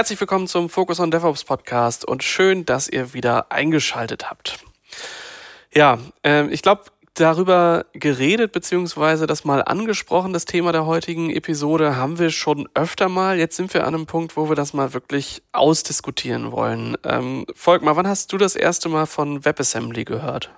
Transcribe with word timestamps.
Herzlich 0.00 0.18
willkommen 0.18 0.46
zum 0.46 0.70
Focus 0.70 0.98
on 0.98 1.10
DevOps 1.10 1.44
Podcast 1.44 2.06
und 2.06 2.22
schön, 2.22 2.64
dass 2.64 2.88
ihr 2.88 3.12
wieder 3.12 3.52
eingeschaltet 3.52 4.30
habt. 4.30 4.64
Ja, 5.74 5.98
äh, 6.24 6.46
ich 6.46 6.62
glaube, 6.62 6.84
darüber 7.12 7.84
geredet 7.92 8.52
beziehungsweise 8.52 9.26
das 9.26 9.44
mal 9.44 9.62
angesprochen, 9.62 10.32
das 10.32 10.46
Thema 10.46 10.72
der 10.72 10.86
heutigen 10.86 11.28
Episode, 11.28 11.96
haben 11.96 12.18
wir 12.18 12.30
schon 12.30 12.66
öfter 12.72 13.10
mal. 13.10 13.38
Jetzt 13.38 13.56
sind 13.56 13.74
wir 13.74 13.86
an 13.86 13.94
einem 13.94 14.06
Punkt, 14.06 14.38
wo 14.38 14.48
wir 14.48 14.56
das 14.56 14.72
mal 14.72 14.94
wirklich 14.94 15.42
ausdiskutieren 15.52 16.50
wollen. 16.50 16.96
Ähm, 17.04 17.44
Volkmar, 17.54 17.96
wann 17.96 18.08
hast 18.08 18.32
du 18.32 18.38
das 18.38 18.56
erste 18.56 18.88
Mal 18.88 19.04
von 19.04 19.44
WebAssembly 19.44 20.06
gehört? 20.06 20.50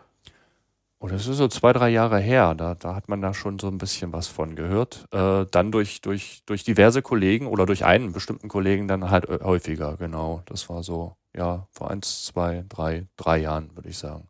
Oh, 1.02 1.08
das 1.08 1.26
ist 1.26 1.38
so 1.38 1.48
zwei, 1.48 1.72
drei 1.72 1.88
Jahre 1.88 2.20
her. 2.20 2.54
Da, 2.54 2.76
da 2.76 2.94
hat 2.94 3.08
man 3.08 3.20
da 3.20 3.34
schon 3.34 3.58
so 3.58 3.66
ein 3.66 3.76
bisschen 3.76 4.12
was 4.12 4.28
von 4.28 4.54
gehört. 4.54 5.04
Äh, 5.10 5.46
dann 5.50 5.72
durch, 5.72 6.00
durch, 6.00 6.42
durch 6.46 6.62
diverse 6.62 7.02
Kollegen 7.02 7.48
oder 7.48 7.66
durch 7.66 7.84
einen 7.84 8.12
bestimmten 8.12 8.46
Kollegen 8.46 8.86
dann 8.86 9.10
halt 9.10 9.28
äh, 9.28 9.40
häufiger, 9.42 9.96
genau. 9.96 10.42
Das 10.46 10.68
war 10.68 10.84
so, 10.84 11.16
ja, 11.36 11.66
vor 11.72 11.90
eins, 11.90 12.24
zwei, 12.26 12.64
drei, 12.68 13.08
drei 13.16 13.38
Jahren, 13.38 13.74
würde 13.74 13.88
ich 13.88 13.98
sagen. 13.98 14.28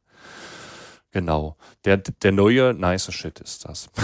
Genau. 1.10 1.58
Der, 1.84 1.98
der 1.98 2.32
neue 2.32 2.73
nice 2.73 3.12
Shit 3.12 3.40
ist 3.40 3.68
das. 3.68 3.90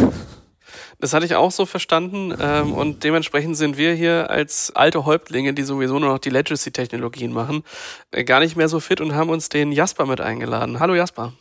Das 0.98 1.14
hatte 1.14 1.24
ich 1.24 1.34
auch 1.34 1.50
so 1.50 1.64
verstanden 1.64 2.36
ähm, 2.38 2.74
und 2.74 3.02
dementsprechend 3.02 3.56
sind 3.56 3.78
wir 3.78 3.94
hier 3.94 4.28
als 4.28 4.70
alte 4.77 5.06
Häuptlinge, 5.06 5.55
die 5.55 5.62
sowieso 5.62 5.98
nur 5.98 6.10
noch 6.10 6.19
die 6.19 6.28
Legacy-Technologien 6.28 7.32
machen, 7.32 7.62
äh, 8.10 8.22
gar 8.22 8.41
nicht 8.41 8.55
mehr 8.55 8.69
so 8.69 8.78
fit 8.78 9.00
und 9.00 9.14
haben 9.14 9.30
uns 9.30 9.48
den 9.48 9.72
Jasper 9.72 10.05
mit 10.05 10.20
eingeladen. 10.20 10.78
Hallo 10.78 10.94
Jasper. 10.94 11.32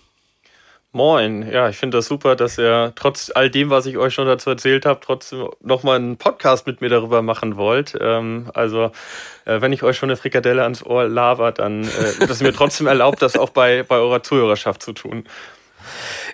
Moin, 0.97 1.47
ja, 1.51 1.69
ich 1.69 1.77
finde 1.77 1.99
das 1.99 2.07
super, 2.07 2.35
dass 2.35 2.57
ihr 2.57 2.91
trotz 2.95 3.31
all 3.35 3.51
dem, 3.51 3.69
was 3.69 3.85
ich 3.85 3.99
euch 3.99 4.15
schon 4.15 4.25
dazu 4.25 4.49
erzählt 4.49 4.87
habe, 4.87 4.99
trotzdem 4.99 5.47
nochmal 5.61 5.97
einen 5.97 6.17
Podcast 6.17 6.65
mit 6.65 6.81
mir 6.81 6.89
darüber 6.89 7.21
machen 7.21 7.55
wollt. 7.55 7.95
Ähm, 8.01 8.49
also, 8.55 8.91
äh, 9.45 9.61
wenn 9.61 9.71
ich 9.73 9.83
euch 9.83 9.95
schon 9.95 10.09
eine 10.09 10.17
Frikadelle 10.17 10.63
ans 10.63 10.83
Ohr 10.83 11.07
laber, 11.07 11.51
dann 11.51 11.83
äh, 11.83 12.25
dass 12.25 12.41
ihr 12.41 12.47
mir 12.47 12.53
trotzdem 12.53 12.87
erlaubt, 12.87 13.21
das 13.21 13.37
auch 13.37 13.51
bei, 13.51 13.83
bei 13.83 13.97
eurer 13.97 14.23
Zuhörerschaft 14.23 14.81
zu 14.81 14.91
tun. 14.93 15.25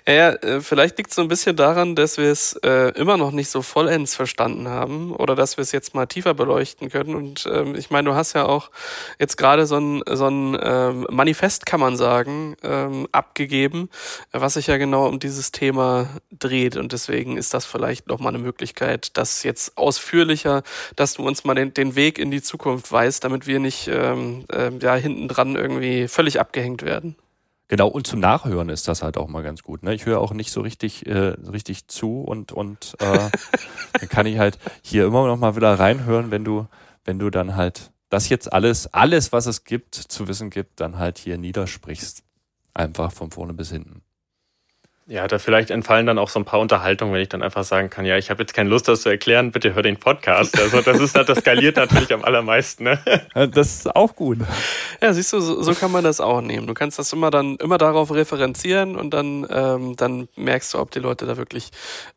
Ja, 0.06 0.32
äh, 0.32 0.60
vielleicht 0.60 0.98
liegt 0.98 1.10
es 1.10 1.16
so 1.16 1.22
ein 1.22 1.28
bisschen 1.28 1.56
daran, 1.56 1.94
dass 1.94 2.18
wir 2.18 2.30
es 2.30 2.52
äh, 2.62 2.90
immer 2.90 3.16
noch 3.16 3.30
nicht 3.30 3.48
so 3.48 3.62
vollends 3.62 4.14
verstanden 4.14 4.68
haben 4.68 5.14
oder 5.16 5.34
dass 5.34 5.56
wir 5.56 5.62
es 5.62 5.72
jetzt 5.72 5.94
mal 5.94 6.04
tiefer 6.04 6.34
beleuchten 6.34 6.90
können. 6.90 7.14
Und 7.14 7.48
ähm, 7.50 7.74
ich 7.74 7.88
meine, 7.88 8.10
du 8.10 8.14
hast 8.14 8.34
ja 8.34 8.44
auch 8.44 8.70
jetzt 9.18 9.38
gerade 9.38 9.64
so 9.64 9.78
ein, 9.78 10.02
so 10.10 10.26
ein 10.26 10.58
ähm, 10.62 11.06
Manifest, 11.10 11.64
kann 11.64 11.80
man 11.80 11.96
sagen, 11.96 12.54
ähm, 12.62 13.08
abgegeben, 13.12 13.88
was 14.30 14.54
sich 14.54 14.66
ja 14.66 14.76
genau 14.76 15.06
um 15.06 15.20
dieses 15.20 15.52
Thema 15.52 16.10
dreht. 16.30 16.76
Und 16.76 16.92
deswegen 16.92 17.38
ist 17.38 17.54
das 17.54 17.64
vielleicht 17.64 18.06
nochmal 18.06 18.34
eine 18.34 18.44
Möglichkeit, 18.44 19.16
das 19.16 19.42
jetzt 19.42 19.78
ausführlicher, 19.78 20.64
dass 20.96 21.14
du 21.14 21.26
uns 21.26 21.44
mal 21.44 21.54
den, 21.54 21.72
den 21.72 21.96
Weg 21.96 22.18
in 22.18 22.30
die 22.30 22.42
Zukunft 22.42 22.92
weißt, 22.92 23.24
damit 23.24 23.46
wir 23.46 23.58
nicht 23.58 23.88
ähm, 23.88 24.44
äh, 24.52 24.70
ja, 24.82 24.96
hinten 24.96 25.28
dran 25.28 25.56
irgendwie 25.56 26.08
völlig 26.08 26.40
abgehängt 26.40 26.82
werden. 26.82 27.16
Genau, 27.68 27.88
und 27.88 28.06
zum 28.06 28.20
Nachhören 28.20 28.68
ist 28.68 28.88
das 28.88 29.02
halt 29.02 29.16
auch 29.16 29.28
mal 29.28 29.42
ganz 29.42 29.62
gut. 29.62 29.82
Ne? 29.82 29.94
Ich 29.94 30.04
höre 30.04 30.20
auch 30.20 30.32
nicht 30.32 30.52
so 30.52 30.60
richtig, 30.60 31.06
äh, 31.06 31.34
richtig 31.50 31.88
zu 31.88 32.20
und, 32.20 32.52
und 32.52 32.94
äh, 33.00 33.30
dann 33.98 34.08
kann 34.08 34.26
ich 34.26 34.38
halt 34.38 34.58
hier 34.82 35.06
immer 35.06 35.26
noch 35.26 35.38
mal 35.38 35.56
wieder 35.56 35.78
reinhören, 35.78 36.30
wenn 36.30 36.44
du, 36.44 36.66
wenn 37.04 37.18
du 37.18 37.30
dann 37.30 37.56
halt 37.56 37.90
das 38.10 38.28
jetzt 38.28 38.52
alles, 38.52 38.86
alles, 38.92 39.32
was 39.32 39.46
es 39.46 39.64
gibt, 39.64 39.94
zu 39.94 40.28
wissen 40.28 40.50
gibt, 40.50 40.80
dann 40.80 40.98
halt 40.98 41.18
hier 41.18 41.38
niedersprichst. 41.38 42.22
Einfach 42.74 43.12
von 43.12 43.30
vorne 43.30 43.54
bis 43.54 43.70
hinten. 43.70 44.03
Ja, 45.06 45.28
da 45.28 45.38
vielleicht 45.38 45.70
entfallen 45.70 46.06
dann 46.06 46.18
auch 46.18 46.30
so 46.30 46.40
ein 46.40 46.46
paar 46.46 46.60
Unterhaltungen, 46.60 47.12
wenn 47.12 47.20
ich 47.20 47.28
dann 47.28 47.42
einfach 47.42 47.64
sagen 47.64 47.90
kann, 47.90 48.06
ja, 48.06 48.16
ich 48.16 48.30
habe 48.30 48.42
jetzt 48.42 48.54
keine 48.54 48.70
Lust, 48.70 48.88
das 48.88 49.02
zu 49.02 49.10
erklären, 49.10 49.52
bitte 49.52 49.74
hör 49.74 49.82
den 49.82 49.98
Podcast. 49.98 50.58
Also 50.58 50.80
das 50.80 50.98
ist 50.98 51.14
das 51.14 51.38
skaliert 51.40 51.76
natürlich 51.76 52.12
am 52.14 52.24
allermeisten. 52.24 52.84
Ne? 52.84 52.98
Das 53.34 53.74
ist 53.74 53.94
auch 53.94 54.16
gut. 54.16 54.38
Ja, 55.02 55.12
siehst 55.12 55.34
du, 55.34 55.40
so, 55.40 55.60
so, 55.60 55.74
kann 55.74 55.92
man 55.92 56.04
das 56.04 56.20
auch 56.20 56.40
nehmen. 56.40 56.66
Du 56.66 56.72
kannst 56.72 56.98
das 56.98 57.12
immer 57.12 57.30
dann 57.30 57.56
immer 57.56 57.76
darauf 57.76 58.12
referenzieren 58.12 58.96
und 58.96 59.10
dann, 59.10 59.46
ähm, 59.50 59.94
dann 59.96 60.28
merkst 60.36 60.72
du, 60.72 60.78
ob 60.78 60.90
die 60.90 61.00
Leute 61.00 61.26
da 61.26 61.36
wirklich 61.36 61.70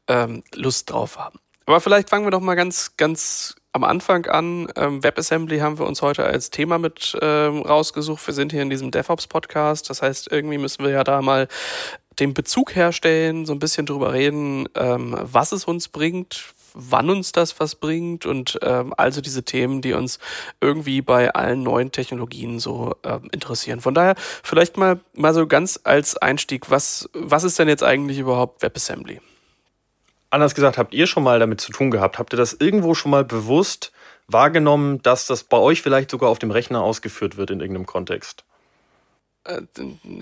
ähm, 0.07 0.43
Lust 0.55 0.89
drauf 0.89 1.17
haben. 1.17 1.39
Aber 1.65 1.81
vielleicht 1.81 2.09
fangen 2.09 2.25
wir 2.25 2.31
doch 2.31 2.39
mal 2.39 2.55
ganz, 2.55 2.95
ganz 2.95 3.55
am 3.73 3.83
Anfang 3.83 4.25
an. 4.27 4.71
Ähm, 4.77 5.03
WebAssembly 5.03 5.59
haben 5.59 5.77
wir 5.77 5.85
uns 5.85 6.01
heute 6.01 6.23
als 6.23 6.49
Thema 6.51 6.77
mit 6.77 7.17
ähm, 7.21 7.61
rausgesucht. 7.63 8.25
Wir 8.25 8.33
sind 8.33 8.53
hier 8.53 8.61
in 8.61 8.69
diesem 8.69 8.91
DevOps-Podcast. 8.91 9.89
Das 9.89 10.01
heißt, 10.01 10.31
irgendwie 10.31 10.57
müssen 10.57 10.85
wir 10.85 10.91
ja 10.91 11.03
da 11.03 11.21
mal 11.21 11.49
den 12.19 12.33
Bezug 12.33 12.75
herstellen, 12.75 13.45
so 13.45 13.53
ein 13.53 13.59
bisschen 13.59 13.85
drüber 13.85 14.13
reden, 14.13 14.67
ähm, 14.75 15.15
was 15.21 15.51
es 15.51 15.65
uns 15.65 15.87
bringt, 15.87 16.53
wann 16.73 17.09
uns 17.09 17.31
das 17.31 17.59
was 17.59 17.75
bringt 17.75 18.25
und 18.25 18.59
ähm, 18.61 18.93
also 18.97 19.21
diese 19.21 19.43
Themen, 19.43 19.81
die 19.81 19.93
uns 19.93 20.19
irgendwie 20.61 21.01
bei 21.01 21.33
allen 21.33 21.63
neuen 21.63 21.91
Technologien 21.91 22.59
so 22.59 22.95
ähm, 23.03 23.29
interessieren. 23.31 23.81
Von 23.81 23.93
daher 23.93 24.15
vielleicht 24.17 24.77
mal 24.77 24.99
mal 25.13 25.33
so 25.33 25.47
ganz 25.47 25.79
als 25.83 26.17
Einstieg, 26.17 26.69
was 26.69 27.09
was 27.13 27.43
ist 27.43 27.57
denn 27.57 27.67
jetzt 27.67 27.83
eigentlich 27.83 28.19
überhaupt 28.19 28.61
WebAssembly? 28.61 29.21
Anders 30.29 30.55
gesagt, 30.55 30.77
habt 30.77 30.93
ihr 30.93 31.07
schon 31.07 31.23
mal 31.23 31.39
damit 31.39 31.61
zu 31.61 31.71
tun 31.71 31.89
gehabt? 31.89 32.19
Habt 32.19 32.33
ihr 32.33 32.37
das 32.37 32.53
irgendwo 32.53 32.93
schon 32.93 33.11
mal 33.11 33.23
bewusst 33.23 33.91
wahrgenommen, 34.27 35.01
dass 35.01 35.25
das 35.25 35.43
bei 35.43 35.57
euch 35.57 35.81
vielleicht 35.81 36.11
sogar 36.11 36.29
auf 36.29 36.39
dem 36.39 36.51
Rechner 36.51 36.83
ausgeführt 36.83 37.37
wird 37.37 37.49
in 37.49 37.61
irgendeinem 37.61 37.85
Kontext? 37.85 38.43
Äh, 39.45 39.61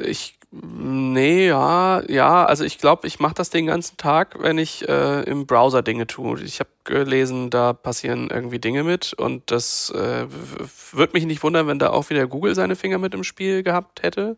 ich 0.04 0.38
Nee, 0.62 1.48
ja, 1.48 2.02
ja, 2.08 2.46
also 2.46 2.64
ich 2.64 2.78
glaube, 2.78 3.08
ich 3.08 3.20
mache 3.20 3.34
das 3.34 3.50
den 3.50 3.66
ganzen 3.66 3.98
Tag, 3.98 4.38
wenn 4.40 4.58
ich 4.58 4.88
äh, 4.88 5.24
im 5.24 5.46
Browser 5.46 5.82
Dinge 5.82 6.08
tue. 6.08 6.42
Ich 6.44 6.62
habe 6.62 6.70
gelesen, 6.86 7.50
da 7.50 7.74
passieren 7.74 8.30
irgendwie 8.32 8.60
Dinge 8.60 8.84
mit 8.84 9.14
und 9.14 9.52
das 9.52 9.90
äh, 9.90 10.28
würde 10.94 11.12
mich 11.14 11.26
nicht 11.26 11.44
wundern, 11.44 11.68
wenn 11.68 11.80
da 11.80 11.90
auch 11.90 12.10
wieder 12.10 12.26
Google 12.28 12.56
seine 12.56 12.78
Finger 12.78 13.00
mit 13.00 13.14
im 13.14 13.26
Spiel 13.26 13.64
gehabt 13.64 14.02
hätte. 14.02 14.38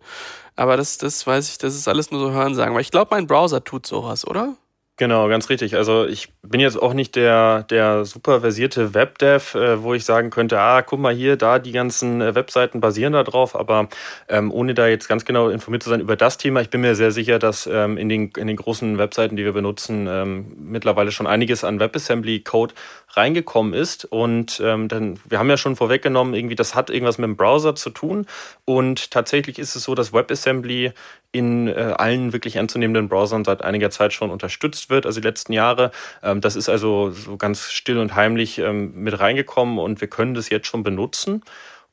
Aber 0.56 0.76
das, 0.76 0.98
das 0.98 1.28
weiß 1.28 1.50
ich, 1.50 1.60
das 1.60 1.76
ist 1.76 1.88
alles 1.88 2.10
nur 2.10 2.20
so 2.20 2.32
Hörensagen. 2.32 2.74
Weil 2.74 2.82
ich 2.82 2.92
glaube, 2.92 3.10
mein 3.12 3.28
Browser 3.28 3.64
tut 3.64 3.86
sowas, 3.86 4.26
oder? 4.26 4.56
Genau, 5.00 5.28
ganz 5.28 5.47
richtig. 5.52 5.75
Also 5.75 6.08
ich 6.08 6.30
bin 6.41 6.59
jetzt 6.59 6.81
auch 6.81 6.96
nicht 6.96 7.16
der, 7.16 7.62
der 7.69 8.03
super 8.03 8.41
versierte 8.41 8.96
Webdev, 8.96 9.53
äh, 9.53 9.84
wo 9.84 9.94
ich 9.94 10.03
sagen 10.03 10.31
könnte, 10.31 10.59
ah, 10.59 10.81
guck 10.81 11.00
mal 11.00 11.13
hier, 11.13 11.38
da 11.38 11.59
die 11.59 11.72
ganzen 11.72 12.19
äh, 12.19 12.34
Webseiten 12.34 12.80
basieren 12.80 13.13
da 13.13 13.22
drauf, 13.22 13.56
aber 13.56 13.90
ähm, 14.28 14.52
ohne 14.52 14.74
da 14.74 14.88
jetzt 14.88 15.07
ganz 15.07 15.24
genau 15.24 15.50
informiert 15.50 15.84
zu 15.84 15.91
sein 15.91 16.00
über 16.00 16.16
das 16.16 16.40
Thema, 16.40 16.62
ich 16.62 16.72
bin 16.72 16.81
mir 16.81 16.96
sehr 16.96 17.12
sicher, 17.12 17.38
dass 17.38 17.68
ähm, 17.72 18.00
in, 18.00 18.09
den, 18.09 18.31
in 18.38 18.47
den 18.47 18.56
großen 18.56 18.97
Webseiten, 18.97 19.36
die 19.36 19.46
wir 19.46 19.53
benutzen, 19.53 20.07
ähm, 20.09 20.56
mittlerweile 20.57 21.12
schon 21.12 21.28
einiges 21.28 21.63
an 21.63 21.80
WebAssembly-Code 21.80 22.74
reingekommen 23.09 23.74
ist. 23.74 24.06
Und 24.06 24.59
ähm, 24.66 24.88
dann, 24.88 25.19
wir 25.30 25.38
haben 25.38 25.50
ja 25.50 25.57
schon 25.57 25.75
vorweggenommen, 25.75 26.34
irgendwie, 26.34 26.56
das 26.56 26.74
hat 26.74 26.90
irgendwas 26.90 27.19
mit 27.19 27.25
dem 27.25 27.36
Browser 27.38 27.75
zu 27.75 27.91
tun. 27.91 28.25
Und 28.66 29.12
tatsächlich 29.12 29.59
ist 29.59 29.75
es 29.75 29.84
so, 29.84 29.94
dass 29.94 30.12
WebAssembly 30.12 30.91
in 31.31 31.68
äh, 31.68 31.94
allen 31.97 32.34
wirklich 32.34 32.56
ernstzunehmenden 32.56 33.09
Browsern 33.09 33.44
seit 33.44 33.62
einiger 33.62 33.90
Zeit 33.91 34.13
schon 34.13 34.31
unterstützt 34.31 34.87
wird, 34.90 35.06
also 35.06 35.20
die 35.20 35.28
letzten 35.28 35.53
Jahre. 35.53 35.92
Ähm, 36.24 36.42
das 36.42 36.56
ist 36.56 36.70
also 36.70 37.12
so 37.12 37.38
ganz 37.38 37.72
still 37.72 37.98
und 37.98 38.16
heimlich 38.16 38.59
ähm, 38.59 38.94
mit 38.96 39.20
reingekommen 39.20 39.80
und 39.80 40.02
wir 40.02 40.08
können 40.08 40.34
das 40.34 40.50
jetzt 40.50 40.68
schon 40.68 40.84
benutzen. 40.84 41.44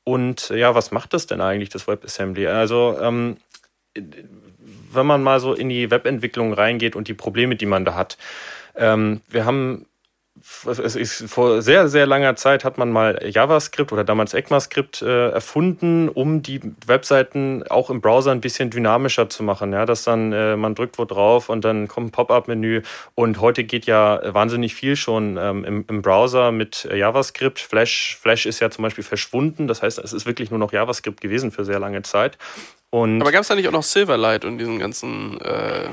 Und 0.05 0.51
äh, 0.51 0.59
ja, 0.59 0.75
was 0.75 0.91
macht 0.91 1.15
das 1.15 1.27
denn 1.27 1.41
eigentlich, 1.41 1.69
das 1.69 1.87
WebAssembly? 1.87 2.47
Also 2.47 2.99
ähm, 3.01 3.39
wenn 3.95 5.07
man 5.07 5.23
mal 5.23 5.41
so 5.41 5.55
in 5.55 5.69
die 5.69 5.91
Webentwicklung 5.91 6.53
reingeht 6.53 6.97
und 6.97 7.09
die 7.09 7.15
Probleme, 7.15 7.57
die 7.57 7.67
man 7.67 7.85
da 7.85 7.95
hat. 7.95 8.17
Wir 8.77 9.45
haben 9.45 9.87
es 10.67 10.97
ist 10.97 11.31
vor 11.31 11.63
sehr, 11.63 11.89
sehr 11.89 12.07
langer 12.07 12.35
Zeit 12.35 12.65
hat 12.65 12.77
man 12.77 12.91
mal 12.91 13.21
JavaScript 13.25 13.93
oder 13.93 14.03
damals 14.03 14.35
ECMAScript 14.35 15.01
äh, 15.01 15.31
erfunden, 15.31 16.09
um 16.09 16.43
die 16.43 16.61
Webseiten 16.87 17.63
auch 17.69 17.89
im 17.89 18.01
Browser 18.01 18.33
ein 18.33 18.41
bisschen 18.41 18.69
dynamischer 18.71 19.31
zu 19.31 19.45
machen. 19.45 19.73
Ja, 19.73 19.87
dass 19.87 20.03
dann 20.03 20.33
äh, 20.33 20.57
man 20.57 20.75
drückt 20.75 20.99
wo 20.99 21.05
drauf 21.05 21.49
und 21.49 21.65
dann 21.65 21.87
kommt 21.87 22.09
ein 22.09 22.11
Pop-up-Menü. 22.11 22.83
Und 23.15 23.41
heute 23.41 23.63
geht 23.63 23.87
ja 23.87 24.21
wahnsinnig 24.35 24.75
viel 24.75 24.97
schon 24.97 25.37
ähm, 25.37 25.65
im, 25.65 25.85
im, 25.89 26.03
Browser 26.03 26.51
mit 26.51 26.89
JavaScript. 26.93 27.61
Flash, 27.61 28.19
Flash 28.21 28.45
ist 28.45 28.61
ja 28.61 28.71
zum 28.71 28.83
Beispiel 28.83 29.05
verschwunden. 29.05 29.69
Das 29.69 29.83
heißt, 29.83 29.99
es 29.99 30.13
ist 30.13 30.27
wirklich 30.27 30.51
nur 30.51 30.59
noch 30.59 30.73
JavaScript 30.73 31.21
gewesen 31.21 31.53
für 31.53 31.65
sehr 31.65 31.79
lange 31.79 32.03
Zeit. 32.03 32.39
Und 32.91 33.21
Aber 33.21 33.31
gab 33.31 33.43
es 33.43 33.49
da 33.49 33.55
nicht 33.55 33.69
auch 33.69 33.73
noch 33.73 33.83
Silverlight 33.85 34.45
und 34.45 34.59
diesen 34.59 34.81
ganzen 34.81 35.41
äh, 35.41 35.89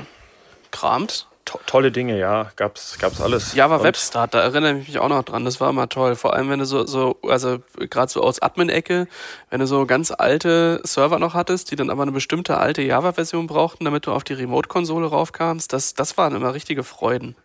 Krams? 0.72 1.28
To 1.44 1.58
tolle 1.66 1.92
Dinge, 1.92 2.18
ja, 2.18 2.50
gab's, 2.56 2.98
gab's 2.98 3.20
alles. 3.20 3.54
Java 3.54 3.76
und 3.76 3.82
Webstart, 3.82 4.34
da 4.34 4.40
erinnere 4.40 4.78
ich 4.78 4.88
mich 4.88 4.98
auch 4.98 5.08
noch 5.08 5.22
dran, 5.22 5.44
das 5.44 5.60
war 5.60 5.70
immer 5.70 5.88
toll. 5.88 6.16
Vor 6.16 6.34
allem, 6.34 6.50
wenn 6.50 6.58
du 6.58 6.64
so, 6.64 6.86
so 6.86 7.18
also 7.28 7.58
gerade 7.78 8.10
so 8.10 8.22
aus 8.22 8.40
Admin-Ecke, 8.40 9.08
wenn 9.50 9.60
du 9.60 9.66
so 9.66 9.86
ganz 9.86 10.10
alte 10.10 10.80
Server 10.84 11.18
noch 11.18 11.34
hattest, 11.34 11.70
die 11.70 11.76
dann 11.76 11.90
aber 11.90 12.02
eine 12.02 12.12
bestimmte 12.12 12.58
alte 12.58 12.82
Java-Version 12.82 13.46
brauchten, 13.46 13.84
damit 13.84 14.06
du 14.06 14.12
auf 14.12 14.24
die 14.24 14.34
Remote-Konsole 14.34 15.06
raufkamst, 15.06 15.72
das, 15.72 15.94
das 15.94 16.16
waren 16.16 16.34
immer 16.34 16.54
richtige 16.54 16.84
Freuden. 16.84 17.36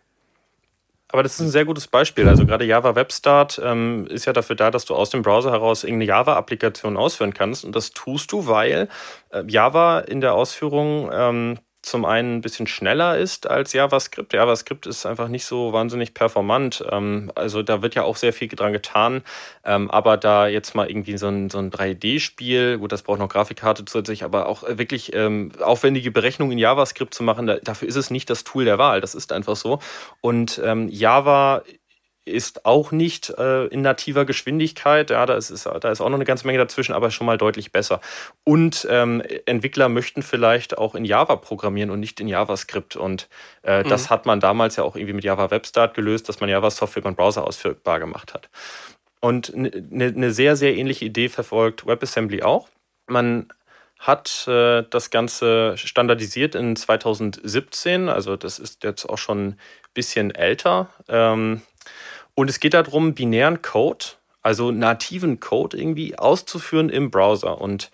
Aber 1.10 1.22
das 1.22 1.34
ist 1.34 1.40
ein 1.40 1.50
sehr 1.50 1.64
gutes 1.64 1.86
Beispiel. 1.86 2.28
Also 2.28 2.44
gerade 2.44 2.66
Java 2.66 2.94
Webstart 2.94 3.60
ähm, 3.64 4.06
ist 4.08 4.26
ja 4.26 4.34
dafür 4.34 4.56
da, 4.56 4.70
dass 4.70 4.84
du 4.84 4.94
aus 4.94 5.08
dem 5.08 5.22
Browser 5.22 5.50
heraus 5.50 5.82
irgendeine 5.82 6.08
Java-Applikation 6.08 6.98
ausführen 6.98 7.32
kannst. 7.32 7.64
Und 7.64 7.74
das 7.74 7.92
tust 7.92 8.30
du, 8.30 8.46
weil 8.46 8.88
äh, 9.30 9.42
Java 9.46 10.00
in 10.00 10.20
der 10.20 10.34
Ausführung 10.34 11.10
ähm, 11.10 11.58
zum 11.88 12.04
einen 12.04 12.36
ein 12.36 12.40
bisschen 12.40 12.66
schneller 12.66 13.18
ist 13.18 13.48
als 13.48 13.72
JavaScript. 13.72 14.32
JavaScript 14.32 14.86
ist 14.86 15.06
einfach 15.06 15.28
nicht 15.28 15.44
so 15.44 15.72
wahnsinnig 15.72 16.14
performant. 16.14 16.84
Ähm, 16.90 17.32
also 17.34 17.62
da 17.62 17.82
wird 17.82 17.94
ja 17.94 18.02
auch 18.02 18.16
sehr 18.16 18.32
viel 18.32 18.48
dran 18.48 18.72
getan. 18.72 19.22
Ähm, 19.64 19.90
aber 19.90 20.16
da 20.16 20.46
jetzt 20.46 20.74
mal 20.74 20.88
irgendwie 20.88 21.18
so 21.18 21.28
ein, 21.28 21.50
so 21.50 21.58
ein 21.58 21.70
3D-Spiel, 21.70 22.78
gut, 22.78 22.92
das 22.92 23.02
braucht 23.02 23.18
noch 23.18 23.28
Grafikkarte 23.28 23.84
zusätzlich, 23.84 24.24
aber 24.24 24.48
auch 24.48 24.62
wirklich 24.66 25.14
ähm, 25.14 25.52
aufwendige 25.60 26.10
Berechnungen 26.10 26.52
in 26.52 26.58
JavaScript 26.58 27.14
zu 27.14 27.22
machen, 27.22 27.46
da, 27.46 27.56
dafür 27.56 27.88
ist 27.88 27.96
es 27.96 28.10
nicht 28.10 28.30
das 28.30 28.44
Tool 28.44 28.64
der 28.64 28.78
Wahl. 28.78 29.00
Das 29.00 29.14
ist 29.14 29.32
einfach 29.32 29.56
so. 29.56 29.80
Und 30.20 30.60
Java 30.88 31.62
ist 32.28 32.64
auch 32.64 32.92
nicht 32.92 33.30
äh, 33.30 33.66
in 33.66 33.82
nativer 33.82 34.24
Geschwindigkeit. 34.24 35.10
Ja, 35.10 35.26
da 35.26 35.34
ist, 35.34 35.50
ist, 35.50 35.66
da 35.66 35.90
ist 35.90 36.00
auch 36.00 36.08
noch 36.08 36.16
eine 36.16 36.24
ganze 36.24 36.46
Menge 36.46 36.58
dazwischen, 36.58 36.92
aber 36.92 37.10
schon 37.10 37.26
mal 37.26 37.38
deutlich 37.38 37.72
besser. 37.72 38.00
Und 38.44 38.86
ähm, 38.90 39.22
Entwickler 39.46 39.88
möchten 39.88 40.22
vielleicht 40.22 40.78
auch 40.78 40.94
in 40.94 41.04
Java 41.04 41.36
programmieren 41.36 41.90
und 41.90 42.00
nicht 42.00 42.20
in 42.20 42.28
JavaScript. 42.28 42.96
Und 42.96 43.28
äh, 43.62 43.82
mhm. 43.82 43.88
das 43.88 44.10
hat 44.10 44.26
man 44.26 44.40
damals 44.40 44.76
ja 44.76 44.84
auch 44.84 44.96
irgendwie 44.96 45.14
mit 45.14 45.24
Java 45.24 45.50
Webstart 45.50 45.94
gelöst, 45.94 46.28
dass 46.28 46.40
man 46.40 46.48
Java-Software 46.48 47.02
beim 47.02 47.16
Browser 47.16 47.46
ausführbar 47.46 47.98
gemacht 47.98 48.34
hat. 48.34 48.48
Und 49.20 49.52
eine 49.54 49.70
ne 49.90 50.30
sehr, 50.30 50.56
sehr 50.56 50.76
ähnliche 50.76 51.04
Idee 51.04 51.28
verfolgt 51.28 51.86
WebAssembly 51.86 52.42
auch. 52.42 52.68
Man 53.06 53.48
hat 53.98 54.46
äh, 54.46 54.84
das 54.88 55.10
Ganze 55.10 55.76
standardisiert 55.76 56.54
in 56.54 56.76
2017, 56.76 58.08
also 58.08 58.36
das 58.36 58.58
ist 58.58 58.84
jetzt 58.84 59.06
auch 59.06 59.18
schon 59.18 59.48
ein 59.48 59.58
bisschen 59.92 60.32
älter. 60.32 60.88
Ähm, 61.08 61.62
und 62.38 62.48
es 62.48 62.60
geht 62.60 62.74
darum, 62.74 63.14
binären 63.14 63.62
Code, 63.62 64.04
also 64.42 64.70
nativen 64.70 65.40
Code 65.40 65.76
irgendwie 65.76 66.16
auszuführen 66.16 66.88
im 66.88 67.10
Browser. 67.10 67.60
Und 67.60 67.90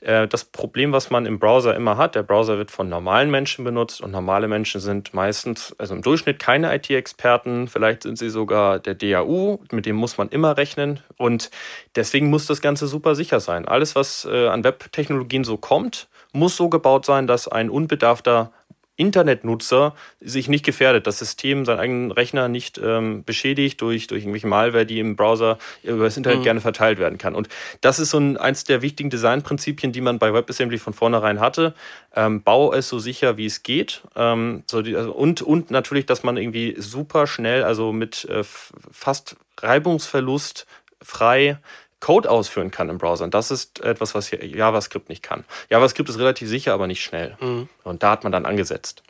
äh, 0.00 0.26
das 0.26 0.46
Problem, 0.46 0.92
was 0.92 1.10
man 1.10 1.26
im 1.26 1.38
Browser 1.38 1.76
immer 1.76 1.98
hat, 1.98 2.14
der 2.14 2.22
Browser 2.22 2.56
wird 2.56 2.70
von 2.70 2.88
normalen 2.88 3.30
Menschen 3.30 3.66
benutzt 3.66 4.00
und 4.00 4.10
normale 4.10 4.48
Menschen 4.48 4.80
sind 4.80 5.12
meistens, 5.12 5.76
also 5.76 5.94
im 5.94 6.00
Durchschnitt 6.00 6.38
keine 6.38 6.74
IT-Experten, 6.74 7.68
vielleicht 7.68 8.04
sind 8.04 8.16
sie 8.16 8.30
sogar 8.30 8.78
der 8.78 8.94
DAU, 8.94 9.58
mit 9.70 9.84
dem 9.84 9.96
muss 9.96 10.16
man 10.16 10.30
immer 10.30 10.56
rechnen 10.56 11.00
und 11.18 11.50
deswegen 11.94 12.30
muss 12.30 12.46
das 12.46 12.62
Ganze 12.62 12.86
super 12.86 13.14
sicher 13.14 13.40
sein. 13.40 13.68
Alles, 13.68 13.94
was 13.94 14.24
äh, 14.24 14.46
an 14.46 14.64
Webtechnologien 14.64 15.44
so 15.44 15.58
kommt, 15.58 16.08
muss 16.32 16.56
so 16.56 16.70
gebaut 16.70 17.04
sein, 17.04 17.26
dass 17.26 17.46
ein 17.46 17.68
unbedarfter 17.68 18.52
Internetnutzer 18.96 19.94
sich 20.20 20.48
nicht 20.48 20.64
gefährdet, 20.64 21.06
das 21.06 21.18
System, 21.18 21.64
seinen 21.64 21.78
eigenen 21.78 22.10
Rechner 22.10 22.48
nicht 22.48 22.78
ähm, 22.82 23.24
beschädigt 23.24 23.80
durch, 23.80 24.06
durch 24.06 24.22
irgendwelche 24.22 24.46
Malware, 24.46 24.84
die 24.84 25.00
im 25.00 25.16
Browser 25.16 25.58
über 25.82 26.04
das 26.04 26.16
Internet 26.16 26.40
mhm. 26.40 26.44
gerne 26.44 26.60
verteilt 26.60 26.98
werden 26.98 27.16
kann. 27.18 27.34
Und 27.34 27.48
das 27.80 27.98
ist 27.98 28.10
so 28.10 28.18
ein, 28.18 28.36
eins 28.36 28.64
der 28.64 28.82
wichtigen 28.82 29.08
Designprinzipien, 29.08 29.92
die 29.92 30.02
man 30.02 30.18
bei 30.18 30.34
WebAssembly 30.34 30.78
von 30.78 30.92
vornherein 30.92 31.40
hatte. 31.40 31.74
Ähm, 32.14 32.42
bau 32.42 32.72
es 32.72 32.88
so 32.88 32.98
sicher, 32.98 33.36
wie 33.38 33.46
es 33.46 33.62
geht. 33.62 34.02
Ähm, 34.14 34.62
so 34.66 34.82
die, 34.82 34.94
also, 34.94 35.12
und, 35.12 35.40
und 35.40 35.70
natürlich, 35.70 36.04
dass 36.06 36.22
man 36.22 36.36
irgendwie 36.36 36.74
super 36.78 37.26
schnell, 37.26 37.64
also 37.64 37.92
mit 37.92 38.26
äh, 38.26 38.44
fast 38.44 39.36
Reibungsverlust 39.58 40.66
frei 41.00 41.58
Code 42.02 42.28
ausführen 42.28 42.70
kann 42.70 42.88
im 42.88 42.98
Browser. 42.98 43.24
Und 43.24 43.32
das 43.32 43.50
ist 43.50 43.80
etwas, 43.80 44.14
was 44.14 44.30
JavaScript 44.32 45.08
nicht 45.08 45.22
kann. 45.22 45.44
JavaScript 45.70 46.10
ist 46.10 46.18
relativ 46.18 46.48
sicher, 46.48 46.74
aber 46.74 46.86
nicht 46.86 47.02
schnell. 47.02 47.36
Mhm. 47.40 47.68
Und 47.84 48.02
da 48.02 48.10
hat 48.10 48.24
man 48.24 48.32
dann 48.32 48.44
angesetzt. 48.44 49.02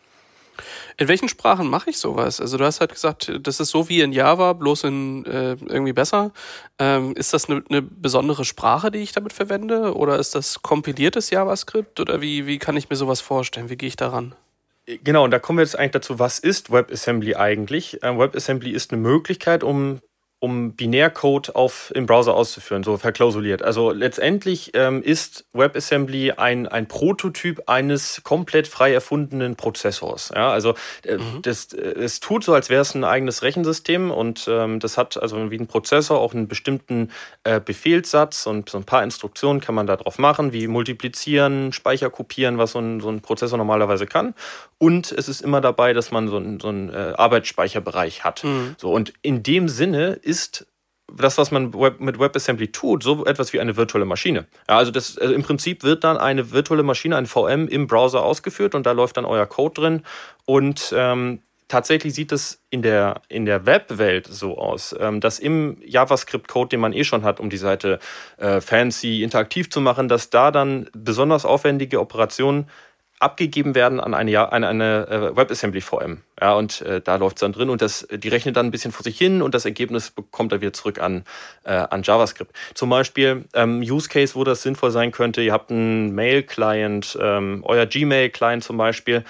In 0.99 1.09
welchen 1.09 1.31
Sprachen 1.31 1.69
mache 1.69 1.89
ich 1.89 1.97
sowas? 1.97 2.39
Also 2.39 2.59
du 2.59 2.65
hast 2.67 2.81
halt 2.81 2.93
gesagt, 2.93 3.33
das 3.41 3.61
ist 3.61 3.71
so 3.71 3.89
wie 3.89 4.03
in 4.03 4.13
Java, 4.13 4.53
bloß 4.53 4.85
in 4.85 5.25
äh, 5.25 5.53
irgendwie 5.53 5.95
besser. 5.95 6.33
Ähm, 6.79 7.15
ist 7.17 7.33
das 7.33 7.49
eine, 7.49 7.65
eine, 7.71 7.81
besondere 7.81 8.45
Sprache, 8.45 8.91
die 8.91 8.99
ich 8.99 9.13
damit 9.13 9.33
verwende? 9.33 9.97
Oder 9.97 10.19
ist 10.19 10.35
das 10.35 10.61
kompiliertes 10.61 11.31
JavaScript? 11.31 11.99
Oder 11.99 12.21
wie, 12.21 12.47
wie 12.47 12.59
kann 12.59 12.77
ich 12.77 12.91
mir 12.91 12.97
sowas 12.97 13.23
vorstellen? 13.23 13.71
Wie 13.71 13.77
gehe 13.77 13.89
ich 13.89 13.97
daran? 13.97 14.35
Genau, 14.85 15.25
und 15.25 15.31
da 15.31 15.39
kommen 15.39 15.59
wir 15.59 15.65
jetzt 15.65 15.79
eigentlich 15.79 15.93
dazu, 15.93 16.19
was 16.19 16.39
ist 16.39 16.71
WebAssembly 16.71 17.37
eigentlich? 17.37 18.01
Ähm, 18.03 18.19
WebAssembly 18.19 18.73
ist 18.73 18.93
eine 18.93 19.01
Möglichkeit, 19.01 19.65
um 19.65 20.01
um 20.43 20.73
Binärcode 20.73 21.55
auf, 21.55 21.93
im 21.95 22.07
Browser 22.07 22.35
auszuführen, 22.35 22.83
so 22.83 22.97
verklausuliert. 22.97 23.63
Also 23.63 23.93
letztendlich 23.93 24.73
ähm, 24.75 25.01
ist 25.01 25.45
WebAssembly 25.53 26.33
ein, 26.33 26.67
ein 26.67 26.89
Prototyp 26.89 27.63
eines 27.69 28.23
komplett 28.25 28.67
frei 28.67 28.93
erfundenen 28.93 29.55
Prozessors. 29.55 30.33
Ja, 30.35 30.51
also 30.51 30.75
äh, 31.05 31.19
mhm. 31.19 31.43
das, 31.43 31.73
äh, 31.73 31.81
es 31.81 32.19
tut 32.19 32.43
so, 32.43 32.55
als 32.55 32.71
wäre 32.71 32.83
es 32.83 32.93
ein 32.97 33.05
eigenes 33.05 33.45
Rechensystem 33.45 34.11
und 34.11 34.49
ähm, 34.49 34.81
das 34.81 34.99
hat 34.99 35.17
also 35.17 35.53
wie 35.53 35.59
ein 35.59 35.69
Prozessor 35.69 36.19
auch 36.19 36.35
einen 36.35 36.49
bestimmten 36.49 37.13
äh, 37.45 37.61
Befehlssatz 37.61 38.45
und 38.47 38.69
so 38.69 38.79
ein 38.79 38.85
paar 38.85 39.05
Instruktionen 39.05 39.61
kann 39.61 39.77
man 39.77 39.87
da 39.87 39.97
drauf 39.97 40.19
machen, 40.19 40.53
wie 40.53 40.67
multiplizieren, 40.67 41.73
Speicher 41.73 42.11
kopieren, 42.11 42.59
was 42.59 42.73
so 42.73 42.81
ein, 42.81 42.99
so 42.99 43.11
ein 43.11 43.21
Prozessor 43.21 43.59
normalerweise 43.59 44.07
kann. 44.07 44.35
Und 44.79 45.13
es 45.13 45.29
ist 45.29 45.41
immer 45.41 45.61
dabei, 45.61 45.93
dass 45.93 46.11
man 46.11 46.27
so 46.27 46.39
einen, 46.39 46.59
so 46.59 46.67
einen 46.67 46.89
äh, 46.89 47.13
Arbeitsspeicherbereich 47.17 48.25
hat. 48.25 48.43
Mhm. 48.43 48.75
So, 48.77 48.91
und 48.91 49.13
in 49.23 49.45
dem 49.45 49.69
Sinne 49.69 50.15
ist 50.15 50.32
das, 51.17 51.39
was 51.39 51.51
man 51.51 51.73
mit 51.99 52.19
WebAssembly 52.19 52.69
tut, 52.69 53.03
so 53.03 53.25
etwas 53.25 53.53
wie 53.53 53.61
eine 53.61 53.77
virtuelle 53.77 54.05
Maschine. 54.05 54.47
Ja, 54.69 54.79
also, 54.79 54.91
das, 54.91 55.19
also 55.19 55.35
im 55.35 55.43
Prinzip 55.43 55.83
wird 55.83 56.05
dann 56.05 56.17
eine 56.17 56.53
virtuelle 56.53 56.83
Maschine, 56.83 57.17
ein 57.17 57.27
VM 57.27 57.69
im 57.69 57.87
Browser 57.87 58.23
ausgeführt 58.23 58.75
und 58.75 58.87
da 58.87 58.93
läuft 58.93 59.17
dann 59.17 59.25
euer 59.25 59.47
Code 59.47 59.81
drin. 59.81 60.03
Und 60.47 60.95
ähm, 60.97 61.43
tatsächlich 61.69 62.15
sieht 62.15 62.33
es 62.33 62.63
in 62.71 62.83
der, 62.83 63.23
in 63.29 63.47
der 63.47 63.67
Webwelt 63.67 64.27
so 64.27 64.59
aus, 64.59 64.95
ähm, 64.99 65.21
dass 65.21 65.39
im 65.39 65.79
JavaScript-Code, 65.85 66.71
den 66.71 66.81
man 66.81 66.93
eh 66.93 67.05
schon 67.05 67.25
hat, 67.25 67.41
um 67.41 67.51
die 67.51 67.57
Seite 67.57 67.99
äh, 68.39 68.61
fancy, 68.61 69.23
interaktiv 69.23 69.71
zu 69.71 69.81
machen, 69.81 70.09
dass 70.09 70.31
da 70.31 70.51
dann 70.51 70.89
besonders 70.93 71.45
aufwendige 71.45 72.01
Operationen 72.01 72.69
abgegeben 73.23 73.75
werden 73.75 74.01
an 74.01 74.15
eine, 74.15 74.53
an 74.53 74.65
eine 74.65 75.07
äh, 75.09 75.37
WebAssembly-VM. 75.37 76.23
Ja, 76.41 76.55
und 76.55 76.81
äh, 76.83 77.01
da 77.01 77.17
läuft 77.17 77.37
es 77.37 77.41
dann 77.41 77.53
drin 77.53 77.71
und 77.71 77.81
das, 77.81 78.07
die 78.11 78.29
rechnet 78.29 78.57
dann 78.57 78.67
ein 78.67 78.71
bisschen 78.71 78.91
vor 78.91 79.05
sich 79.05 79.17
hin 79.17 79.43
und 79.43 79.55
das 79.55 79.65
Ergebnis 79.65 80.11
bekommt 80.11 80.53
er 80.53 80.61
wieder 80.61 80.73
zurück 80.73 81.01
an, 81.01 81.25
äh, 81.65 81.73
an 81.73 82.03
JavaScript. 82.03 82.55
Zum 82.75 82.91
Beispiel 82.91 83.45
ähm, 83.55 83.81
Use 83.81 84.09
Case, 84.09 84.35
wo 84.35 84.43
das 84.43 84.63
sinnvoll 84.63 84.91
sein 84.91 85.13
könnte, 85.13 85.41
ihr 85.41 85.53
habt 85.53 85.71
einen 85.71 86.15
Mail-Client, 86.15 87.17
ähm, 87.21 87.63
euer 87.65 87.87
Gmail-Client 87.87 88.65
zum 88.65 88.77
Beispiel 88.77 89.25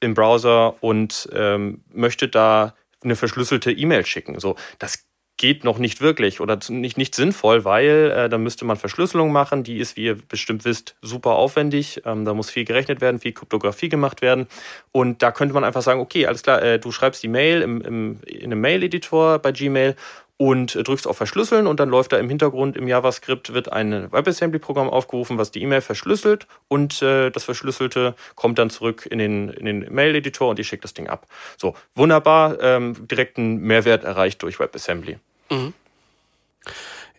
im 0.00 0.14
Browser 0.14 0.82
und 0.82 1.28
ähm, 1.32 1.82
möchtet 1.92 2.34
da 2.34 2.74
eine 3.02 3.16
verschlüsselte 3.16 3.70
E-Mail 3.70 4.06
schicken. 4.06 4.40
So, 4.40 4.56
das 4.78 5.04
geht 5.44 5.62
noch 5.62 5.76
nicht 5.76 6.00
wirklich 6.00 6.40
oder 6.40 6.58
nicht, 6.70 6.96
nicht 6.96 7.14
sinnvoll, 7.14 7.66
weil 7.66 8.10
äh, 8.16 8.28
da 8.30 8.38
müsste 8.38 8.64
man 8.64 8.78
Verschlüsselung 8.78 9.30
machen. 9.30 9.62
Die 9.62 9.76
ist, 9.76 9.94
wie 9.94 10.04
ihr 10.04 10.16
bestimmt 10.16 10.64
wisst, 10.64 10.96
super 11.02 11.32
aufwendig. 11.32 12.00
Ähm, 12.06 12.24
da 12.24 12.32
muss 12.32 12.48
viel 12.48 12.64
gerechnet 12.64 13.02
werden, 13.02 13.20
viel 13.20 13.32
Kryptographie 13.32 13.90
gemacht 13.90 14.22
werden. 14.22 14.46
Und 14.90 15.22
da 15.22 15.32
könnte 15.32 15.52
man 15.52 15.62
einfach 15.62 15.82
sagen, 15.82 16.00
okay, 16.00 16.24
alles 16.24 16.42
klar, 16.42 16.62
äh, 16.62 16.78
du 16.78 16.90
schreibst 16.92 17.22
die 17.22 17.28
Mail 17.28 17.60
im, 17.60 17.82
im, 17.82 18.20
in 18.24 18.44
einem 18.44 18.62
Mail-Editor 18.62 19.38
bei 19.38 19.52
Gmail 19.52 19.96
und 20.38 20.74
drückst 20.74 21.06
auf 21.06 21.18
Verschlüsseln 21.18 21.66
und 21.66 21.78
dann 21.78 21.90
läuft 21.90 22.12
da 22.12 22.16
im 22.16 22.30
Hintergrund 22.30 22.74
im 22.78 22.88
JavaScript 22.88 23.52
wird 23.52 23.70
ein 23.70 24.10
WebAssembly-Programm 24.10 24.88
aufgerufen, 24.88 25.36
was 25.36 25.50
die 25.50 25.60
E-Mail 25.60 25.82
verschlüsselt 25.82 26.46
und 26.68 27.02
äh, 27.02 27.30
das 27.30 27.44
Verschlüsselte 27.44 28.14
kommt 28.34 28.58
dann 28.58 28.70
zurück 28.70 29.06
in 29.08 29.18
den, 29.18 29.50
in 29.50 29.66
den 29.66 29.94
Mail-Editor 29.94 30.48
und 30.48 30.58
die 30.58 30.64
schickt 30.64 30.84
das 30.84 30.94
Ding 30.94 31.06
ab. 31.06 31.26
So, 31.58 31.76
wunderbar, 31.94 32.60
ähm, 32.62 33.06
direkten 33.06 33.58
Mehrwert 33.58 34.04
erreicht 34.04 34.42
durch 34.42 34.58
WebAssembly. 34.58 35.18
Mhm. 35.50 35.74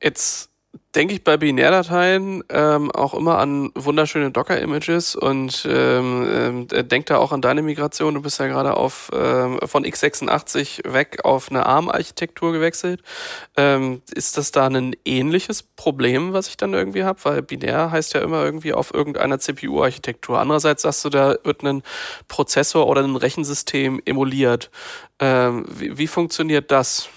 Jetzt 0.01 0.49
denke 0.95 1.13
ich 1.13 1.23
bei 1.23 1.37
Binärdateien 1.37 2.43
ähm, 2.49 2.91
auch 2.91 3.13
immer 3.13 3.37
an 3.37 3.71
wunderschöne 3.75 4.31
Docker-Images 4.31 5.15
und 5.15 5.67
ähm, 5.69 6.67
äh, 6.71 6.83
denk 6.83 7.07
da 7.07 7.17
auch 7.17 7.31
an 7.31 7.41
deine 7.41 7.61
Migration. 7.61 8.13
Du 8.13 8.21
bist 8.21 8.39
ja 8.39 8.47
gerade 8.47 8.77
auf 8.77 9.11
ähm, 9.13 9.59
von 9.65 9.85
x86 9.85 10.91
weg 10.91 11.19
auf 11.23 11.49
eine 11.49 11.65
ARM-Architektur 11.65 12.53
gewechselt. 12.53 13.01
Ähm, 13.57 14.01
ist 14.13 14.37
das 14.37 14.51
da 14.51 14.67
ein 14.67 14.95
ähnliches 15.05 15.63
Problem, 15.63 16.33
was 16.33 16.47
ich 16.47 16.57
dann 16.57 16.73
irgendwie 16.73 17.03
habe? 17.03 17.19
Weil 17.23 17.41
binär 17.41 17.91
heißt 17.91 18.13
ja 18.13 18.21
immer 18.21 18.43
irgendwie 18.43 18.73
auf 18.73 18.93
irgendeiner 18.93 19.39
CPU-Architektur. 19.39 20.39
Andererseits 20.39 20.83
sagst 20.83 21.03
du, 21.05 21.09
da 21.09 21.35
wird 21.43 21.63
ein 21.63 21.83
Prozessor 22.27 22.87
oder 22.87 23.03
ein 23.03 23.15
Rechensystem 23.15 24.01
emuliert. 24.05 24.71
Ähm, 25.19 25.65
wie, 25.69 25.97
wie 25.97 26.07
funktioniert 26.07 26.71
das? 26.71 27.09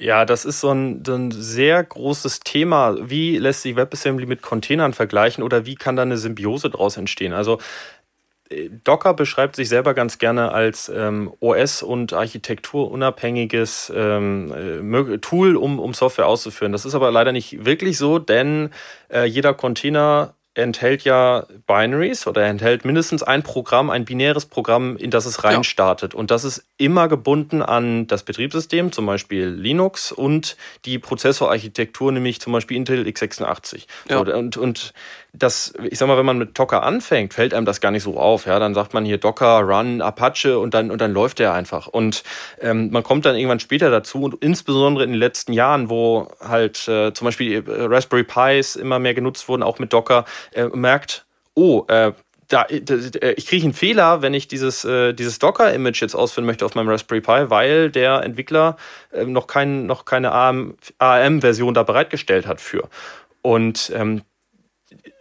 Ja, 0.00 0.24
das 0.24 0.44
ist 0.44 0.60
so 0.60 0.70
ein, 0.70 1.02
ein, 1.08 1.32
sehr 1.32 1.82
großes 1.82 2.40
Thema. 2.40 3.10
Wie 3.10 3.36
lässt 3.36 3.62
sich 3.62 3.74
WebAssembly 3.74 4.26
mit 4.26 4.42
Containern 4.42 4.92
vergleichen 4.94 5.42
oder 5.42 5.66
wie 5.66 5.74
kann 5.74 5.96
da 5.96 6.02
eine 6.02 6.16
Symbiose 6.18 6.70
daraus 6.70 6.96
entstehen? 6.96 7.32
Also 7.32 7.58
äh, 8.50 8.70
Docker 8.84 9.14
beschreibt 9.14 9.56
sich 9.56 9.68
selber 9.68 9.94
ganz 9.94 10.18
gerne 10.18 10.52
als 10.52 10.88
ähm, 10.88 11.32
OS- 11.40 11.82
und 11.82 12.12
architekturunabhängiges 12.12 13.92
ähm, 13.94 14.52
äh, 15.12 15.18
Tool, 15.18 15.56
um, 15.56 15.80
um 15.80 15.94
Software 15.94 16.28
auszuführen. 16.28 16.72
Das 16.72 16.84
ist 16.84 16.94
aber 16.94 17.10
leider 17.10 17.32
nicht 17.32 17.64
wirklich 17.64 17.98
so, 17.98 18.20
denn 18.20 18.70
äh, 19.12 19.24
jeder 19.24 19.52
Container 19.54 20.34
enthält 20.58 21.04
ja 21.04 21.46
Binaries 21.66 22.26
oder 22.26 22.44
enthält 22.44 22.84
mindestens 22.84 23.22
ein 23.22 23.42
Programm, 23.42 23.90
ein 23.90 24.04
binäres 24.04 24.46
Programm, 24.46 24.96
in 24.96 25.10
das 25.10 25.24
es 25.24 25.44
reinstartet. 25.44 26.12
Ja. 26.12 26.18
Und 26.18 26.30
das 26.30 26.44
ist 26.44 26.64
immer 26.76 27.08
gebunden 27.08 27.62
an 27.62 28.06
das 28.06 28.22
Betriebssystem, 28.24 28.92
zum 28.92 29.06
Beispiel 29.06 29.46
Linux 29.46 30.12
und 30.12 30.56
die 30.84 30.98
Prozessorarchitektur, 30.98 32.12
nämlich 32.12 32.40
zum 32.40 32.52
Beispiel 32.52 32.76
Intel 32.76 33.06
x86. 33.06 33.86
Ja. 34.08 34.24
So, 34.24 34.34
und, 34.34 34.56
und 34.56 34.92
das, 35.32 35.74
ich 35.82 35.98
sag 35.98 36.08
mal, 36.08 36.16
wenn 36.16 36.26
man 36.26 36.38
mit 36.38 36.58
Docker 36.58 36.82
anfängt, 36.82 37.34
fällt 37.34 37.52
einem 37.52 37.66
das 37.66 37.80
gar 37.80 37.90
nicht 37.90 38.02
so 38.02 38.18
auf. 38.18 38.46
Ja, 38.46 38.58
dann 38.58 38.74
sagt 38.74 38.94
man 38.94 39.04
hier 39.04 39.18
Docker, 39.18 39.60
Run, 39.60 40.00
Apache 40.00 40.58
und 40.58 40.74
dann, 40.74 40.90
und 40.90 41.00
dann 41.00 41.12
läuft 41.12 41.38
der 41.38 41.52
einfach. 41.52 41.86
Und 41.86 42.22
ähm, 42.60 42.90
man 42.90 43.02
kommt 43.02 43.26
dann 43.26 43.36
irgendwann 43.36 43.60
später 43.60 43.90
dazu 43.90 44.22
und 44.22 44.42
insbesondere 44.42 45.04
in 45.04 45.10
den 45.10 45.18
letzten 45.18 45.52
Jahren, 45.52 45.90
wo 45.90 46.28
halt 46.40 46.88
äh, 46.88 47.12
zum 47.12 47.26
Beispiel 47.26 47.52
äh, 47.56 47.62
Raspberry 47.66 48.24
Pis 48.24 48.76
immer 48.76 48.98
mehr 48.98 49.14
genutzt 49.14 49.48
wurden, 49.48 49.62
auch 49.62 49.78
mit 49.78 49.92
Docker, 49.92 50.24
äh, 50.52 50.68
merkt, 50.68 51.26
oh, 51.54 51.84
äh, 51.88 52.12
da, 52.48 52.62
äh, 52.62 53.32
ich 53.36 53.46
kriege 53.46 53.64
einen 53.64 53.74
Fehler, 53.74 54.22
wenn 54.22 54.32
ich 54.32 54.48
dieses, 54.48 54.84
äh, 54.84 55.12
dieses 55.12 55.38
Docker-Image 55.38 56.00
jetzt 56.00 56.14
ausführen 56.14 56.46
möchte 56.46 56.64
auf 56.64 56.74
meinem 56.74 56.88
Raspberry 56.88 57.20
Pi, 57.20 57.50
weil 57.50 57.90
der 57.90 58.22
Entwickler 58.22 58.76
äh, 59.12 59.24
noch, 59.24 59.46
kein, 59.46 59.86
noch 59.86 60.06
keine 60.06 60.32
ARM-Version 60.32 61.74
da 61.74 61.82
bereitgestellt 61.82 62.46
hat 62.46 62.60
für. 62.60 62.88
Und 63.42 63.92
ähm, 63.94 64.22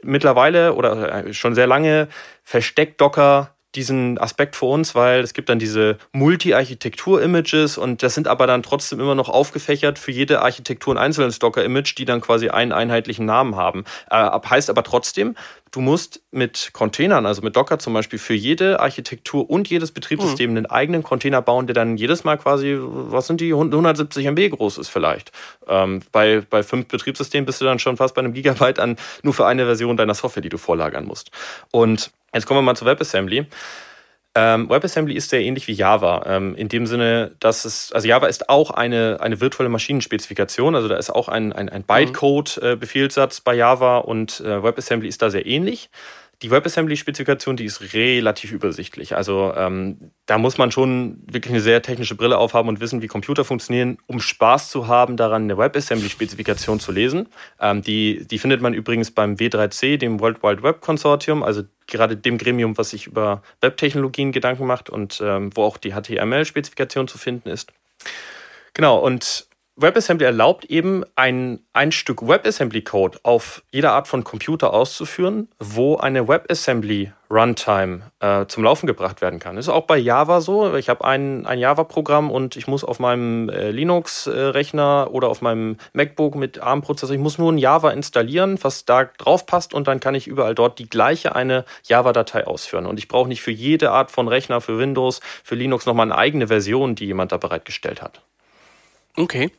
mittlerweile 0.07 0.73
oder 0.73 1.25
äh, 1.25 1.33
schon 1.33 1.53
sehr 1.53 1.67
lange 1.67 2.07
versteckt 2.43 3.01
Docker 3.01 3.56
diesen 3.77 4.17
Aspekt 4.17 4.55
für 4.55 4.65
uns, 4.65 4.95
weil 4.95 5.21
es 5.21 5.33
gibt 5.33 5.49
dann 5.49 5.59
diese 5.59 5.97
Multi-Architektur-Images 6.11 7.77
und 7.77 8.03
das 8.03 8.15
sind 8.15 8.27
aber 8.27 8.47
dann 8.47 8.63
trotzdem 8.63 8.99
immer 8.99 9.15
noch 9.15 9.29
aufgefächert 9.29 9.99
für 9.99 10.11
jede 10.11 10.41
Architektur 10.41 10.95
ein 10.95 10.97
einzelnes 10.97 11.39
Docker-Image, 11.39 11.97
die 11.97 12.05
dann 12.05 12.19
quasi 12.19 12.49
einen 12.49 12.71
einheitlichen 12.71 13.25
Namen 13.25 13.55
haben. 13.55 13.85
Äh, 14.09 14.17
heißt 14.49 14.69
aber 14.69 14.83
trotzdem, 14.83 15.35
du 15.71 15.81
musst 15.81 16.21
mit 16.31 16.71
Containern, 16.73 17.25
also 17.25 17.41
mit 17.41 17.55
Docker 17.55 17.79
zum 17.79 17.93
Beispiel, 17.93 18.19
für 18.19 18.33
jede 18.33 18.79
Architektur 18.79 19.49
und 19.49 19.69
jedes 19.69 19.91
Betriebssystem 19.91 20.51
mhm. 20.51 20.57
einen 20.57 20.65
eigenen 20.65 21.03
Container 21.03 21.41
bauen, 21.41 21.67
der 21.67 21.75
dann 21.75 21.97
jedes 21.97 22.23
Mal 22.23 22.37
quasi, 22.37 22.77
was 22.79 23.27
sind 23.27 23.41
die, 23.41 23.53
170 23.53 24.25
MB 24.25 24.49
groß 24.49 24.79
ist 24.79 24.89
vielleicht. 24.89 25.31
Ähm, 25.67 26.01
bei, 26.11 26.41
bei 26.49 26.63
fünf 26.63 26.87
Betriebssystemen 26.87 27.45
bist 27.45 27.61
du 27.61 27.65
dann 27.65 27.79
schon 27.79 27.97
fast 27.97 28.15
bei 28.15 28.19
einem 28.19 28.33
Gigabyte 28.33 28.79
an, 28.79 28.97
nur 29.21 29.33
für 29.33 29.45
eine 29.45 29.65
Version 29.65 29.97
deiner 29.97 30.15
Software, 30.15 30.41
die 30.41 30.49
du 30.49 30.57
vorlagern 30.57 31.05
musst. 31.05 31.31
Und 31.71 32.11
Jetzt 32.33 32.45
kommen 32.45 32.57
wir 32.59 32.63
mal 32.63 32.75
zu 32.75 32.85
WebAssembly. 32.85 33.47
Ähm, 34.35 34.69
WebAssembly 34.69 35.15
ist 35.15 35.31
sehr 35.31 35.41
ähnlich 35.41 35.67
wie 35.67 35.73
Java. 35.73 36.23
Ähm, 36.27 36.55
in 36.55 36.69
dem 36.69 36.85
Sinne, 36.85 37.31
dass 37.39 37.65
es, 37.65 37.91
also 37.91 38.07
Java 38.07 38.27
ist 38.27 38.49
auch 38.49 38.69
eine, 38.69 39.17
eine 39.19 39.41
virtuelle 39.41 39.69
Maschinenspezifikation, 39.69 40.75
also 40.75 40.87
da 40.87 40.97
ist 40.97 41.09
auch 41.09 41.27
ein, 41.27 41.53
ein, 41.53 41.69
ein 41.69 41.83
Bytecode-Befehlssatz 41.83 43.39
äh, 43.39 43.41
bei 43.43 43.55
Java 43.55 43.97
und 43.97 44.39
äh, 44.41 44.61
WebAssembly 44.61 45.07
ist 45.07 45.23
da 45.23 45.31
sehr 45.31 45.47
ähnlich. 45.47 45.89
Die 46.43 46.51
WebAssembly-Spezifikation, 46.51 47.57
die 47.57 47.65
ist 47.65 47.93
relativ 47.93 48.51
übersichtlich. 48.51 49.15
Also 49.15 49.53
ähm, 49.55 50.11
da 50.27 50.37
muss 50.37 50.59
man 50.59 50.71
schon 50.71 51.23
wirklich 51.25 51.51
eine 51.51 51.61
sehr 51.61 51.81
technische 51.81 52.13
Brille 52.13 52.37
aufhaben 52.37 52.69
und 52.69 52.79
wissen, 52.79 53.01
wie 53.01 53.07
Computer 53.07 53.43
funktionieren, 53.43 53.97
um 54.05 54.19
Spaß 54.19 54.69
zu 54.69 54.87
haben, 54.87 55.17
daran 55.17 55.43
eine 55.43 55.57
WebAssembly-Spezifikation 55.57 56.79
zu 56.79 56.91
lesen. 56.91 57.29
Ähm, 57.59 57.81
die, 57.81 58.27
die 58.27 58.37
findet 58.37 58.61
man 58.61 58.75
übrigens 58.75 59.09
beim 59.09 59.33
W3C, 59.33 59.97
dem 59.97 60.19
World 60.19 60.43
Wide 60.43 60.61
Web 60.61 60.81
Consortium, 60.81 61.41
also 61.41 61.63
gerade 61.87 62.15
dem 62.15 62.37
Gremium, 62.37 62.77
was 62.77 62.91
sich 62.91 63.07
über 63.07 63.41
Webtechnologien 63.61 64.31
Gedanken 64.31 64.67
macht 64.67 64.91
und 64.91 65.19
ähm, 65.23 65.49
wo 65.55 65.63
auch 65.63 65.77
die 65.77 65.93
HTML-Spezifikation 65.93 67.07
zu 67.07 67.17
finden 67.17 67.49
ist. 67.49 67.73
Genau, 68.75 68.99
und 68.99 69.47
WebAssembly 69.79 70.25
erlaubt 70.25 70.65
eben 70.65 71.03
ein, 71.15 71.59
ein 71.71 71.91
Stück 71.91 72.27
WebAssembly-Code 72.27 73.19
auf 73.21 73.61
jeder 73.71 73.93
Art 73.93 74.07
von 74.07 74.23
Computer 74.23 74.73
auszuführen, 74.73 75.49
wo 75.59 75.97
eine 75.97 76.27
WebAssembly 76.27 77.11
Runtime 77.29 78.01
äh, 78.19 78.47
zum 78.47 78.63
Laufen 78.63 78.87
gebracht 78.87 79.21
werden 79.21 79.39
kann. 79.39 79.55
Das 79.55 79.65
ist 79.65 79.69
auch 79.69 79.85
bei 79.85 79.97
Java 79.97 80.41
so. 80.41 80.75
Ich 80.75 80.89
habe 80.89 81.05
ein, 81.05 81.45
ein 81.45 81.59
Java-Programm 81.59 82.31
und 82.31 82.55
ich 82.55 82.65
muss 82.65 82.83
auf 82.83 82.99
meinem 82.99 83.49
äh, 83.49 83.69
Linux-Rechner 83.69 85.09
oder 85.11 85.29
auf 85.29 85.41
meinem 85.43 85.77
MacBook 85.93 86.33
mit 86.35 86.59
ARM-Prozessor, 86.59 87.13
ich 87.13 87.21
muss 87.21 87.37
nur 87.37 87.51
ein 87.51 87.59
Java 87.59 87.91
installieren, 87.91 88.57
was 88.63 88.85
da 88.85 89.05
drauf 89.05 89.45
passt 89.45 89.75
und 89.75 89.87
dann 89.87 89.99
kann 89.99 90.15
ich 90.15 90.25
überall 90.25 90.55
dort 90.55 90.79
die 90.79 90.89
gleiche 90.89 91.35
eine 91.35 91.65
Java-Datei 91.83 92.47
ausführen. 92.47 92.87
Und 92.87 92.97
ich 92.97 93.07
brauche 93.07 93.27
nicht 93.27 93.43
für 93.43 93.51
jede 93.51 93.91
Art 93.91 94.09
von 94.09 94.27
Rechner, 94.27 94.59
für 94.59 94.79
Windows, 94.79 95.21
für 95.43 95.53
Linux 95.53 95.85
nochmal 95.85 96.07
eine 96.07 96.17
eigene 96.17 96.47
Version, 96.47 96.95
die 96.95 97.05
jemand 97.05 97.31
da 97.31 97.37
bereitgestellt 97.37 98.01
hat. 98.01 98.23
Okay. 99.17 99.51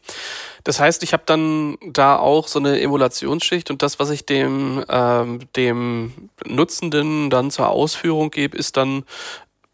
Das 0.62 0.78
heißt, 0.78 1.02
ich 1.02 1.12
habe 1.12 1.24
dann 1.26 1.78
da 1.84 2.16
auch 2.16 2.46
so 2.46 2.58
eine 2.58 2.80
Emulationsschicht 2.80 3.70
und 3.70 3.82
das, 3.82 3.98
was 3.98 4.10
ich 4.10 4.24
dem, 4.24 4.84
ähm, 4.88 5.40
dem 5.56 6.30
Nutzenden 6.46 7.28
dann 7.30 7.50
zur 7.50 7.68
Ausführung 7.68 8.30
gebe, 8.30 8.56
ist 8.56 8.76
dann 8.76 9.04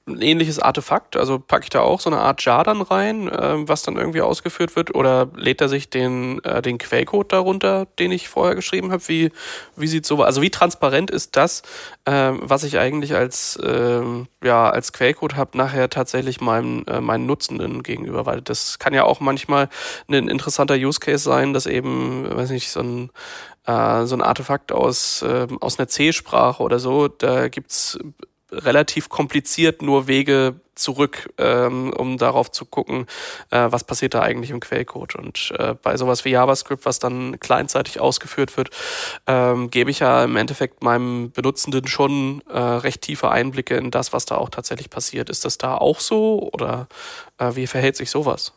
ein 0.07 0.21
ähnliches 0.21 0.59
Artefakt? 0.59 1.17
Also 1.17 1.39
packe 1.39 1.65
ich 1.65 1.71
da 1.71 1.81
auch 1.81 2.01
so 2.01 2.11
eine 2.11 2.21
Art 2.21 2.45
Jar 2.45 2.63
dann 2.65 2.83
rein, 2.83 3.29
äh, 3.29 3.69
was 3.69 3.83
dann 3.83 3.97
irgendwie 3.97 4.21
ausgeführt 4.21 4.77
wird? 4.77 4.95
Oder 4.95 5.29
lädt 5.35 5.61
er 5.61 5.69
sich 5.69 5.89
den, 5.89 6.43
äh, 6.45 6.61
den 6.61 6.79
Quellcode 6.79 7.33
darunter, 7.33 7.87
den 7.99 8.13
ich 8.13 8.29
vorher 8.29 8.55
geschrieben 8.55 8.93
habe? 8.93 9.07
Wie, 9.09 9.31
wie 9.77 9.87
sieht 9.87 10.05
so 10.07 10.23
Also 10.23 10.43
wie 10.43 10.51
transparent 10.51 11.11
ist 11.11 11.37
das, 11.37 11.63
äh, 12.05 12.33
was 12.35 12.65
ich 12.65 12.79
eigentlich 12.79 13.15
als, 13.15 13.57
äh, 13.57 14.03
ja, 14.43 14.71
als 14.71 14.93
Quellcode 14.93 15.37
habe, 15.37 15.57
nachher 15.57 15.89
tatsächlich 15.89 16.41
meinem, 16.41 16.85
äh, 16.87 17.01
meinen 17.01 17.27
Nutzenden 17.27 17.83
gegenüber? 17.83 18.27
Weil 18.27 18.43
das 18.43 18.79
kann 18.79 18.95
ja 18.95 19.05
auch 19.05 19.21
manchmal 19.21 19.69
ein 20.09 20.29
interessanter 20.29 20.75
Use 20.75 21.01
Case 21.01 21.25
sein, 21.25 21.55
dass 21.55 21.67
eben, 21.67 22.27
weiß 22.31 22.51
nicht, 22.51 22.71
so 22.71 22.81
ein 22.81 23.11
äh, 23.67 24.05
so 24.05 24.15
ein 24.15 24.23
Artefakt 24.23 24.73
aus, 24.73 25.23
äh, 25.23 25.47
aus 25.61 25.79
einer 25.79 25.89
C-Sprache 25.89 26.63
oder 26.63 26.79
so, 26.79 27.09
da 27.09 27.49
gibt's 27.49 27.99
relativ 28.55 29.09
kompliziert 29.09 29.83
nur 29.83 30.07
Wege 30.07 30.57
zurück, 30.75 31.33
ähm, 31.39 31.93
um 31.93 32.19
darauf 32.19 32.51
zu 32.51 32.65
gucken, 32.65 33.07
äh, 33.51 33.67
was 33.71 33.85
passiert 33.85 34.15
da 34.15 34.23
eigentlich 34.23 34.51
im 34.51 34.61
Quellcode. 34.61 35.17
Und 35.17 35.53
äh, 35.59 35.75
bei 35.75 35.97
sowas 35.97 36.25
wie 36.25 36.31
JavaScript, 36.31 36.85
was 36.85 36.99
dann 36.99 37.39
kleinzeitig 37.39 38.01
ausgeführt 38.01 38.57
wird, 38.57 38.71
ähm, 39.27 39.71
gebe 39.71 39.91
ich 39.91 40.01
ja 40.01 40.25
im 40.25 40.37
Endeffekt 40.37 40.83
meinem 40.83 41.31
Benutzenden 41.31 41.87
schon 41.87 42.43
äh, 42.49 42.59
recht 42.59 43.03
tiefe 43.03 43.31
Einblicke 43.31 43.77
in 43.77 43.91
das, 43.91 44.13
was 44.13 44.25
da 44.25 44.37
auch 44.37 44.51
tatsächlich 44.51 44.91
passiert. 44.91 45.31
Ist 45.31 45.45
das 45.45 45.59
da 45.59 45.77
auch 45.77 46.01
so 46.01 46.51
oder 46.53 46.89
äh, 47.39 47.55
wie 47.55 47.67
verhält 47.67 47.97
sich 47.97 48.11
sowas? 48.11 48.53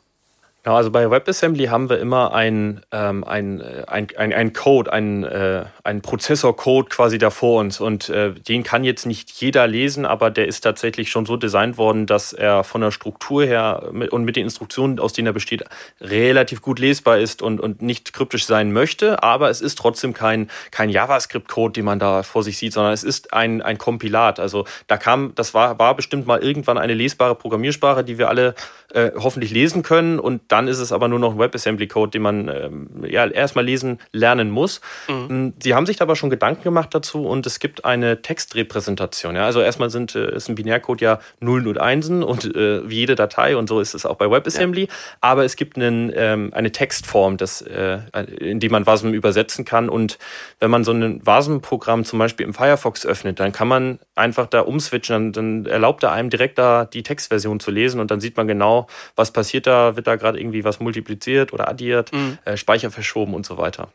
Genau, 0.68 0.76
also 0.76 0.92
bei 0.92 1.10
WebAssembly 1.10 1.68
haben 1.68 1.90
wir 1.90 1.98
immer 1.98 2.34
ein, 2.34 2.82
ähm, 2.92 3.24
ein, 3.24 3.62
ein, 3.88 4.10
ein, 4.18 4.34
ein 4.34 4.52
Code, 4.52 4.92
ein, 4.92 5.24
äh, 5.24 5.64
ein 5.86 6.02
Prozessorcode 6.02 6.90
quasi 6.90 7.18
da 7.18 7.30
vor 7.30 7.62
uns. 7.62 7.80
Und 7.80 8.10
äh, 8.10 8.34
den 8.34 8.64
kann 8.64 8.84
jetzt 8.84 9.06
nicht 9.06 9.32
jeder 9.32 9.66
lesen, 9.66 10.06
aber 10.06 10.30
der 10.30 10.46
ist 10.46 10.60
tatsächlich 10.60 11.10
schon 11.10 11.26
so 11.26 11.38
designt 11.38 11.78
worden, 11.78 12.06
dass 12.06 12.34
er 12.34 12.66
von 12.66 12.82
der 12.82 12.92
Struktur 12.92 13.46
her 13.46 13.88
mit, 13.94 14.12
und 14.12 14.26
mit 14.26 14.36
den 14.36 14.44
Instruktionen, 14.44 15.00
aus 15.00 15.14
denen 15.14 15.28
er 15.28 15.32
besteht, 15.32 15.64
relativ 16.02 16.62
gut 16.62 16.80
lesbar 16.80 17.18
ist 17.18 17.42
und, 17.42 17.62
und 17.62 17.82
nicht 17.82 18.12
kryptisch 18.12 18.46
sein 18.46 18.74
möchte. 18.74 19.24
Aber 19.24 19.50
es 19.50 19.62
ist 19.62 19.78
trotzdem 19.78 20.14
kein, 20.14 20.50
kein 20.72 20.90
JavaScript-Code, 20.90 21.72
den 21.72 21.86
man 21.86 22.00
da 22.00 22.24
vor 22.24 22.44
sich 22.44 22.58
sieht, 22.58 22.74
sondern 22.74 22.92
es 22.92 23.06
ist 23.06 23.32
ein, 23.32 23.62
ein 23.62 23.78
Kompilat. 23.78 24.38
Also 24.38 24.66
da 24.88 24.98
kam, 24.98 25.32
das 25.34 25.54
war, 25.54 25.80
war 25.80 25.96
bestimmt 25.96 26.28
mal 26.28 26.44
irgendwann 26.44 26.78
eine 26.78 26.94
lesbare 26.94 27.36
Programmiersprache, 27.36 28.04
die 28.04 28.18
wir 28.18 28.28
alle 28.28 28.54
äh, 28.94 29.12
hoffentlich 29.16 29.52
lesen 29.52 29.82
können. 29.82 30.20
Und 30.20 30.42
dann 30.58 30.68
ist 30.68 30.80
es 30.80 30.92
aber 30.92 31.08
nur 31.08 31.20
noch 31.20 31.34
ein 31.34 31.40
WebAssembly-Code, 31.40 32.12
den 32.12 32.24
man 32.24 32.48
ähm, 32.48 32.90
ja, 33.08 33.28
erstmal 33.28 33.64
lesen 33.64 34.00
lernen 34.12 34.50
muss. 34.50 34.82
Mhm. 35.08 35.30
Hm, 35.30 35.54
sie 35.62 35.76
haben 35.76 35.86
sich 35.86 36.02
aber 36.02 36.16
schon 36.16 36.32
Gedanken 36.32 36.64
gemacht 36.64 36.90
dazu 36.94 37.28
und 37.28 37.46
es 37.46 37.60
gibt 37.60 37.86
eine 37.86 38.24
Textrepräsentation. 38.24 39.36
Ja? 39.36 39.46
Also 39.46 39.62
erstmal 39.62 39.92
sind, 39.92 40.16
äh, 40.16 40.36
ist 40.36 40.50
ein 40.50 40.56
Binärcode 40.56 41.02
ja 41.02 41.20
Nullen 41.40 41.68
und 41.68 41.80
Einsen 41.80 42.24
und 42.24 42.56
äh, 42.56 42.90
wie 42.90 42.96
jede 42.96 43.14
Datei 43.14 43.56
und 43.56 43.70
so 43.70 43.80
ist 43.80 43.94
es 43.94 44.08
auch 44.08 44.16
bei 44.16 44.32
WebAssembly. 44.32 44.86
Ja. 44.86 44.94
Aber 45.22 45.46
es 45.46 45.58
gibt 45.58 45.78
einen, 45.78 46.12
ähm, 46.16 46.52
eine 46.56 46.72
Textform, 46.72 47.38
das, 47.38 47.62
äh, 47.62 48.00
in 48.40 48.60
die 48.60 48.70
man 48.70 48.88
WASM 48.88 49.14
übersetzen 49.14 49.64
kann. 49.64 49.90
Und 49.90 50.18
wenn 50.60 50.72
man 50.72 50.84
so 50.84 50.92
ein 50.92 51.24
WASM-Programm 51.24 52.04
zum 52.04 52.18
Beispiel 52.18 52.48
im 52.48 52.56
Firefox 52.56 53.06
öffnet, 53.06 53.40
dann 53.40 53.52
kann 53.52 53.68
man 53.68 54.00
einfach 54.16 54.48
da 54.48 54.62
umswitchen. 54.62 55.32
Dann, 55.34 55.64
dann 55.64 55.72
erlaubt 55.72 56.02
er 56.02 56.14
einem 56.14 56.32
direkt 56.32 56.58
da 56.58 56.86
die 56.86 57.04
Textversion 57.04 57.60
zu 57.60 57.70
lesen 57.70 58.00
und 58.00 58.10
dann 58.10 58.20
sieht 58.20 58.38
man 58.38 58.48
genau, 58.48 58.88
was 59.16 59.30
passiert 59.30 59.68
da, 59.68 59.96
wird 59.96 60.08
da 60.08 60.16
gerade 60.16 60.37
irgendwie 60.38 60.63
was 60.63 60.79
multipliziert 60.79 61.53
oder 61.53 61.67
addiert, 61.70 62.13
mhm. 62.13 62.38
äh, 62.46 62.58
Speicher 62.58 62.91
verschoben 62.91 63.34
und 63.34 63.46
so 63.46 63.58
weiter. 63.58 63.89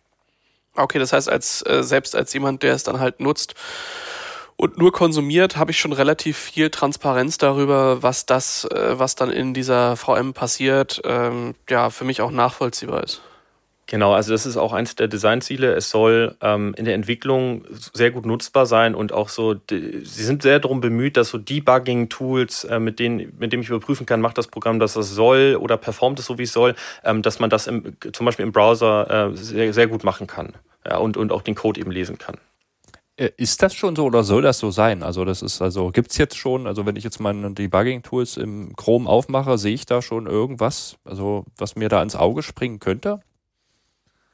Okay, 0.75 0.99
das 0.99 1.13
heißt, 1.13 1.29
als 1.29 1.65
äh, 1.67 1.83
selbst 1.83 2.17
als 2.17 2.33
jemand, 2.33 2.63
der 2.63 2.75
es 2.75 2.83
dann 2.83 2.99
halt 2.99 3.21
nutzt 3.21 3.55
und 4.57 4.79
nur 4.79 4.93
konsumiert, 4.93 5.57
habe 5.57 5.71
ich 5.71 5.79
schon 5.79 5.93
relativ 5.93 6.39
viel 6.39 6.71
Transparenz 6.71 7.37
darüber, 7.37 8.03
was 8.03 8.27
das, 8.27 8.65
äh, 8.67 8.99
was 8.99 9.15
dann 9.15 9.31
in 9.31 9.55
dieser 9.55 9.97
VM 9.97 10.33
passiert, 10.33 11.03
ähm, 11.05 11.55
ja, 11.69 11.91
für 11.91 12.05
mich 12.05 12.23
auch 12.23 12.31
nachvollziehbar 12.31 13.03
ist. 13.03 13.23
Genau, 13.93 14.15
also 14.15 14.33
das 14.33 14.47
ist 14.47 14.57
auch 14.57 14.73
eins 14.73 14.95
der 14.95 15.07
Designziele. 15.07 15.75
Es 15.75 15.91
soll 15.91 16.35
ähm, 16.41 16.73
in 16.79 16.87
der 16.87 16.95
Entwicklung 16.95 17.67
sehr 17.93 18.11
gut 18.11 18.25
nutzbar 18.25 18.65
sein 18.65 18.95
und 18.95 19.13
auch 19.13 19.29
so, 19.29 19.53
die, 19.53 20.01
sie 20.03 20.25
sind 20.25 20.41
sehr 20.41 20.61
darum 20.61 20.81
bemüht, 20.81 21.19
dass 21.19 21.29
so 21.29 21.37
Debugging-Tools, 21.37 22.65
äh, 22.65 22.79
mit 22.79 22.99
denen, 22.99 23.35
mit 23.39 23.53
denen 23.53 23.63
ich 23.63 23.69
überprüfen 23.69 24.07
kann, 24.07 24.23
macht 24.23 24.39
das 24.39 24.47
Programm, 24.47 24.79
dass 24.79 24.95
das 24.95 25.11
soll 25.11 25.59
oder 25.61 25.77
performt 25.77 26.19
es 26.19 26.25
so, 26.25 26.39
wie 26.39 26.45
es 26.45 26.55
soll, 26.55 26.75
ähm, 27.05 27.21
dass 27.21 27.39
man 27.39 27.51
das 27.51 27.67
im, 27.67 27.95
zum 28.15 28.25
Beispiel 28.25 28.47
im 28.47 28.53
Browser 28.53 29.31
äh, 29.31 29.37
sehr, 29.37 29.75
sehr 29.75 29.89
gut 29.89 30.05
machen 30.05 30.27
kann 30.27 30.55
ja, 30.87 30.97
und, 30.97 31.19
und 31.19 31.31
auch 31.31 31.43
den 31.43 31.55
Code 31.55 31.79
eben 31.79 31.91
lesen 31.91 32.17
kann. 32.17 32.39
Äh, 33.19 33.33
ist 33.37 33.63
das 33.63 33.75
schon 33.75 33.95
so 33.95 34.07
oder 34.07 34.23
soll 34.23 34.41
das 34.41 34.59
so 34.59 34.71
sein? 34.71 35.03
Also 35.03 35.27
das 35.27 35.43
ist 35.43 35.61
also 35.61 35.91
gibt's 35.91 36.17
jetzt 36.17 36.39
schon, 36.39 36.67
also 36.67 36.87
wenn 36.87 36.97
ich 36.97 37.05
jetzt 37.05 37.21
meine 37.21 37.53
Debugging 37.53 38.03
Tools 38.03 38.39
im 38.39 38.75
Chrome 38.75 39.07
aufmache, 39.07 39.59
sehe 39.59 39.75
ich 39.75 39.85
da 39.85 40.01
schon 40.01 40.27
irgendwas, 40.27 40.97
also 41.05 41.45
was 41.59 41.77
mir 41.77 41.91
da 41.91 42.03
ins 42.03 42.17
Auge 42.17 42.43
springen 42.43 42.79
könnte? 42.79 43.21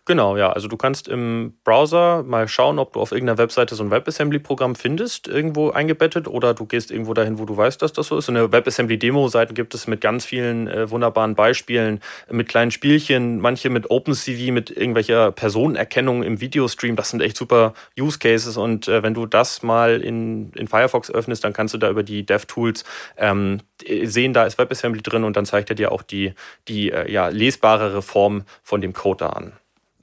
Genau, 0.08 0.38
ja. 0.38 0.50
Also 0.50 0.68
du 0.68 0.78
kannst 0.78 1.06
im 1.06 1.52
Browser 1.64 2.22
mal 2.22 2.48
schauen, 2.48 2.78
ob 2.78 2.94
du 2.94 3.00
auf 3.00 3.12
irgendeiner 3.12 3.36
Webseite 3.36 3.74
so 3.74 3.84
ein 3.84 3.90
WebAssembly-Programm 3.90 4.74
findest, 4.74 5.28
irgendwo 5.28 5.68
eingebettet, 5.68 6.26
oder 6.26 6.54
du 6.54 6.64
gehst 6.64 6.90
irgendwo 6.90 7.12
dahin, 7.12 7.38
wo 7.38 7.44
du 7.44 7.54
weißt, 7.54 7.82
dass 7.82 7.92
das 7.92 8.06
so 8.06 8.16
ist. 8.16 8.26
Und 8.30 8.38
eine 8.38 8.50
WebAssembly-Demo-Seiten 8.50 9.52
gibt 9.52 9.74
es 9.74 9.86
mit 9.86 10.00
ganz 10.00 10.24
vielen 10.24 10.66
äh, 10.66 10.90
wunderbaren 10.90 11.34
Beispielen, 11.34 12.00
mit 12.30 12.48
kleinen 12.48 12.70
Spielchen, 12.70 13.38
manche 13.40 13.68
mit 13.68 13.90
OpenCV, 13.90 14.50
mit 14.50 14.70
irgendwelcher 14.70 15.30
Personenerkennung 15.30 16.22
im 16.22 16.40
Videostream. 16.40 16.96
Das 16.96 17.10
sind 17.10 17.20
echt 17.20 17.36
super 17.36 17.74
Use 18.00 18.18
Cases. 18.18 18.56
Und 18.56 18.88
äh, 18.88 19.02
wenn 19.02 19.12
du 19.12 19.26
das 19.26 19.62
mal 19.62 20.00
in, 20.00 20.52
in 20.52 20.68
Firefox 20.68 21.10
öffnest, 21.10 21.44
dann 21.44 21.52
kannst 21.52 21.74
du 21.74 21.78
da 21.78 21.90
über 21.90 22.02
die 22.02 22.24
DevTools 22.24 22.84
ähm, 23.18 23.60
sehen, 24.04 24.32
da 24.32 24.44
ist 24.44 24.56
WebAssembly 24.56 25.02
drin 25.02 25.24
und 25.24 25.36
dann 25.36 25.44
zeigt 25.44 25.68
er 25.68 25.76
dir 25.76 25.92
auch 25.92 26.00
die, 26.00 26.32
die 26.66 26.92
äh, 26.92 27.12
ja, 27.12 27.28
lesbarere 27.28 28.00
Form 28.00 28.44
von 28.62 28.80
dem 28.80 28.94
Code 28.94 29.18
da 29.18 29.28
an. 29.28 29.52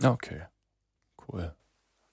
Okay, 0.03 0.41
cool. 1.27 1.53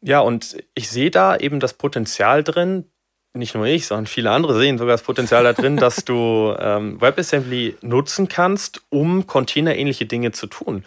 Ja, 0.00 0.20
und 0.20 0.56
ich 0.74 0.90
sehe 0.90 1.10
da 1.10 1.36
eben 1.36 1.60
das 1.60 1.74
Potenzial 1.74 2.42
drin, 2.42 2.90
nicht 3.34 3.54
nur 3.54 3.66
ich, 3.66 3.86
sondern 3.86 4.06
viele 4.06 4.30
andere 4.30 4.58
sehen 4.58 4.78
sogar 4.78 4.94
das 4.94 5.02
Potenzial 5.02 5.44
da 5.44 5.52
drin, 5.52 5.76
dass 5.76 6.04
du 6.04 6.54
ähm, 6.58 7.00
WebAssembly 7.00 7.76
nutzen 7.80 8.28
kannst, 8.28 8.82
um 8.90 9.26
containerähnliche 9.26 10.06
Dinge 10.06 10.32
zu 10.32 10.46
tun. 10.46 10.84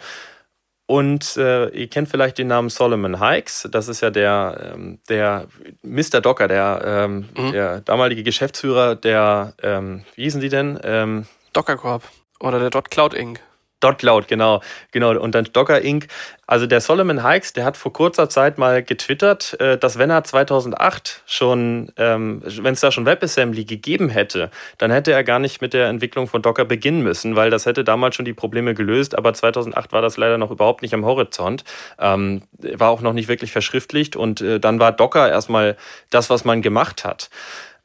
Und 0.86 1.36
äh, 1.36 1.68
ihr 1.70 1.88
kennt 1.88 2.08
vielleicht 2.08 2.38
den 2.38 2.46
Namen 2.46 2.68
Solomon 2.68 3.20
Hikes. 3.20 3.68
Das 3.72 3.88
ist 3.88 4.02
ja 4.02 4.10
der, 4.10 4.74
ähm, 4.74 5.00
der 5.08 5.48
Mr. 5.82 6.20
Docker, 6.20 6.46
der, 6.46 6.80
ähm, 6.84 7.28
mhm. 7.36 7.52
der 7.52 7.80
damalige 7.80 8.22
Geschäftsführer 8.22 8.94
der, 8.94 9.54
ähm, 9.62 10.04
wie 10.14 10.22
hießen 10.22 10.40
sie 10.40 10.48
denn? 10.48 10.78
Ähm, 10.84 11.26
Docker 11.52 11.76
Corp 11.76 12.04
oder 12.38 12.60
der 12.60 12.70
Dot 12.70 12.90
Cloud 12.92 13.14
Inc. 13.14 13.40
Dotcloud, 13.80 14.26
genau, 14.26 14.62
genau. 14.90 15.18
Und 15.18 15.34
dann 15.34 15.44
Docker 15.52 15.82
Inc. 15.82 16.08
Also 16.46 16.66
der 16.66 16.80
Solomon 16.80 17.28
Hikes, 17.28 17.52
der 17.52 17.64
hat 17.64 17.76
vor 17.76 17.92
kurzer 17.92 18.28
Zeit 18.28 18.56
mal 18.56 18.82
getwittert, 18.82 19.60
äh, 19.60 19.76
dass 19.76 19.98
wenn 19.98 20.10
er 20.10 20.24
2008 20.24 21.22
schon, 21.26 21.92
ähm, 21.96 22.42
wenn 22.44 22.72
es 22.72 22.80
da 22.80 22.90
schon 22.90 23.04
WebAssembly 23.04 23.64
gegeben 23.64 24.08
hätte, 24.08 24.50
dann 24.78 24.90
hätte 24.90 25.12
er 25.12 25.24
gar 25.24 25.38
nicht 25.38 25.60
mit 25.60 25.74
der 25.74 25.88
Entwicklung 25.88 26.26
von 26.26 26.40
Docker 26.40 26.64
beginnen 26.64 27.02
müssen, 27.02 27.36
weil 27.36 27.50
das 27.50 27.66
hätte 27.66 27.84
damals 27.84 28.14
schon 28.14 28.24
die 28.24 28.32
Probleme 28.32 28.74
gelöst. 28.74 29.16
Aber 29.16 29.34
2008 29.34 29.92
war 29.92 30.02
das 30.02 30.16
leider 30.16 30.38
noch 30.38 30.50
überhaupt 30.50 30.82
nicht 30.82 30.94
am 30.94 31.04
Horizont, 31.04 31.64
ähm, 31.98 32.42
war 32.52 32.90
auch 32.90 33.02
noch 33.02 33.12
nicht 33.12 33.28
wirklich 33.28 33.52
verschriftlicht 33.52 34.16
und 34.16 34.40
äh, 34.40 34.58
dann 34.58 34.80
war 34.80 34.92
Docker 34.92 35.28
erstmal 35.28 35.76
das, 36.10 36.30
was 36.30 36.44
man 36.44 36.62
gemacht 36.62 37.04
hat. 37.04 37.28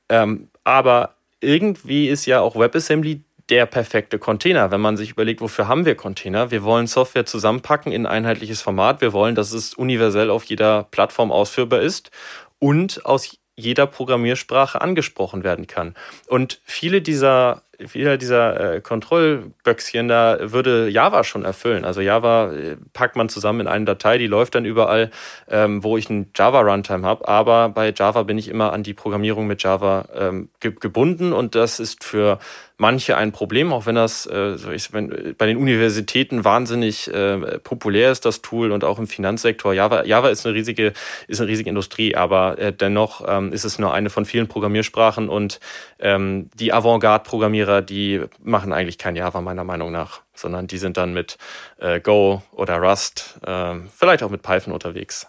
Ähm, 0.07 0.49
aber 0.63 1.15
irgendwie 1.41 2.07
ist 2.07 2.27
ja 2.27 2.39
auch 2.39 2.55
WebAssembly 2.55 3.21
der 3.51 3.65
perfekte 3.65 4.17
Container, 4.17 4.71
wenn 4.71 4.81
man 4.81 4.95
sich 4.95 5.11
überlegt, 5.11 5.41
wofür 5.41 5.67
haben 5.67 5.85
wir 5.85 5.95
Container? 5.95 6.51
Wir 6.51 6.63
wollen 6.63 6.87
Software 6.87 7.25
zusammenpacken 7.25 7.91
in 7.91 8.05
ein 8.05 8.21
einheitliches 8.23 8.61
Format. 8.61 9.01
Wir 9.01 9.11
wollen, 9.11 9.35
dass 9.35 9.51
es 9.51 9.73
universell 9.73 10.29
auf 10.29 10.45
jeder 10.45 10.83
Plattform 10.83 11.31
ausführbar 11.33 11.81
ist 11.81 12.11
und 12.59 13.05
aus 13.05 13.37
jeder 13.57 13.87
Programmiersprache 13.87 14.79
angesprochen 14.79 15.43
werden 15.43 15.67
kann. 15.67 15.95
Und 16.27 16.61
viele 16.63 17.01
dieser 17.01 17.63
viele 17.87 18.17
dieser 18.17 18.75
äh, 18.75 18.81
Kontrollböckschen 18.81 20.07
da 20.07 20.37
würde 20.41 20.89
Java 20.89 21.23
schon 21.23 21.45
erfüllen. 21.45 21.85
Also 21.85 22.01
Java 22.01 22.51
äh, 22.51 22.77
packt 22.93 23.15
man 23.15 23.29
zusammen 23.29 23.61
in 23.61 23.67
eine 23.67 23.85
Datei, 23.85 24.17
die 24.17 24.27
läuft 24.27 24.55
dann 24.55 24.65
überall, 24.65 25.11
ähm, 25.49 25.83
wo 25.83 25.97
ich 25.97 26.09
einen 26.09 26.31
Java 26.35 26.61
Runtime 26.61 27.05
habe. 27.05 27.27
Aber 27.27 27.69
bei 27.69 27.93
Java 27.95 28.23
bin 28.23 28.37
ich 28.37 28.47
immer 28.47 28.73
an 28.73 28.83
die 28.83 28.93
Programmierung 28.93 29.47
mit 29.47 29.63
Java 29.63 30.05
ähm, 30.15 30.49
ge 30.59 30.73
gebunden 30.79 31.33
und 31.33 31.55
das 31.55 31.79
ist 31.79 32.03
für 32.03 32.39
manche 32.81 33.15
ein 33.15 33.31
Problem, 33.31 33.71
auch 33.71 33.85
wenn 33.85 33.95
das 33.95 34.25
äh, 34.25 34.57
wenn, 34.91 35.35
bei 35.37 35.45
den 35.45 35.57
Universitäten 35.57 36.43
wahnsinnig 36.43 37.13
äh, 37.13 37.59
populär 37.59 38.11
ist, 38.11 38.25
das 38.25 38.41
Tool 38.41 38.71
und 38.71 38.83
auch 38.83 38.97
im 38.97 39.05
Finanzsektor. 39.05 39.73
Java, 39.73 40.03
Java 40.03 40.29
ist 40.29 40.45
eine 40.45 40.55
riesige, 40.55 40.93
ist 41.27 41.39
eine 41.39 41.49
riesige 41.49 41.69
Industrie, 41.69 42.15
aber 42.15 42.57
äh, 42.57 42.73
dennoch 42.73 43.23
ähm, 43.27 43.53
ist 43.53 43.65
es 43.65 43.77
nur 43.77 43.93
eine 43.93 44.09
von 44.09 44.25
vielen 44.25 44.47
Programmiersprachen 44.47 45.29
und 45.29 45.59
ähm, 45.99 46.49
die 46.55 46.73
Avantgarde-Programmierer, 46.73 47.70
die 47.79 48.25
machen 48.43 48.73
eigentlich 48.73 48.97
kein 48.97 49.15
Java 49.15 49.39
meiner 49.39 49.63
Meinung 49.63 49.93
nach, 49.93 50.21
sondern 50.33 50.67
die 50.67 50.77
sind 50.77 50.97
dann 50.97 51.13
mit 51.13 51.37
äh, 51.77 52.01
Go 52.01 52.41
oder 52.51 52.77
Rust, 52.77 53.39
äh, 53.45 53.75
vielleicht 53.95 54.23
auch 54.23 54.29
mit 54.29 54.41
Python 54.41 54.73
unterwegs. 54.73 55.27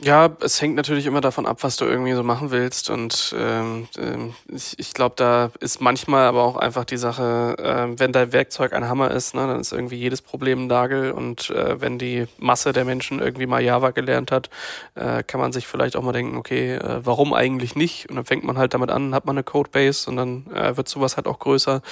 Ja, 0.00 0.36
es 0.40 0.60
hängt 0.60 0.74
natürlich 0.74 1.06
immer 1.06 1.20
davon 1.20 1.46
ab, 1.46 1.58
was 1.62 1.76
du 1.76 1.84
irgendwie 1.84 2.14
so 2.14 2.22
machen 2.22 2.50
willst. 2.50 2.90
Und 2.90 3.34
ähm, 3.38 3.86
ähm, 3.96 4.34
ich, 4.48 4.78
ich 4.78 4.92
glaube, 4.92 5.14
da 5.16 5.50
ist 5.60 5.80
manchmal 5.80 6.26
aber 6.26 6.42
auch 6.42 6.56
einfach 6.56 6.84
die 6.84 6.96
Sache, 6.96 7.56
äh, 7.58 7.98
wenn 7.98 8.12
dein 8.12 8.32
Werkzeug 8.32 8.72
ein 8.72 8.88
Hammer 8.88 9.10
ist, 9.10 9.34
ne, 9.34 9.46
dann 9.46 9.60
ist 9.60 9.72
irgendwie 9.72 9.96
jedes 9.96 10.20
Problem 10.20 10.64
ein 10.64 10.66
Nagel. 10.66 11.12
Und 11.12 11.50
äh, 11.50 11.80
wenn 11.80 11.98
die 11.98 12.26
Masse 12.38 12.72
der 12.72 12.84
Menschen 12.84 13.20
irgendwie 13.20 13.46
mal 13.46 13.62
Java 13.62 13.90
gelernt 13.90 14.32
hat, 14.32 14.50
äh, 14.94 15.22
kann 15.22 15.40
man 15.40 15.52
sich 15.52 15.66
vielleicht 15.66 15.96
auch 15.96 16.02
mal 16.02 16.12
denken, 16.12 16.36
okay, 16.36 16.74
äh, 16.74 17.00
warum 17.04 17.32
eigentlich 17.32 17.76
nicht? 17.76 18.08
Und 18.10 18.16
dann 18.16 18.24
fängt 18.24 18.44
man 18.44 18.58
halt 18.58 18.74
damit 18.74 18.90
an, 18.90 19.14
hat 19.14 19.26
man 19.26 19.36
eine 19.36 19.44
Codebase 19.44 20.10
und 20.10 20.16
dann 20.16 20.46
äh, 20.52 20.76
wird 20.76 20.88
sowas 20.88 21.16
halt 21.16 21.26
auch 21.26 21.38
größer. 21.38 21.82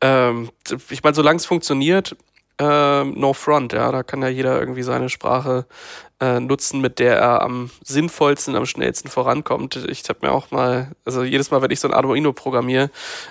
Ähm, 0.00 0.50
ich 0.90 1.02
meine, 1.02 1.14
solange 1.14 1.36
es 1.36 1.46
funktioniert, 1.46 2.16
ähm, 2.58 3.14
No 3.16 3.32
Front, 3.32 3.72
ja, 3.72 3.90
da 3.90 4.02
kann 4.02 4.22
ja 4.22 4.28
jeder 4.28 4.58
irgendwie 4.58 4.82
seine 4.82 5.08
Sprache 5.08 5.66
äh, 6.20 6.40
nutzen, 6.40 6.80
mit 6.80 6.98
der 6.98 7.16
er 7.18 7.42
am 7.42 7.70
sinnvollsten, 7.82 8.54
am 8.54 8.66
schnellsten 8.66 9.08
vorankommt. 9.08 9.76
Ich 9.88 10.08
habe 10.08 10.20
mir 10.22 10.32
auch 10.32 10.50
mal, 10.50 10.92
also 11.04 11.24
jedes 11.24 11.50
Mal, 11.50 11.62
wenn 11.62 11.70
ich 11.70 11.80
so 11.80 11.88
ein 11.88 11.94
Arduino 11.94 12.32
programmiere 12.32 12.90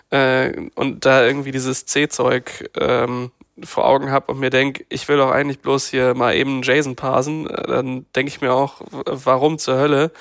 äh, 0.10 0.70
und 0.76 1.06
da 1.06 1.26
irgendwie 1.26 1.52
dieses 1.52 1.86
C-Zeug 1.86 2.70
ähm, 2.80 3.32
vor 3.62 3.86
Augen 3.86 4.10
habe 4.10 4.32
und 4.32 4.40
mir 4.40 4.50
denke, 4.50 4.84
ich 4.90 5.08
will 5.08 5.18
doch 5.18 5.30
eigentlich 5.30 5.60
bloß 5.60 5.88
hier 5.88 6.16
mal 6.16 6.34
eben 6.34 6.64
JSON 6.64 6.96
parsen, 6.96 7.48
äh, 7.48 7.68
dann 7.68 8.06
denke 8.16 8.30
ich 8.30 8.42
mir 8.42 8.52
auch, 8.54 8.82
warum 8.90 9.60
zur 9.60 9.78
Hölle 9.78 10.12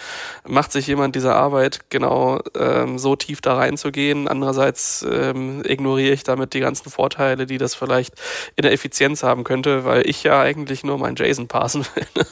macht 0.47 0.73
sich 0.73 0.87
jemand 0.87 1.17
dieser 1.17 1.35
Arbeit 1.35 1.91
genau 1.91 2.41
ähm, 2.55 2.99
so 2.99 3.17
tief 3.17 3.41
da 3.41 3.57
reinzugehen. 3.57 4.29
Andererseits 4.29 5.07
ähm, 5.11 5.63
ignoriere 5.65 6.13
ich 6.13 6.25
damit 6.25 6.53
die 6.53 6.61
ganzen 6.61 6.91
Vorteile, 6.91 7.47
die 7.47 7.59
das 7.59 7.75
vielleicht 7.75 8.15
in 8.57 8.63
der 8.63 8.73
Effizienz 8.73 9.23
haben 9.23 9.45
könnte, 9.45 9.85
weil 9.85 10.07
ich 10.07 10.23
ja 10.23 10.41
eigentlich 10.41 10.85
nur 10.85 10.99
mein 10.99 11.17
JSON 11.17 11.49
parsen 11.49 11.87
will. 11.95 12.27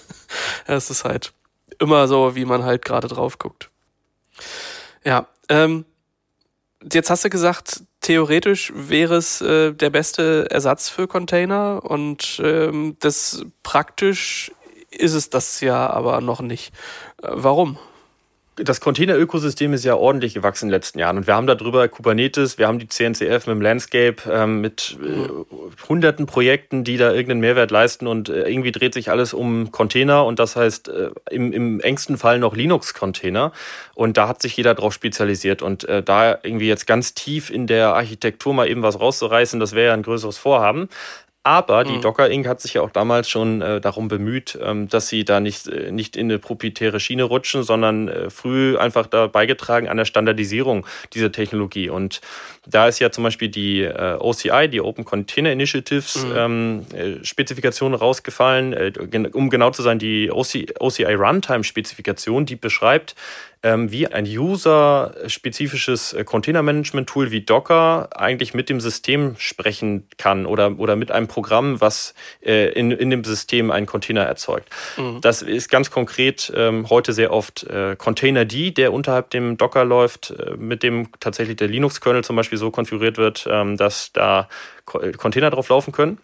Es 0.67 0.91
ist 0.91 1.05
halt 1.05 1.33
immer 1.79 2.09
so, 2.09 2.37
wie 2.37 2.45
man 2.45 2.65
halt 2.65 2.85
gerade 2.85 3.09
drauf 3.09 3.39
guckt. 3.39 3.71
Ja, 5.03 5.29
ähm, 5.49 5.87
jetzt 6.93 7.09
hast 7.09 7.25
du 7.25 7.31
gesagt, 7.31 7.83
theoretisch 8.01 8.73
wäre 8.75 9.17
es 9.17 9.41
äh, 9.41 9.73
der 9.73 9.91
beste 9.91 10.51
Ersatz 10.51 10.89
für 10.89 11.07
Container 11.07 11.83
und 11.85 12.41
ähm, 12.43 12.97
das 13.01 13.45
praktisch 13.63 14.53
ist 14.91 15.15
es 15.15 15.31
das 15.31 15.61
ja 15.61 15.89
aber 15.89 16.21
noch 16.21 16.41
nicht. 16.41 16.73
Äh, 17.23 17.29
warum? 17.33 17.79
Das 18.65 18.81
Container-Ökosystem 18.81 19.73
ist 19.73 19.85
ja 19.85 19.95
ordentlich 19.95 20.35
gewachsen 20.35 20.67
in 20.67 20.69
den 20.69 20.75
letzten 20.75 20.99
Jahren. 20.99 21.19
Und 21.19 21.27
wir 21.27 21.35
haben 21.35 21.47
darüber 21.47 21.87
Kubernetes, 21.89 22.59
wir 22.59 22.67
haben 22.67 22.79
die 22.79 22.89
CNCF 22.89 23.47
mit 23.47 23.55
dem 23.55 23.61
Landscape, 23.61 24.17
ähm, 24.31 24.61
mit 24.61 24.99
äh, 25.03 25.29
hunderten 25.89 26.27
Projekten, 26.27 26.85
die 26.85 26.97
da 26.97 27.11
irgendeinen 27.11 27.41
Mehrwert 27.41 27.71
leisten. 27.71 28.07
Und 28.07 28.29
äh, 28.29 28.49
irgendwie 28.49 28.73
dreht 28.73 28.95
sich 28.95 29.11
alles 29.11 29.35
um 29.35 29.71
Container 29.71 30.25
und 30.25 30.39
das 30.39 30.57
heißt 30.57 30.89
äh, 30.89 31.11
im, 31.31 31.53
im 31.53 31.81
engsten 31.81 32.19
Fall 32.19 32.39
noch 32.39 32.55
Linux-Container. 32.55 33.53
Und 33.95 34.17
da 34.17 34.29
hat 34.29 34.43
sich 34.43 34.57
jeder 34.57 34.75
drauf 34.75 34.93
spezialisiert. 34.93 35.63
Und 35.63 35.89
äh, 35.89 36.03
da 36.03 36.39
irgendwie 36.43 36.69
jetzt 36.69 36.87
ganz 36.87 37.15
tief 37.15 37.51
in 37.51 37.67
der 37.67 37.95
Architektur 37.95 38.55
mal 38.55 38.69
eben 38.69 38.83
was 38.83 39.01
rauszureißen, 39.01 39.61
das 39.61 39.75
wäre 39.75 39.89
ja 39.89 39.95
ein 39.95 40.03
größeres 40.03 40.39
Vorhaben. 40.39 40.89
Aber 41.43 41.85
die 41.85 41.93
mhm. 41.93 42.03
Docker 42.03 42.29
Inc. 42.29 42.47
hat 42.47 42.61
sich 42.61 42.75
ja 42.75 42.83
auch 42.83 42.91
damals 42.91 43.31
schon 43.31 43.63
äh, 43.63 43.81
darum 43.81 44.09
bemüht, 44.09 44.59
ähm, 44.63 44.89
dass 44.89 45.09
sie 45.09 45.25
da 45.25 45.41
nicht, 45.41 45.69
äh, 45.69 45.91
nicht 45.91 46.15
in 46.15 46.27
eine 46.27 46.39
proprietäre 46.39 47.01
Schiene 47.01 47.23
rutschen, 47.23 47.63
sondern 47.63 48.09
äh, 48.09 48.29
früh 48.29 48.77
einfach 48.77 49.07
da 49.07 49.27
beigetragen 49.27 49.89
an 49.89 49.97
der 49.97 50.05
Standardisierung 50.05 50.87
dieser 51.15 51.33
Technologie. 51.33 51.89
Und 51.89 52.21
da 52.67 52.89
ist 52.89 52.99
ja 52.99 53.11
zum 53.11 53.25
Beispiel 53.25 53.49
die 53.49 53.81
äh, 53.81 54.19
OCI, 54.21 54.69
die 54.69 54.83
Open 54.83 55.07
Container 55.07 55.51
Initiatives, 55.51 56.27
mhm. 56.27 56.37
ähm, 56.37 56.87
äh, 56.95 57.25
Spezifikation 57.25 57.95
rausgefallen. 57.95 58.75
Um 59.33 59.49
genau 59.49 59.71
zu 59.71 59.81
sein, 59.81 59.99
die 59.99 60.31
OC, 60.31 60.79
OCI 60.79 61.15
Runtime 61.15 61.65
Spezifikation, 61.65 62.45
die 62.45 62.57
beschreibt, 62.57 63.15
ähm, 63.63 63.91
wie 63.91 64.07
ein 64.07 64.25
user-spezifisches 64.25 66.15
äh, 66.15 66.25
Container-Management-Tool 66.25 67.31
wie 67.31 67.43
Docker 67.43 68.09
eigentlich 68.15 68.55
mit 68.55 68.69
dem 68.69 68.81
System 68.81 69.37
sprechen 69.39 70.07
kann 70.17 70.47
oder, 70.47 70.79
oder 70.79 70.97
mit 70.97 71.11
einem 71.11 71.29
Programm, 71.29 71.81
was 71.81 72.15
äh, 72.43 72.73
in, 72.73 72.91
in 72.91 73.11
dem 73.11 73.23
System 73.25 73.71
einen 73.71 73.87
Container 73.87 74.23
erzeugt. 74.23 74.69
Mhm. 74.97 75.21
Das 75.21 75.43
ist 75.43 75.69
ganz 75.69 75.91
konkret 75.91 76.51
ähm, 76.57 76.89
heute 76.89 77.13
sehr 77.13 77.33
oft 77.33 77.65
äh, 77.65 77.97
Container-D, 77.97 78.71
der 78.71 78.93
unterhalb 78.93 79.31
dem 79.31 79.59
Docker 79.59 79.85
läuft, 79.85 80.31
äh, 80.31 80.57
mit 80.57 80.83
dem 80.83 81.09
tatsächlich 81.21 81.57
der 81.57 81.69
Linux-Kernel 81.69 82.25
zum 82.25 82.37
Beispiel 82.37 82.59
so 82.59 82.71
konfiguriert 82.71 83.19
wird, 83.19 83.47
ähm, 83.51 83.77
dass 83.77 84.13
da 84.13 84.49
Container 84.85 85.51
drauf 85.51 85.69
laufen 85.69 85.93
können. 85.93 86.19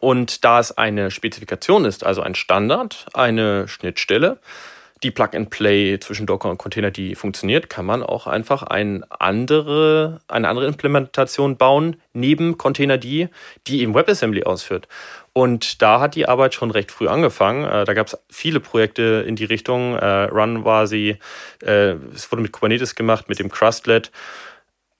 Und 0.00 0.44
da 0.44 0.60
es 0.60 0.76
eine 0.76 1.10
Spezifikation 1.10 1.84
ist, 1.86 2.04
also 2.04 2.20
ein 2.20 2.34
Standard, 2.34 3.06
eine 3.14 3.68
Schnittstelle, 3.68 4.38
die 5.02 5.10
Plug-and-Play 5.10 5.98
zwischen 6.00 6.26
Docker 6.26 6.50
und 6.50 6.58
Container, 6.58 6.90
die 6.90 7.14
funktioniert, 7.14 7.70
kann 7.70 7.86
man 7.86 8.02
auch 8.02 8.26
einfach 8.26 8.62
ein 8.62 9.04
andere, 9.10 10.20
eine 10.28 10.48
andere 10.48 10.66
Implementation 10.66 11.56
bauen, 11.56 11.96
neben 12.12 12.58
Container 12.58 12.98
die, 12.98 13.28
die 13.66 13.82
eben 13.82 13.94
WebAssembly 13.94 14.44
ausführt. 14.44 14.88
Und 15.32 15.82
da 15.82 16.00
hat 16.00 16.16
die 16.16 16.26
Arbeit 16.26 16.54
schon 16.54 16.72
recht 16.72 16.90
früh 16.90 17.06
angefangen. 17.06 17.64
Äh, 17.64 17.84
da 17.84 17.94
gab 17.94 18.08
es 18.08 18.18
viele 18.28 18.58
Projekte 18.58 19.24
in 19.26 19.36
die 19.36 19.44
Richtung. 19.44 19.94
Äh, 19.94 20.24
Run 20.24 20.64
war 20.64 20.86
sie, 20.88 21.18
äh, 21.62 21.94
es 22.14 22.30
wurde 22.32 22.42
mit 22.42 22.52
Kubernetes 22.52 22.96
gemacht, 22.96 23.28
mit 23.28 23.38
dem 23.38 23.50
Crustlet. 23.50 24.10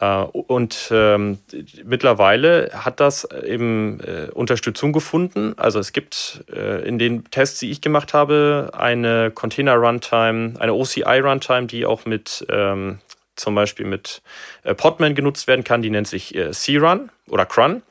Äh, 0.01 0.23
und 0.23 0.89
ähm, 0.93 1.39
mittlerweile 1.85 2.71
hat 2.73 3.01
das 3.01 3.25
eben 3.45 4.01
äh, 4.01 4.31
Unterstützung 4.33 4.93
gefunden. 4.93 5.55
Also 5.57 5.79
es 5.79 5.93
gibt 5.93 6.45
äh, 6.53 6.87
in 6.87 6.99
den 6.99 7.25
Tests, 7.31 7.59
die 7.59 7.71
ich 7.71 7.81
gemacht 7.81 8.15
habe, 8.15 8.71
eine 8.73 9.31
Container 9.31 9.75
Runtime, 9.75 10.55
eine 10.59 10.75
OCI 10.75 11.21
Runtime, 11.21 11.67
die 11.67 11.85
auch 11.85 12.05
mit 12.05 12.47
ähm, 12.49 12.99
zum 13.37 13.55
Beispiel 13.55 13.87
mit 13.87 14.23
äh, 14.65 14.75
Podman 14.75 15.15
genutzt 15.15 15.47
werden 15.47 15.65
kann. 15.65 15.83
Die 15.83 15.91
nennt 15.91 16.09
sich 16.09 16.35
äh, 16.35 16.51
C-Run 16.51 17.11
oder 17.29 17.47
Crun 17.47 17.83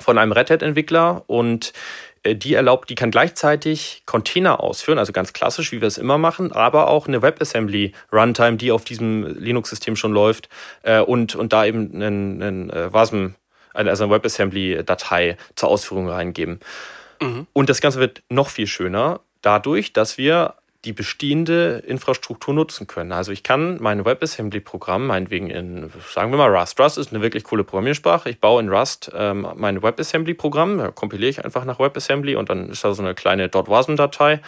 von 0.00 0.18
einem 0.18 0.32
Red 0.32 0.50
Hat-Entwickler 0.50 1.24
und 1.26 1.72
äh, 1.72 2.15
die 2.34 2.54
erlaubt, 2.54 2.90
die 2.90 2.94
kann 2.94 3.10
gleichzeitig 3.10 4.02
Container 4.06 4.60
ausführen, 4.60 4.98
also 4.98 5.12
ganz 5.12 5.32
klassisch, 5.32 5.72
wie 5.72 5.80
wir 5.80 5.88
es 5.88 5.98
immer 5.98 6.18
machen, 6.18 6.52
aber 6.52 6.88
auch 6.88 7.06
eine 7.06 7.22
WebAssembly 7.22 7.92
Runtime, 8.12 8.56
die 8.56 8.72
auf 8.72 8.84
diesem 8.84 9.38
Linux-System 9.38 9.96
schon 9.96 10.12
läuft 10.12 10.48
äh, 10.82 11.00
und, 11.00 11.36
und 11.36 11.52
da 11.52 11.64
eben 11.64 11.94
einen, 11.94 12.42
einen 12.42 12.70
äh, 12.70 12.92
WASM, 12.92 13.34
also 13.74 14.04
eine 14.04 14.12
WebAssembly-Datei 14.12 15.36
zur 15.54 15.68
Ausführung 15.68 16.08
reingeben. 16.08 16.60
Mhm. 17.20 17.46
Und 17.52 17.68
das 17.68 17.80
Ganze 17.80 18.00
wird 18.00 18.22
noch 18.28 18.48
viel 18.48 18.66
schöner 18.66 19.20
dadurch, 19.42 19.92
dass 19.92 20.18
wir 20.18 20.54
die 20.86 20.92
bestehende 20.92 21.82
Infrastruktur 21.86 22.54
nutzen 22.54 22.86
können. 22.86 23.12
Also 23.12 23.32
ich 23.32 23.42
kann 23.42 23.76
mein 23.80 24.04
WebAssembly-Programm, 24.04 25.08
meinetwegen 25.08 25.50
in, 25.50 25.90
sagen 26.08 26.30
wir 26.30 26.38
mal 26.38 26.56
Rust. 26.56 26.80
Rust 26.80 26.96
ist 26.96 27.12
eine 27.12 27.22
wirklich 27.22 27.44
coole 27.44 27.64
Programmiersprache. 27.64 28.30
Ich 28.30 28.40
baue 28.40 28.62
in 28.62 28.70
Rust 28.70 29.10
ähm, 29.14 29.46
mein 29.56 29.82
WebAssembly-Programm, 29.82 30.78
da 30.78 30.90
kompiliere 30.92 31.28
ich 31.28 31.44
einfach 31.44 31.64
nach 31.64 31.78
WebAssembly 31.78 32.36
und 32.36 32.48
dann 32.48 32.70
ist 32.70 32.84
da 32.84 32.94
so 32.94 33.02
eine 33.02 33.14
kleine 33.14 33.52
.wasm-Datei 33.52 34.40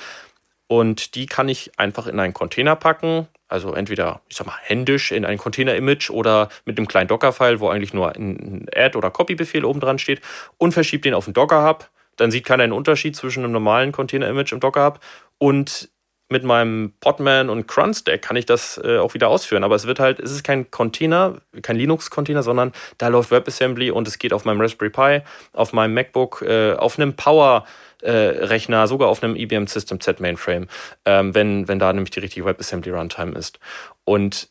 und 0.69 1.15
die 1.17 1.27
kann 1.27 1.49
ich 1.49 1.73
einfach 1.79 2.07
in 2.07 2.21
einen 2.21 2.35
Container 2.35 2.77
packen. 2.77 3.27
Also 3.49 3.73
entweder, 3.73 4.21
ich 4.29 4.37
sag 4.37 4.47
mal, 4.47 4.59
händisch 4.63 5.11
in 5.11 5.25
ein 5.25 5.39
Container-Image 5.39 6.11
oder 6.11 6.51
mit 6.67 6.79
einem 6.79 6.87
kleinen 6.87 7.09
Docker-File, 7.09 7.61
wo 7.61 7.69
eigentlich 7.69 7.95
nur 7.95 8.15
ein 8.15 8.67
Add- 8.75 8.97
oder 8.97 9.11
Copy-Befehl 9.11 9.65
oben 9.65 9.81
dran 9.81 9.99
steht 9.99 10.21
und 10.59 10.73
verschiebt 10.73 11.05
den 11.05 11.15
auf 11.15 11.25
den 11.25 11.35
Docker-Hub. 11.35 11.89
Dann 12.17 12.31
sieht 12.31 12.45
keiner 12.45 12.65
einen 12.65 12.73
Unterschied 12.73 13.17
zwischen 13.17 13.43
einem 13.43 13.53
normalen 13.53 13.93
Container-Image 13.93 14.53
im 14.53 14.61
Docker-Hub 14.61 15.01
und 15.39 15.89
mit 16.29 16.45
meinem 16.45 16.93
Podman 17.01 17.49
und 17.49 17.67
Cron 17.67 17.95
Stack 17.95 18.23
kann 18.23 18.37
ich 18.37 18.47
das 18.47 18.79
äh, 18.85 18.99
auch 18.99 19.15
wieder 19.15 19.29
ausführen. 19.29 19.65
Aber 19.65 19.75
es 19.75 19.87
wird 19.87 19.99
halt, 19.99 20.21
es 20.21 20.31
ist 20.31 20.45
kein 20.45 20.71
Container, 20.71 21.41
kein 21.63 21.77
Linux-Container, 21.77 22.43
sondern 22.43 22.73
da 22.99 23.09
läuft 23.09 23.31
WebAssembly 23.31 23.91
und 23.91 24.07
es 24.07 24.19
geht 24.19 24.33
auf 24.33 24.45
meinem 24.45 24.61
Raspberry 24.61 24.91
Pi, 24.91 25.23
auf 25.53 25.73
meinem 25.73 25.95
MacBook, 25.95 26.43
äh, 26.43 26.75
auf 26.75 26.99
einem 26.99 27.15
Power 27.15 27.65
äh, 28.03 28.11
Rechner, 28.11 28.87
sogar 28.87 29.09
auf 29.09 29.23
einem 29.23 29.37
IBM 29.37 29.67
System 29.67 30.01
Z 30.01 30.21
Mainframe, 30.21 30.69
ähm, 31.05 31.35
wenn, 31.35 31.67
wenn 31.67 31.79
da 31.79 31.93
nämlich 31.93 32.11
die 32.11 32.21
richtige 32.21 32.47
WebAssembly 32.47 32.91
Runtime 32.93 33.37
ist. 33.37 33.59
Und 34.05 34.49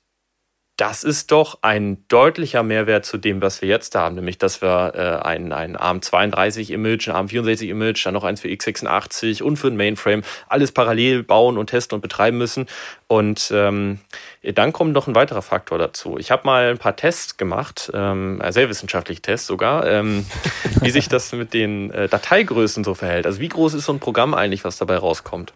das 0.78 1.04
ist 1.04 1.32
doch 1.32 1.58
ein 1.64 2.04
deutlicher 2.08 2.62
Mehrwert 2.62 3.04
zu 3.04 3.18
dem, 3.18 3.42
was 3.42 3.64
wir 3.64 3.68
jetzt 3.68 3.96
haben, 3.96 4.14
nämlich 4.14 4.38
dass 4.38 4.62
wir 4.62 4.94
äh, 4.94 5.26
ein, 5.26 5.52
ein 5.52 5.76
ARM32-Image, 5.76 7.10
ein 7.10 7.28
ARM64-Image, 7.28 8.06
dann 8.06 8.14
noch 8.14 8.24
eins 8.24 8.42
für 8.42 8.48
x86 8.48 9.42
und 9.42 9.58
für 9.58 9.70
ein 9.70 9.76
Mainframe, 9.76 10.22
alles 10.48 10.72
parallel 10.72 11.24
bauen 11.24 11.58
und 11.58 11.72
testen 11.72 11.96
und 11.96 12.02
betreiben 12.02 12.38
müssen. 12.38 12.68
Und 13.08 13.52
ähm, 13.52 14.00
dann 14.44 14.72
kommt 14.72 14.94
noch 14.94 15.08
ein 15.08 15.16
weiterer 15.16 15.42
Faktor 15.42 15.80
dazu. 15.80 16.20
Ich 16.20 16.30
habe 16.30 16.44
mal 16.46 16.70
ein 16.70 16.78
paar 16.78 16.96
Tests 16.96 17.38
gemacht, 17.38 17.90
ähm, 17.96 18.40
sehr 18.50 18.70
wissenschaftliche 18.70 19.24
Tests 19.24 19.48
sogar, 19.48 19.88
ähm, 19.88 20.28
wie 20.82 20.92
sich 20.92 21.10
das 21.10 21.32
mit 21.32 21.56
den 21.56 21.90
äh, 21.90 22.08
Dateigrößen 22.08 22.84
so 22.84 22.94
verhält. 22.94 23.26
Also 23.26 23.40
wie 23.40 23.50
groß 23.50 23.74
ist 23.74 23.86
so 23.86 23.94
ein 23.94 24.00
Programm 24.00 24.36
eigentlich, 24.36 24.64
was 24.64 24.78
dabei 24.78 24.98
rauskommt? 24.98 25.54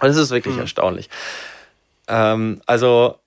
das 0.00 0.16
ist 0.16 0.30
wirklich 0.30 0.54
mhm. 0.54 0.62
erstaunlich. 0.62 1.10
Ähm, 2.08 2.60
also 2.66 3.18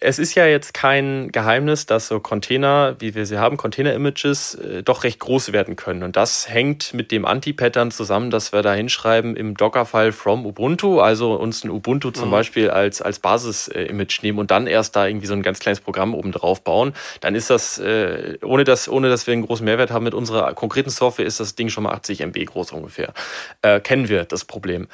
es 0.00 0.18
ist 0.18 0.34
ja 0.34 0.46
jetzt 0.46 0.72
kein 0.72 1.30
Geheimnis, 1.30 1.84
dass 1.84 2.08
so 2.08 2.20
Container, 2.20 2.96
wie 2.98 3.14
wir 3.14 3.26
sie 3.26 3.38
haben, 3.38 3.58
Container-Images, 3.58 4.54
äh, 4.54 4.82
doch 4.82 5.04
recht 5.04 5.20
groß 5.20 5.52
werden 5.52 5.76
können. 5.76 6.02
Und 6.02 6.16
das 6.16 6.48
hängt 6.48 6.94
mit 6.94 7.12
dem 7.12 7.26
Anti-Pattern 7.26 7.90
zusammen, 7.90 8.30
dass 8.30 8.52
wir 8.52 8.62
da 8.62 8.72
hinschreiben 8.72 9.36
im 9.36 9.56
Docker-File 9.56 10.12
from 10.12 10.46
Ubuntu, 10.46 11.00
also 11.00 11.34
uns 11.34 11.64
ein 11.64 11.70
Ubuntu 11.70 12.10
zum 12.10 12.28
mhm. 12.28 12.32
Beispiel 12.32 12.70
als, 12.70 13.02
als 13.02 13.18
Basis-Image 13.18 14.22
nehmen 14.22 14.38
und 14.38 14.50
dann 14.50 14.66
erst 14.66 14.96
da 14.96 15.06
irgendwie 15.06 15.26
so 15.26 15.34
ein 15.34 15.42
ganz 15.42 15.58
kleines 15.58 15.80
Programm 15.80 16.14
oben 16.14 16.32
drauf 16.32 16.64
bauen. 16.64 16.94
Dann 17.20 17.34
ist 17.34 17.50
das, 17.50 17.78
äh, 17.78 18.38
ohne 18.42 18.64
dass, 18.64 18.88
ohne 18.88 19.10
dass 19.10 19.26
wir 19.26 19.32
einen 19.32 19.46
großen 19.46 19.64
Mehrwert 19.64 19.90
haben 19.90 20.04
mit 20.04 20.14
unserer 20.14 20.54
konkreten 20.54 20.90
Software, 20.90 21.26
ist 21.26 21.40
das 21.40 21.54
Ding 21.54 21.68
schon 21.68 21.84
mal 21.84 21.92
80 21.92 22.20
MB 22.22 22.46
groß 22.46 22.72
ungefähr. 22.72 23.12
Äh, 23.60 23.80
kennen 23.80 24.08
wir 24.08 24.24
das 24.24 24.46
Problem. 24.46 24.88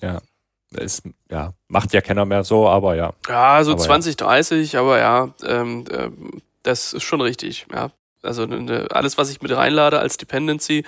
Ja 0.00 0.20
ist, 0.78 1.02
ja, 1.30 1.52
macht 1.68 1.92
ja 1.92 2.00
keiner 2.00 2.24
mehr 2.24 2.44
so, 2.44 2.68
aber 2.68 2.94
ja. 2.94 3.12
Ja, 3.28 3.62
so 3.64 3.72
aber 3.72 3.80
20, 3.80 4.18
ja. 4.20 4.26
30, 4.26 4.76
aber 4.76 4.98
ja, 4.98 5.34
ähm, 5.44 5.84
äh, 5.90 6.10
das 6.62 6.92
ist 6.92 7.02
schon 7.02 7.20
richtig, 7.20 7.66
ja. 7.72 7.90
Also 8.22 8.46
ne, 8.46 8.60
ne, 8.60 8.86
alles, 8.90 9.18
was 9.18 9.30
ich 9.30 9.42
mit 9.42 9.54
reinlade 9.54 9.98
als 9.98 10.16
Dependency, 10.16 10.84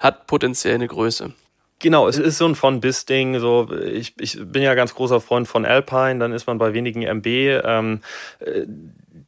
hat 0.00 0.26
potenziell 0.26 0.74
eine 0.74 0.88
Größe. 0.88 1.34
Genau, 1.80 2.08
es 2.08 2.18
ist 2.18 2.38
so 2.38 2.46
ein 2.46 2.54
von 2.54 2.80
bis 2.80 3.06
Ding. 3.06 3.38
So, 3.38 3.68
ich, 3.72 4.14
ich 4.18 4.38
bin 4.40 4.62
ja 4.62 4.74
ganz 4.74 4.94
großer 4.94 5.20
Freund 5.20 5.46
von 5.46 5.64
Alpine, 5.64 6.18
dann 6.18 6.32
ist 6.32 6.46
man 6.46 6.58
bei 6.58 6.74
wenigen 6.74 7.02
MB. 7.02 7.26
Ähm, 7.26 8.00
äh, 8.40 8.64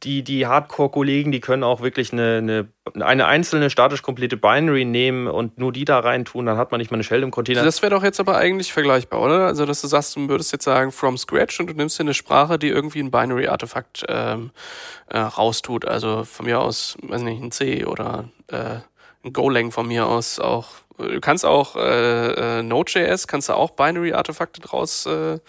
die, 0.03 0.23
die 0.23 0.47
Hardcore-Kollegen, 0.47 1.31
die 1.31 1.39
können 1.39 1.63
auch 1.63 1.81
wirklich 1.81 2.11
eine, 2.11 2.37
eine, 2.37 2.67
eine 3.05 3.27
einzelne 3.27 3.69
statisch 3.69 4.01
komplette 4.01 4.35
Binary 4.35 4.83
nehmen 4.83 5.27
und 5.27 5.59
nur 5.59 5.71
die 5.71 5.85
da 5.85 5.99
rein 5.99 6.25
tun, 6.25 6.45
dann 6.47 6.57
hat 6.57 6.71
man 6.71 6.79
nicht 6.79 6.91
mal 6.91 6.95
eine 6.95 7.03
Shell 7.03 7.21
im 7.21 7.31
Container. 7.31 7.63
Das 7.63 7.81
wäre 7.81 7.91
doch 7.91 8.03
jetzt 8.03 8.19
aber 8.19 8.37
eigentlich 8.37 8.73
vergleichbar, 8.73 9.21
oder? 9.21 9.45
Also, 9.45 9.65
dass 9.65 9.81
du 9.81 9.87
sagst, 9.87 10.15
du 10.15 10.27
würdest 10.27 10.51
jetzt 10.51 10.63
sagen, 10.63 10.91
from 10.91 11.17
scratch 11.17 11.59
und 11.59 11.69
du 11.69 11.73
nimmst 11.73 11.99
dir 11.99 12.03
eine 12.03 12.13
Sprache, 12.13 12.57
die 12.57 12.69
irgendwie 12.69 12.99
ein 12.99 13.11
Binary-Artefakt 13.11 14.05
ähm, 14.09 14.51
äh, 15.07 15.19
raustut. 15.19 15.85
Also 15.85 16.23
von 16.23 16.45
mir 16.45 16.59
aus, 16.59 16.97
weiß 17.03 17.21
nicht, 17.21 17.41
ein 17.41 17.51
C 17.51 17.85
oder 17.85 18.29
äh, 18.47 18.79
ein 19.23 19.33
Golang 19.33 19.71
von 19.71 19.87
mir 19.87 20.07
aus 20.07 20.39
auch. 20.39 20.69
Du 21.01 21.21
kannst 21.21 21.45
auch 21.45 21.75
äh, 21.75 22.59
äh, 22.59 22.63
Node.js, 22.63 23.27
kannst 23.27 23.49
du 23.49 23.53
auch 23.53 23.71
Binary-Artefakte 23.71 24.61
draus 24.61 25.05
äh, 25.05 25.39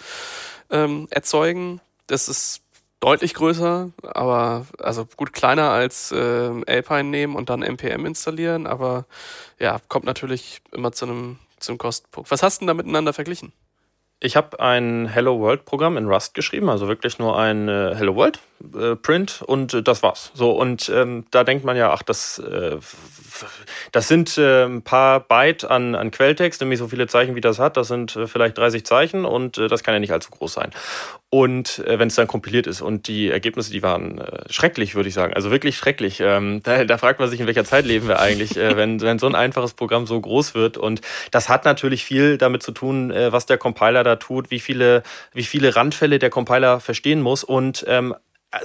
ähm, 0.70 1.08
erzeugen. 1.10 1.80
Das 2.06 2.28
ist 2.28 2.62
deutlich 3.00 3.34
größer, 3.34 3.90
aber 4.02 4.66
also 4.78 5.06
gut 5.16 5.32
kleiner 5.32 5.70
als 5.70 6.12
äh, 6.12 6.50
Alpine 6.66 7.04
nehmen 7.04 7.34
und 7.34 7.50
dann 7.50 7.62
npm 7.62 8.06
installieren, 8.06 8.66
aber 8.66 9.06
ja, 9.58 9.80
kommt 9.88 10.04
natürlich 10.04 10.62
immer 10.70 10.92
zu 10.92 11.06
einem 11.06 11.38
zum 11.58 11.78
Kostenpunkt. 11.78 12.30
Was 12.30 12.42
hast 12.42 12.58
du 12.58 12.60
denn 12.60 12.68
da 12.68 12.74
miteinander 12.74 13.12
verglichen? 13.12 13.52
Ich 14.24 14.36
habe 14.36 14.60
ein 14.60 15.08
Hello 15.08 15.40
World 15.40 15.64
Programm 15.64 15.96
in 15.96 16.06
Rust 16.06 16.34
geschrieben, 16.34 16.68
also 16.68 16.86
wirklich 16.86 17.18
nur 17.18 17.36
ein 17.36 17.68
äh, 17.68 17.92
Hello 17.96 18.14
World 18.14 18.38
äh, 18.72 18.94
Print 18.94 19.42
und 19.44 19.74
äh, 19.74 19.82
das 19.82 20.04
war's. 20.04 20.30
So 20.32 20.52
und 20.52 20.88
ähm, 20.94 21.26
da 21.32 21.42
denkt 21.42 21.64
man 21.64 21.76
ja, 21.76 21.92
ach, 21.92 22.04
das 22.04 22.38
äh, 22.38 22.76
das 23.90 24.06
sind 24.06 24.38
äh, 24.38 24.64
ein 24.64 24.82
paar 24.82 25.18
Byte 25.18 25.64
an, 25.64 25.96
an 25.96 26.12
Quelltext, 26.12 26.60
nämlich 26.60 26.78
so 26.78 26.86
viele 26.86 27.08
Zeichen 27.08 27.34
wie 27.34 27.40
das 27.40 27.58
hat. 27.58 27.76
Das 27.76 27.88
sind 27.88 28.14
äh, 28.14 28.28
vielleicht 28.28 28.56
30 28.58 28.86
Zeichen 28.86 29.24
und 29.24 29.58
das 29.58 29.82
kann 29.82 29.92
ja 29.92 29.98
nicht 29.98 30.12
allzu 30.12 30.30
groß 30.30 30.52
sein. 30.52 30.70
Und 31.34 31.82
wenn 31.86 32.08
es 32.08 32.14
dann 32.14 32.26
kompiliert 32.26 32.66
ist 32.66 32.82
und 32.82 33.08
die 33.08 33.30
Ergebnisse, 33.30 33.72
die 33.72 33.82
waren 33.82 34.22
schrecklich, 34.50 34.94
würde 34.94 35.08
ich 35.08 35.14
sagen. 35.14 35.32
Also 35.32 35.50
wirklich 35.50 35.78
schrecklich. 35.78 36.20
Ähm, 36.20 36.60
da, 36.62 36.84
da 36.84 36.98
fragt 36.98 37.20
man 37.20 37.30
sich, 37.30 37.40
in 37.40 37.46
welcher 37.46 37.64
Zeit 37.64 37.86
leben 37.86 38.06
wir 38.06 38.20
eigentlich, 38.20 38.54
wenn, 38.56 39.00
wenn 39.00 39.18
so 39.18 39.28
ein 39.28 39.34
einfaches 39.34 39.72
Programm 39.72 40.06
so 40.06 40.20
groß 40.20 40.54
wird. 40.54 40.76
Und 40.76 41.00
das 41.30 41.48
hat 41.48 41.64
natürlich 41.64 42.04
viel 42.04 42.36
damit 42.36 42.62
zu 42.62 42.72
tun, 42.72 43.10
was 43.10 43.46
der 43.46 43.56
Compiler 43.56 44.04
da 44.04 44.16
tut, 44.16 44.50
wie 44.50 44.60
viele, 44.60 45.02
wie 45.32 45.44
viele 45.44 45.74
Randfälle 45.74 46.18
der 46.18 46.28
Compiler 46.28 46.80
verstehen 46.80 47.22
muss 47.22 47.44
und 47.44 47.82
ähm, 47.88 48.14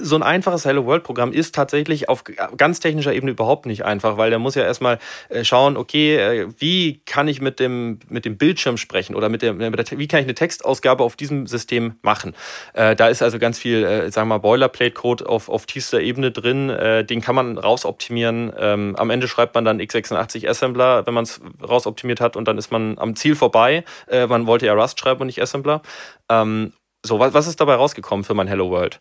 so 0.00 0.16
ein 0.16 0.22
einfaches 0.22 0.64
Hello 0.64 0.84
World 0.84 1.02
Programm 1.02 1.32
ist 1.32 1.54
tatsächlich 1.54 2.08
auf 2.08 2.22
ganz 2.56 2.80
technischer 2.80 3.14
Ebene 3.14 3.32
überhaupt 3.32 3.66
nicht 3.66 3.84
einfach, 3.84 4.18
weil 4.18 4.30
der 4.30 4.38
muss 4.38 4.54
ja 4.54 4.62
erstmal 4.62 4.98
äh, 5.30 5.44
schauen, 5.44 5.76
okay, 5.76 6.16
äh, 6.16 6.48
wie 6.58 7.00
kann 7.06 7.26
ich 7.26 7.40
mit 7.40 7.58
dem, 7.58 7.98
mit 8.08 8.24
dem 8.24 8.36
Bildschirm 8.36 8.76
sprechen 8.76 9.14
oder 9.14 9.28
mit 9.28 9.42
der, 9.42 9.54
mit 9.54 9.90
der, 9.90 9.98
wie 9.98 10.08
kann 10.08 10.20
ich 10.20 10.26
eine 10.26 10.34
Textausgabe 10.34 11.02
auf 11.02 11.16
diesem 11.16 11.46
System 11.46 11.94
machen? 12.02 12.34
Äh, 12.74 12.96
da 12.96 13.08
ist 13.08 13.22
also 13.22 13.38
ganz 13.38 13.58
viel, 13.58 14.10
sagen 14.12 14.28
wir 14.28 14.34
mal, 14.34 14.38
Boilerplate 14.38 14.92
Code 14.92 15.28
auf, 15.28 15.48
auf 15.48 15.66
tiefster 15.66 16.00
Ebene 16.00 16.30
drin, 16.30 16.68
den 16.68 17.20
kann 17.20 17.34
man 17.34 17.58
rausoptimieren. 17.58 18.52
Ähm, 18.58 18.96
am 18.96 19.10
Ende 19.10 19.28
schreibt 19.28 19.54
man 19.54 19.64
dann 19.64 19.80
x86 19.80 20.48
Assembler, 20.48 21.06
wenn 21.06 21.14
man 21.14 21.24
es 21.24 21.40
rausoptimiert 21.66 22.20
hat 22.20 22.36
und 22.36 22.46
dann 22.46 22.58
ist 22.58 22.70
man 22.70 22.98
am 22.98 23.16
Ziel 23.16 23.34
vorbei. 23.34 23.84
man 24.28 24.46
wollte 24.46 24.66
ja 24.66 24.74
Rust 24.74 25.00
schreiben 25.00 25.20
und 25.20 25.26
nicht 25.26 25.40
Assembler. 25.40 25.82
Ähm, 26.28 26.72
so, 27.04 27.18
was, 27.18 27.34
was 27.34 27.46
ist 27.46 27.60
dabei 27.60 27.74
rausgekommen 27.74 28.24
für 28.24 28.34
mein 28.34 28.48
Hello 28.48 28.70
World? 28.70 29.00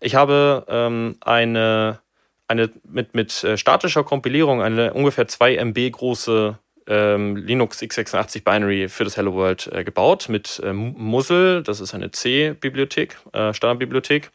Ich 0.00 0.14
habe 0.14 0.64
ähm, 0.68 1.16
eine, 1.20 2.00
eine 2.48 2.70
mit, 2.84 3.14
mit 3.14 3.44
äh, 3.44 3.56
statischer 3.56 4.04
Kompilierung 4.04 4.62
eine 4.62 4.92
ungefähr 4.94 5.28
2 5.28 5.56
MB 5.56 5.90
große 5.92 6.58
ähm, 6.88 7.36
Linux 7.36 7.82
x86 7.82 8.44
Binary 8.44 8.88
für 8.88 9.04
das 9.04 9.16
Hello 9.16 9.34
World 9.34 9.68
äh, 9.72 9.84
gebaut 9.84 10.28
mit 10.28 10.60
äh, 10.64 10.72
Muzzle, 10.72 11.62
das 11.62 11.80
ist 11.80 11.94
eine 11.94 12.10
C-Bibliothek, 12.10 13.16
äh, 13.32 13.52
Standardbibliothek. 13.52 14.30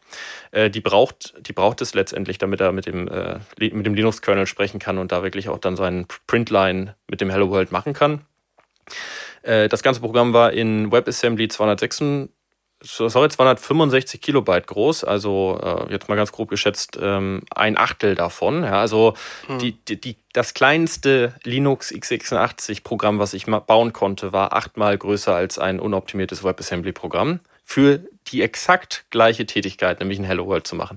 Äh, 0.50 0.68
die, 0.68 0.80
braucht, 0.80 1.34
die 1.46 1.52
braucht 1.52 1.80
es 1.80 1.94
letztendlich, 1.94 2.38
damit 2.38 2.60
er 2.60 2.72
mit 2.72 2.86
dem, 2.86 3.08
äh, 3.08 3.38
mit 3.58 3.86
dem 3.86 3.94
Linux-Kernel 3.94 4.46
sprechen 4.46 4.78
kann 4.78 4.98
und 4.98 5.12
da 5.12 5.22
wirklich 5.22 5.48
auch 5.48 5.58
dann 5.58 5.76
seinen 5.76 6.06
Printline 6.26 6.94
mit 7.08 7.20
dem 7.20 7.30
Hello 7.30 7.50
World 7.50 7.72
machen 7.72 7.94
kann. 7.94 8.26
Äh, 9.42 9.68
das 9.68 9.82
ganze 9.82 10.00
Programm 10.00 10.32
war 10.34 10.52
in 10.52 10.92
WebAssembly 10.92 11.48
206 11.48 12.28
sorry, 12.82 13.28
265 13.28 14.20
Kilobyte 14.20 14.66
groß, 14.66 15.04
also 15.04 15.58
äh, 15.62 15.92
jetzt 15.92 16.08
mal 16.08 16.16
ganz 16.16 16.32
grob 16.32 16.48
geschätzt 16.48 16.98
ähm, 17.00 17.42
ein 17.54 17.76
Achtel 17.78 18.14
davon. 18.14 18.62
Ja, 18.62 18.80
also 18.80 19.14
hm. 19.46 19.58
die, 19.58 19.72
die, 19.72 20.00
die, 20.00 20.16
das 20.32 20.54
kleinste 20.54 21.34
Linux 21.44 21.92
x86-Programm, 21.92 23.18
was 23.18 23.34
ich 23.34 23.46
bauen 23.46 23.92
konnte, 23.92 24.32
war 24.32 24.52
achtmal 24.52 24.96
größer 24.98 25.34
als 25.34 25.58
ein 25.58 25.80
unoptimiertes 25.80 26.44
WebAssembly-Programm 26.44 27.40
für 27.64 28.00
die 28.28 28.42
exakt 28.42 29.04
gleiche 29.10 29.46
Tätigkeit, 29.46 30.00
nämlich 30.00 30.18
ein 30.18 30.24
Hello 30.24 30.46
World 30.46 30.66
zu 30.66 30.76
machen. 30.76 30.96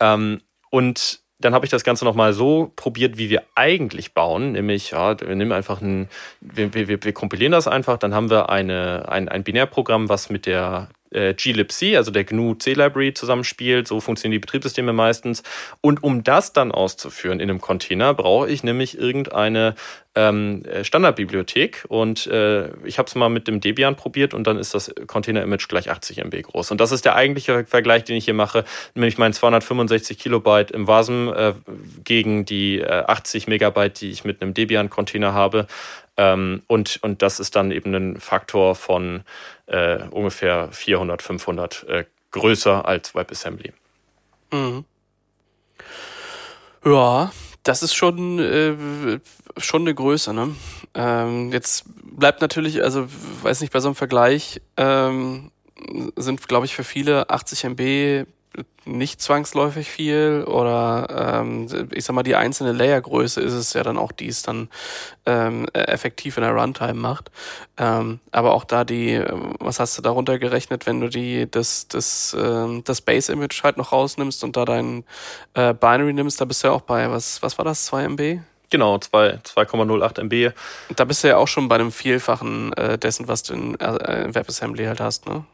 Ähm, 0.00 0.40
und 0.70 1.20
dann 1.38 1.54
habe 1.54 1.66
ich 1.66 1.70
das 1.70 1.84
Ganze 1.84 2.04
nochmal 2.04 2.32
so 2.32 2.72
probiert, 2.76 3.18
wie 3.18 3.28
wir 3.28 3.42
eigentlich 3.54 4.14
bauen, 4.14 4.52
nämlich, 4.52 4.92
ja, 4.92 5.18
wir 5.20 5.34
nehmen 5.34 5.52
einfach 5.52 5.80
ein, 5.80 6.08
wir, 6.40 6.72
wir, 6.74 7.02
wir 7.02 7.12
kompilieren 7.12 7.52
das 7.52 7.66
einfach, 7.66 7.98
dann 7.98 8.14
haben 8.14 8.30
wir 8.30 8.48
eine, 8.48 9.08
ein, 9.08 9.28
ein 9.28 9.42
Binärprogramm, 9.42 10.08
was 10.08 10.30
mit 10.30 10.46
der 10.46 10.88
äh, 11.14 11.34
glibc, 11.34 11.96
also 11.96 12.10
der 12.10 12.24
GNU 12.24 12.54
C-Library, 12.54 13.14
zusammenspielt. 13.14 13.88
So 13.88 14.00
funktionieren 14.00 14.32
die 14.32 14.46
Betriebssysteme 14.46 14.92
meistens. 14.92 15.42
Und 15.80 16.02
um 16.02 16.24
das 16.24 16.52
dann 16.52 16.72
auszuführen 16.72 17.40
in 17.40 17.50
einem 17.50 17.60
Container, 17.60 18.14
brauche 18.14 18.48
ich 18.48 18.62
nämlich 18.62 18.98
irgendeine 18.98 19.74
ähm, 20.14 20.64
äh, 20.64 20.84
Standardbibliothek. 20.84 21.84
Und 21.88 22.26
äh, 22.26 22.68
ich 22.84 22.98
habe 22.98 23.06
es 23.06 23.14
mal 23.14 23.28
mit 23.28 23.48
dem 23.48 23.60
Debian 23.60 23.96
probiert 23.96 24.34
und 24.34 24.46
dann 24.46 24.58
ist 24.58 24.74
das 24.74 24.92
Container-Image 25.06 25.68
gleich 25.68 25.90
80 25.90 26.18
MB 26.18 26.42
groß. 26.42 26.70
Und 26.70 26.80
das 26.80 26.92
ist 26.92 27.04
der 27.04 27.14
eigentliche 27.14 27.64
Vergleich, 27.64 28.04
den 28.04 28.16
ich 28.16 28.24
hier 28.26 28.34
mache, 28.34 28.64
nämlich 28.94 29.18
mein 29.18 29.32
265 29.32 30.18
Kilobyte 30.18 30.70
im 30.70 30.86
WASM 30.86 31.28
äh, 31.28 31.54
gegen 32.04 32.44
die 32.44 32.80
äh, 32.80 33.04
80 33.06 33.48
Megabyte, 33.48 34.00
die 34.00 34.10
ich 34.10 34.24
mit 34.24 34.42
einem 34.42 34.54
Debian-Container 34.54 35.32
habe. 35.32 35.66
Ähm, 36.16 36.62
und, 36.66 36.98
und 37.02 37.22
das 37.22 37.40
ist 37.40 37.56
dann 37.56 37.70
eben 37.70 37.94
ein 37.94 38.20
Faktor 38.20 38.74
von 38.74 39.22
äh, 39.66 39.98
ungefähr 40.10 40.68
400, 40.70 41.22
500 41.22 41.84
äh, 41.88 42.04
größer 42.32 42.86
als 42.86 43.14
WebAssembly. 43.14 43.72
Mhm. 44.52 44.84
Ja, 46.84 47.32
das 47.62 47.82
ist 47.82 47.94
schon, 47.94 48.38
äh, 48.40 49.20
schon 49.56 49.82
eine 49.82 49.94
Größe. 49.94 50.32
Ne? 50.32 50.54
Ähm, 50.94 51.52
jetzt 51.52 51.84
bleibt 52.04 52.40
natürlich, 52.40 52.82
also 52.82 53.06
weiß 53.42 53.60
nicht, 53.60 53.72
bei 53.72 53.80
so 53.80 53.88
einem 53.88 53.94
Vergleich 53.94 54.60
ähm, 54.76 55.50
sind, 56.16 56.46
glaube 56.48 56.66
ich, 56.66 56.74
für 56.74 56.84
viele 56.84 57.30
80 57.30 57.64
MB 57.64 58.26
nicht 58.84 59.22
zwangsläufig 59.22 59.90
viel 59.90 60.44
oder 60.46 61.40
ähm, 61.40 61.88
ich 61.92 62.04
sag 62.04 62.14
mal, 62.14 62.22
die 62.22 62.34
einzelne 62.34 62.72
Layergröße 62.72 63.40
ist 63.40 63.52
es 63.52 63.72
ja 63.72 63.82
dann 63.82 63.96
auch, 63.96 64.12
die 64.12 64.26
es 64.26 64.42
dann 64.42 64.68
ähm, 65.24 65.66
effektiv 65.72 66.36
in 66.36 66.42
der 66.42 66.52
Runtime 66.52 66.94
macht. 66.94 67.30
Ähm, 67.78 68.20
aber 68.32 68.52
auch 68.52 68.64
da 68.64 68.84
die, 68.84 69.22
was 69.60 69.80
hast 69.80 69.96
du 69.96 70.02
darunter 70.02 70.38
gerechnet, 70.38 70.86
wenn 70.86 71.00
du 71.00 71.08
die 71.08 71.50
das, 71.50 71.88
das, 71.88 72.36
ähm, 72.38 72.82
das 72.84 73.00
Base-Image 73.00 73.62
halt 73.62 73.76
noch 73.76 73.92
rausnimmst 73.92 74.42
und 74.44 74.56
da 74.56 74.64
dein 74.64 75.04
äh, 75.54 75.72
Binary 75.72 76.12
nimmst, 76.12 76.40
da 76.40 76.44
bist 76.44 76.62
du 76.62 76.68
ja 76.68 76.74
auch 76.74 76.82
bei, 76.82 77.10
was, 77.10 77.40
was 77.42 77.58
war 77.58 77.64
das, 77.64 77.86
2 77.86 78.04
MB? 78.04 78.40
Genau, 78.72 78.96
2,08 78.96 80.18
MB. 80.22 80.54
Da 80.96 81.04
bist 81.04 81.22
du 81.22 81.28
ja 81.28 81.36
auch 81.36 81.46
schon 81.46 81.68
bei 81.68 81.74
einem 81.74 81.92
Vielfachen 81.92 82.72
äh, 82.72 82.96
dessen, 82.96 83.28
was 83.28 83.42
du 83.42 83.52
in, 83.52 83.78
äh, 83.78 84.34
WebAssembly 84.34 84.86
halt 84.86 84.98
hast, 84.98 85.26
ne? 85.28 85.44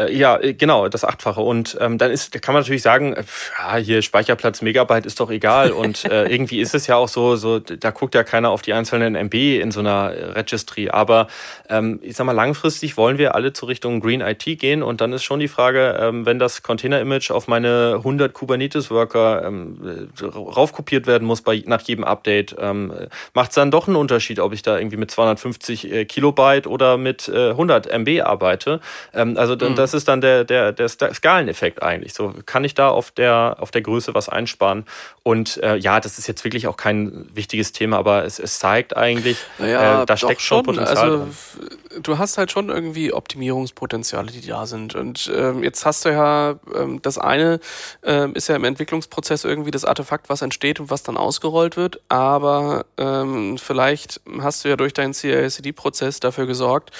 Äh, 0.00 0.16
ja, 0.16 0.38
äh, 0.40 0.54
genau, 0.54 0.88
das 0.88 1.04
Achtfache. 1.04 1.40
Und 1.40 1.76
ähm, 1.80 1.98
dann 1.98 2.10
ist, 2.10 2.40
kann 2.42 2.54
man 2.54 2.62
natürlich 2.62 2.82
sagen, 2.82 3.12
äh, 3.12 3.24
ja, 3.58 3.76
hier 3.76 4.02
Speicherplatz 4.02 4.62
Megabyte 4.62 5.06
ist 5.06 5.20
doch 5.20 5.30
egal. 5.30 5.72
Und 5.72 6.04
äh, 6.10 6.26
irgendwie 6.26 6.60
ist 6.60 6.74
es 6.74 6.86
ja 6.86 6.96
auch 6.96 7.08
so, 7.08 7.36
so, 7.36 7.58
da 7.58 7.90
guckt 7.90 8.14
ja 8.14 8.24
keiner 8.24 8.50
auf 8.50 8.62
die 8.62 8.72
einzelnen 8.72 9.14
MB 9.14 9.34
in 9.34 9.70
so 9.70 9.80
einer 9.80 10.12
Registry. 10.34 10.90
Aber 10.90 11.28
ähm, 11.68 12.00
ich 12.02 12.16
sag 12.16 12.24
mal, 12.24 12.32
langfristig 12.32 12.96
wollen 12.96 13.18
wir 13.18 13.34
alle 13.34 13.52
zur 13.52 13.68
Richtung 13.68 14.00
Green 14.00 14.20
IT 14.20 14.44
gehen. 14.58 14.82
Und 14.82 15.00
dann 15.00 15.12
ist 15.12 15.24
schon 15.24 15.40
die 15.40 15.48
Frage, 15.48 15.98
ähm, 16.00 16.26
wenn 16.26 16.38
das 16.38 16.62
Container-Image 16.62 17.30
auf 17.30 17.48
meine 17.48 17.94
100 17.96 18.32
Kubernetes-Worker 18.32 19.44
ähm, 19.44 20.08
raufkopiert 20.22 21.06
werden 21.06 21.26
muss 21.26 21.42
bei, 21.42 21.62
nach 21.66 21.82
jedem 21.82 22.04
Update, 22.04 22.56
ähm, 22.58 22.92
macht 23.34 23.50
es 23.50 23.54
dann 23.56 23.70
doch 23.70 23.86
einen 23.86 23.96
Unterschied, 23.96 24.40
ob 24.40 24.52
ich 24.52 24.62
da 24.62 24.78
irgendwie 24.78 24.96
mit 24.96 25.10
250 25.10 25.92
äh, 25.92 26.04
Kilobyte 26.04 26.66
oder 26.66 26.96
mit 26.96 27.28
äh, 27.28 27.50
100 27.50 27.86
MB 27.86 28.22
arbeite. 28.22 28.80
Ähm, 29.12 29.36
also 29.36 29.54
mhm. 29.54 29.74
das 29.74 29.89
ist 29.94 30.08
dann 30.08 30.20
der, 30.20 30.44
der, 30.44 30.72
der 30.72 30.88
Skaleneffekt 30.88 31.82
eigentlich. 31.82 32.14
So 32.14 32.34
kann 32.46 32.64
ich 32.64 32.74
da 32.74 32.88
auf 32.88 33.10
der, 33.10 33.56
auf 33.58 33.70
der 33.70 33.82
Größe 33.82 34.14
was 34.14 34.28
einsparen. 34.28 34.84
Und 35.22 35.58
äh, 35.62 35.76
ja, 35.76 36.00
das 36.00 36.18
ist 36.18 36.26
jetzt 36.26 36.44
wirklich 36.44 36.66
auch 36.66 36.76
kein 36.76 37.28
wichtiges 37.34 37.72
Thema, 37.72 37.98
aber 37.98 38.24
es, 38.24 38.38
es 38.38 38.58
zeigt 38.58 38.96
eigentlich, 38.96 39.38
naja, 39.58 40.02
äh, 40.02 40.06
da 40.06 40.16
steckt 40.16 40.40
schon 40.40 40.64
Potenzial. 40.64 40.96
Also, 40.96 41.16
drin. 41.18 42.02
Du 42.02 42.18
hast 42.18 42.38
halt 42.38 42.52
schon 42.52 42.68
irgendwie 42.68 43.12
Optimierungspotenziale, 43.12 44.30
die 44.30 44.46
da 44.46 44.66
sind. 44.66 44.94
Und 44.94 45.30
ähm, 45.34 45.62
jetzt 45.62 45.84
hast 45.84 46.04
du 46.04 46.10
ja, 46.10 46.56
ähm, 46.74 47.02
das 47.02 47.18
eine 47.18 47.60
ähm, 48.04 48.34
ist 48.34 48.48
ja 48.48 48.56
im 48.56 48.64
Entwicklungsprozess 48.64 49.44
irgendwie 49.44 49.70
das 49.70 49.84
Artefakt, 49.84 50.28
was 50.28 50.42
entsteht 50.42 50.80
und 50.80 50.90
was 50.90 51.02
dann 51.02 51.16
ausgerollt 51.16 51.76
wird. 51.76 52.00
Aber 52.08 52.86
ähm, 52.96 53.58
vielleicht 53.58 54.20
hast 54.40 54.64
du 54.64 54.68
ja 54.68 54.76
durch 54.76 54.92
deinen 54.92 55.12
CI-CD-Prozess 55.12 56.20
dafür 56.20 56.46
gesorgt, 56.46 56.90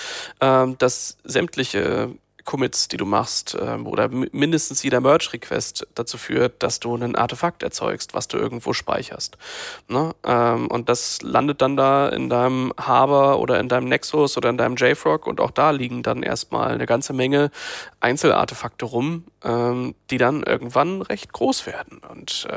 ähm, 0.40 0.76
dass 0.78 1.18
sämtliche 1.24 2.10
Commits, 2.50 2.88
die 2.88 2.96
du 2.96 3.06
machst, 3.06 3.56
ähm, 3.60 3.86
oder 3.86 4.08
mindestens 4.08 4.82
jeder 4.82 5.00
Merge-Request 5.00 5.86
dazu 5.94 6.18
führt, 6.18 6.64
dass 6.64 6.80
du 6.80 6.96
ein 6.96 7.14
Artefakt 7.14 7.62
erzeugst, 7.62 8.12
was 8.12 8.26
du 8.26 8.38
irgendwo 8.38 8.72
speicherst. 8.72 9.38
Ne? 9.86 10.16
Ähm, 10.24 10.66
und 10.66 10.88
das 10.88 11.22
landet 11.22 11.62
dann 11.62 11.76
da 11.76 12.08
in 12.08 12.28
deinem 12.28 12.72
Harbor 12.76 13.38
oder 13.38 13.60
in 13.60 13.68
deinem 13.68 13.88
Nexus 13.88 14.36
oder 14.36 14.50
in 14.50 14.56
deinem 14.56 14.74
JFrog 14.74 15.28
und 15.28 15.40
auch 15.40 15.52
da 15.52 15.70
liegen 15.70 16.02
dann 16.02 16.24
erstmal 16.24 16.72
eine 16.72 16.86
ganze 16.86 17.12
Menge 17.12 17.52
Einzelartefakte 18.00 18.84
rum, 18.84 19.26
ähm, 19.44 19.94
die 20.10 20.18
dann 20.18 20.42
irgendwann 20.42 21.02
recht 21.02 21.32
groß 21.32 21.66
werden. 21.66 22.00
Und 22.10 22.48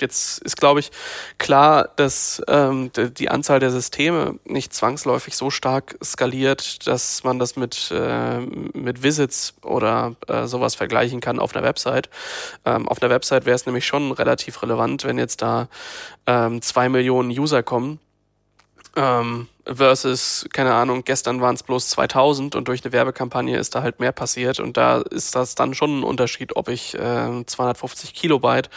jetzt 0.00 0.38
ist, 0.38 0.56
glaube 0.56 0.80
ich, 0.80 0.90
klar, 1.36 1.90
dass 1.96 2.42
die 2.46 3.28
Anzahl 3.28 3.60
der 3.60 3.70
Systeme 3.70 4.38
nicht 4.44 4.72
zwangsläufig 4.72 5.36
so 5.36 5.50
stark 5.50 5.98
skaliert, 6.02 6.86
dass 6.86 7.22
man 7.24 7.38
das 7.38 7.56
mit, 7.56 7.92
äh, 7.94 8.38
mit 8.40 9.02
Visits 9.02 9.41
oder 9.62 10.14
äh, 10.28 10.46
sowas 10.46 10.74
vergleichen 10.74 11.20
kann 11.20 11.38
auf 11.38 11.54
einer 11.54 11.64
Website. 11.64 12.08
Ähm, 12.64 12.88
auf 12.88 13.02
einer 13.02 13.10
Website 13.10 13.44
wäre 13.44 13.56
es 13.56 13.66
nämlich 13.66 13.86
schon 13.86 14.12
relativ 14.12 14.62
relevant, 14.62 15.04
wenn 15.04 15.18
jetzt 15.18 15.42
da 15.42 15.68
ähm, 16.26 16.62
zwei 16.62 16.88
Millionen 16.88 17.30
User 17.30 17.62
kommen 17.62 17.98
ähm, 18.96 19.48
versus, 19.64 20.46
keine 20.52 20.74
Ahnung, 20.74 21.04
gestern 21.04 21.40
waren 21.40 21.54
es 21.54 21.62
bloß 21.62 21.88
2000 21.90 22.56
und 22.56 22.68
durch 22.68 22.84
eine 22.84 22.92
Werbekampagne 22.92 23.56
ist 23.56 23.74
da 23.74 23.82
halt 23.82 24.00
mehr 24.00 24.12
passiert 24.12 24.60
und 24.60 24.76
da 24.76 25.00
ist 25.00 25.34
das 25.34 25.54
dann 25.54 25.74
schon 25.74 26.00
ein 26.00 26.02
Unterschied, 26.02 26.56
ob 26.56 26.68
ich 26.68 26.94
äh, 26.94 27.44
250 27.46 28.14
Kilobyte 28.14 28.70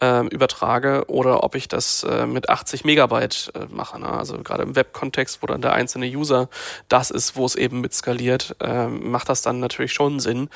äh, 0.00 0.26
übertrage 0.26 1.04
oder 1.08 1.44
ob 1.44 1.54
ich 1.54 1.68
das 1.68 2.02
äh, 2.04 2.26
mit 2.26 2.48
80 2.48 2.84
Megabyte 2.84 3.52
äh, 3.54 3.66
mache. 3.70 4.00
Ne? 4.00 4.08
Also 4.08 4.38
gerade 4.42 4.64
im 4.64 4.74
Web-Kontext, 4.74 5.42
wo 5.42 5.46
dann 5.46 5.62
der 5.62 5.72
einzelne 5.72 6.06
User 6.06 6.48
das 6.88 7.10
ist, 7.10 7.36
wo 7.36 7.46
es 7.46 7.54
eben 7.54 7.80
mit 7.80 7.94
skaliert, 7.94 8.56
äh, 8.60 8.88
macht 8.88 9.28
das 9.28 9.42
dann 9.42 9.60
natürlich 9.60 9.92
schon 9.92 10.20
Sinn 10.20 10.48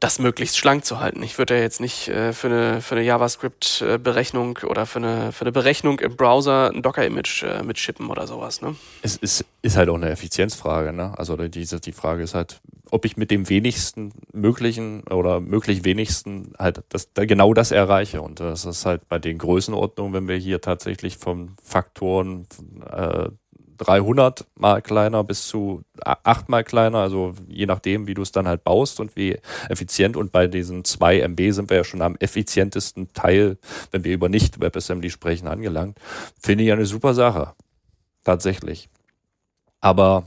das 0.00 0.18
möglichst 0.18 0.56
schlank 0.56 0.84
zu 0.84 1.00
halten. 1.00 1.22
Ich 1.22 1.38
würde 1.38 1.56
ja 1.56 1.60
jetzt 1.60 1.80
nicht 1.80 2.08
äh, 2.08 2.32
für 2.32 2.48
eine, 2.48 2.80
für 2.80 2.94
eine 2.94 3.04
JavaScript-Berechnung 3.04 4.58
oder 4.64 4.86
für 4.86 4.98
eine, 4.98 5.32
für 5.32 5.42
eine 5.42 5.52
Berechnung 5.52 5.98
im 6.00 6.16
Browser 6.16 6.70
ein 6.72 6.82
Docker-Image 6.82 7.42
äh, 7.42 7.62
mitschippen 7.62 8.08
oder 8.08 8.26
sowas. 8.26 8.62
Ne? 8.62 8.76
Es 9.02 9.16
ist, 9.16 9.44
ist 9.62 9.76
halt 9.76 9.88
auch 9.88 9.96
eine 9.96 10.10
Effizienzfrage. 10.10 10.92
Ne? 10.92 11.12
Also 11.16 11.36
diese, 11.36 11.80
die 11.80 11.92
Frage 11.92 12.22
ist 12.22 12.34
halt, 12.34 12.60
ob 12.90 13.04
ich 13.04 13.16
mit 13.16 13.30
dem 13.30 13.48
wenigsten 13.48 14.12
möglichen 14.32 15.02
oder 15.04 15.40
möglich 15.40 15.84
wenigsten 15.84 16.52
halt 16.58 16.82
das, 16.90 17.08
genau 17.14 17.52
das 17.52 17.72
erreiche. 17.72 18.22
Und 18.22 18.38
das 18.40 18.64
ist 18.64 18.86
halt 18.86 19.08
bei 19.08 19.18
den 19.18 19.38
Größenordnungen, 19.38 20.14
wenn 20.14 20.28
wir 20.28 20.36
hier 20.36 20.60
tatsächlich 20.60 21.18
von 21.18 21.56
Faktoren 21.62 22.46
äh, 22.88 23.30
300 23.78 24.46
mal 24.54 24.82
kleiner 24.82 25.24
bis 25.24 25.46
zu 25.46 25.82
8 26.04 26.48
mal 26.48 26.64
kleiner, 26.64 26.98
also 26.98 27.34
je 27.48 27.66
nachdem, 27.66 28.06
wie 28.06 28.14
du 28.14 28.22
es 28.22 28.32
dann 28.32 28.48
halt 28.48 28.64
baust 28.64 29.00
und 29.00 29.16
wie 29.16 29.38
effizient. 29.68 30.16
Und 30.16 30.32
bei 30.32 30.46
diesen 30.46 30.84
2 30.84 31.20
MB 31.20 31.50
sind 31.52 31.70
wir 31.70 31.78
ja 31.78 31.84
schon 31.84 32.02
am 32.02 32.16
effizientesten 32.16 33.12
Teil, 33.12 33.58
wenn 33.90 34.04
wir 34.04 34.12
über 34.12 34.28
nicht 34.28 34.60
WebAssembly 34.60 35.10
sprechen, 35.10 35.48
angelangt. 35.48 35.98
Finde 36.40 36.64
ich 36.64 36.72
eine 36.72 36.86
super 36.86 37.14
Sache. 37.14 37.54
Tatsächlich. 38.24 38.88
Aber 39.80 40.26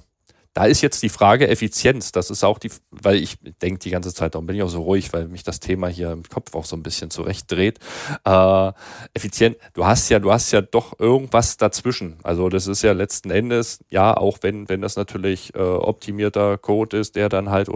da 0.54 0.66
ist 0.66 0.82
jetzt 0.82 1.02
die 1.02 1.10
Frage 1.10 1.48
Effizienz. 1.48 2.12
Das 2.12 2.30
ist 2.30 2.44
auch 2.44 2.60
die, 2.60 2.72
weil 2.92 3.16
ich 3.16 3.38
denke 3.62 3.80
die 3.80 3.90
ganze 3.90 4.14
Zeit, 4.14 4.36
darum 4.36 4.48
bin 4.48 4.56
ich 4.56 4.64
auch 4.64 4.70
so 4.70 4.82
ruhig, 4.82 5.14
weil 5.14 5.28
mich 5.28 5.44
das 5.44 5.60
Thema 5.60 5.88
hier 5.88 6.12
im 6.12 6.24
Kopf 6.24 6.56
auch 6.56 6.66
so 6.66 6.76
ein 6.76 6.84
bisschen 6.84 7.10
zurechtdreht. 7.10 7.80
Äh, 8.26 8.72
effizient, 9.14 9.58
du 9.74 9.86
hast 9.86 10.10
ja, 10.10 10.20
du 10.20 10.32
hast 10.32 10.52
ja 10.52 10.62
doch 10.62 11.00
irgendwas 11.00 11.58
dazwischen. 11.58 12.18
Also 12.24 12.50
das 12.50 12.68
ist 12.68 12.82
ja 12.82 12.92
letzten 12.92 13.32
Endes, 13.32 13.80
ja, 13.90 14.16
auch 14.16 14.40
wenn, 14.42 14.68
wenn 14.68 14.82
das 14.82 14.98
natürlich 14.98 15.56
äh, 15.56 15.60
optimierter 15.60 16.58
Code 16.58 16.98
ist, 16.98 17.16
der 17.16 17.30
dann 17.30 17.50
halt 17.50 17.70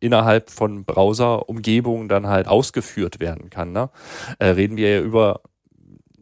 innerhalb 0.00 0.50
von 0.50 0.84
Browser-Umgebungen 0.84 2.08
dann 2.08 2.28
halt 2.28 2.46
ausgeführt 2.46 3.18
werden 3.18 3.50
kann. 3.50 3.72
Ne? 3.72 3.90
Äh, 4.38 4.48
reden 4.50 4.76
wir 4.76 4.96
ja 4.96 5.00
über 5.00 5.40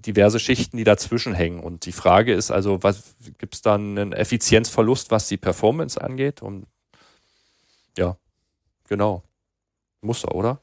diverse 0.07 0.39
Schichten, 0.41 0.77
die 0.77 0.85
dazwischen 0.85 1.35
hängen. 1.35 1.61
Und 1.61 1.87
die 1.87 1.93
Frage 1.93 2.35
ist 2.35 2.51
also, 2.51 2.83
was 2.83 3.15
gibt 3.39 3.55
es 3.55 3.63
dann 3.63 3.99
einen 3.99 4.13
Effizienzverlust, 4.13 5.11
was 5.11 5.29
die 5.29 5.37
Performance 5.37 6.01
angeht? 6.01 6.43
Und 6.43 6.67
ja, 7.97 8.17
genau. 8.89 9.23
Muss 10.01 10.25
er, 10.25 10.35
oder? 10.35 10.61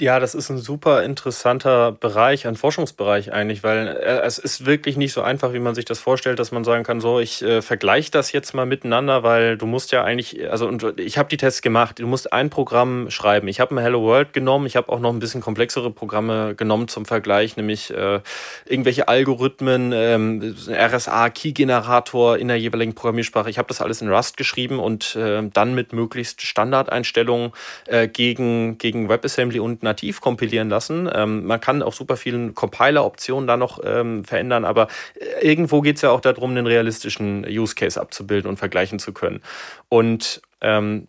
Ja, 0.00 0.18
das 0.18 0.34
ist 0.34 0.50
ein 0.50 0.58
super 0.58 1.04
interessanter 1.04 1.92
Bereich, 1.92 2.48
ein 2.48 2.56
Forschungsbereich 2.56 3.32
eigentlich, 3.32 3.62
weil 3.62 3.86
äh, 3.86 4.20
es 4.24 4.36
ist 4.36 4.66
wirklich 4.66 4.96
nicht 4.96 5.12
so 5.12 5.22
einfach, 5.22 5.52
wie 5.52 5.60
man 5.60 5.76
sich 5.76 5.84
das 5.84 6.00
vorstellt, 6.00 6.40
dass 6.40 6.50
man 6.50 6.64
sagen 6.64 6.82
kann, 6.82 7.00
so, 7.00 7.20
ich 7.20 7.40
äh, 7.42 7.62
vergleiche 7.62 8.10
das 8.10 8.32
jetzt 8.32 8.52
mal 8.52 8.66
miteinander, 8.66 9.22
weil 9.22 9.56
du 9.56 9.64
musst 9.64 9.92
ja 9.92 10.02
eigentlich, 10.02 10.50
also 10.50 10.66
und 10.66 10.98
ich 10.98 11.18
habe 11.18 11.28
die 11.28 11.36
Tests 11.36 11.62
gemacht, 11.62 12.00
du 12.00 12.06
musst 12.08 12.32
ein 12.32 12.50
Programm 12.50 13.10
schreiben. 13.10 13.46
Ich 13.46 13.60
habe 13.60 13.76
ein 13.76 13.78
Hello 13.78 14.02
World 14.02 14.32
genommen, 14.32 14.66
ich 14.66 14.74
habe 14.74 14.88
auch 14.90 14.98
noch 14.98 15.12
ein 15.12 15.20
bisschen 15.20 15.40
komplexere 15.40 15.92
Programme 15.92 16.56
genommen 16.56 16.88
zum 16.88 17.06
Vergleich, 17.06 17.56
nämlich 17.56 17.94
äh, 17.94 18.20
irgendwelche 18.66 19.06
Algorithmen, 19.06 19.92
ähm, 19.94 20.56
RSA-Key-Generator 20.68 22.36
in 22.38 22.48
der 22.48 22.58
jeweiligen 22.58 22.96
Programmiersprache. 22.96 23.50
Ich 23.50 23.58
habe 23.58 23.68
das 23.68 23.80
alles 23.80 24.02
in 24.02 24.12
Rust 24.12 24.36
geschrieben 24.36 24.80
und 24.80 25.14
äh, 25.14 25.48
dann 25.48 25.76
mit 25.76 25.92
möglichst 25.92 26.42
Standardeinstellungen 26.42 27.52
äh, 27.86 28.08
gegen, 28.08 28.78
gegen 28.78 29.08
WebAssembly 29.08 29.60
und 29.60 29.75
und 29.76 29.82
nativ 29.82 30.20
kompilieren 30.20 30.68
lassen. 30.68 31.08
Ähm, 31.12 31.44
man 31.44 31.60
kann 31.60 31.82
auch 31.82 31.92
super 31.92 32.16
vielen 32.16 32.54
Compiler-Optionen 32.54 33.46
da 33.46 33.56
noch 33.56 33.80
ähm, 33.84 34.24
verändern, 34.24 34.64
aber 34.64 34.88
äh, 35.14 35.46
irgendwo 35.46 35.82
geht 35.82 35.96
es 35.96 36.02
ja 36.02 36.10
auch 36.10 36.20
darum, 36.20 36.50
einen 36.50 36.66
realistischen 36.66 37.46
Use 37.46 37.74
Case 37.74 38.00
abzubilden 38.00 38.48
und 38.48 38.56
vergleichen 38.56 38.98
zu 38.98 39.12
können. 39.12 39.42
Und 39.88 40.40
ähm, 40.62 41.08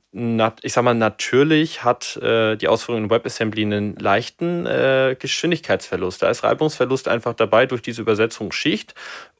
ich 0.61 0.73
sag 0.73 0.83
mal, 0.83 0.93
natürlich 0.93 1.83
hat 1.83 2.17
äh, 2.17 2.57
die 2.57 2.67
Ausführung 2.67 3.05
in 3.05 3.09
WebAssembly 3.09 3.61
einen 3.61 3.95
leichten 3.95 4.65
äh, 4.65 5.15
Geschwindigkeitsverlust. 5.17 6.21
Da 6.21 6.29
ist 6.29 6.43
Reibungsverlust 6.43 7.07
einfach 7.07 7.33
dabei 7.33 7.65
durch 7.65 7.81
diese 7.81 8.01
Übersetzungsschicht. 8.01 8.93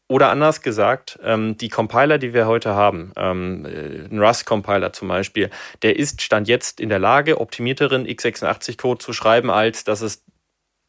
Oder 0.09 0.29
anders 0.29 0.61
gesagt, 0.61 1.19
ähm, 1.21 1.57
die 1.57 1.67
Compiler, 1.67 2.17
die 2.17 2.33
wir 2.33 2.47
heute 2.47 2.75
haben, 2.75 3.11
ähm, 3.17 3.65
äh, 3.65 4.05
ein 4.09 4.19
Rust-Compiler 4.19 4.93
zum 4.93 5.09
Beispiel, 5.09 5.49
der 5.81 5.97
ist 5.97 6.21
Stand 6.21 6.47
jetzt 6.47 6.79
in 6.79 6.87
der 6.87 6.99
Lage, 6.99 7.41
optimierteren 7.41 8.07
x86-Code 8.07 8.99
zu 8.99 9.11
schreiben, 9.11 9.49
als 9.51 9.83
dass 9.83 9.99
es 9.99 10.23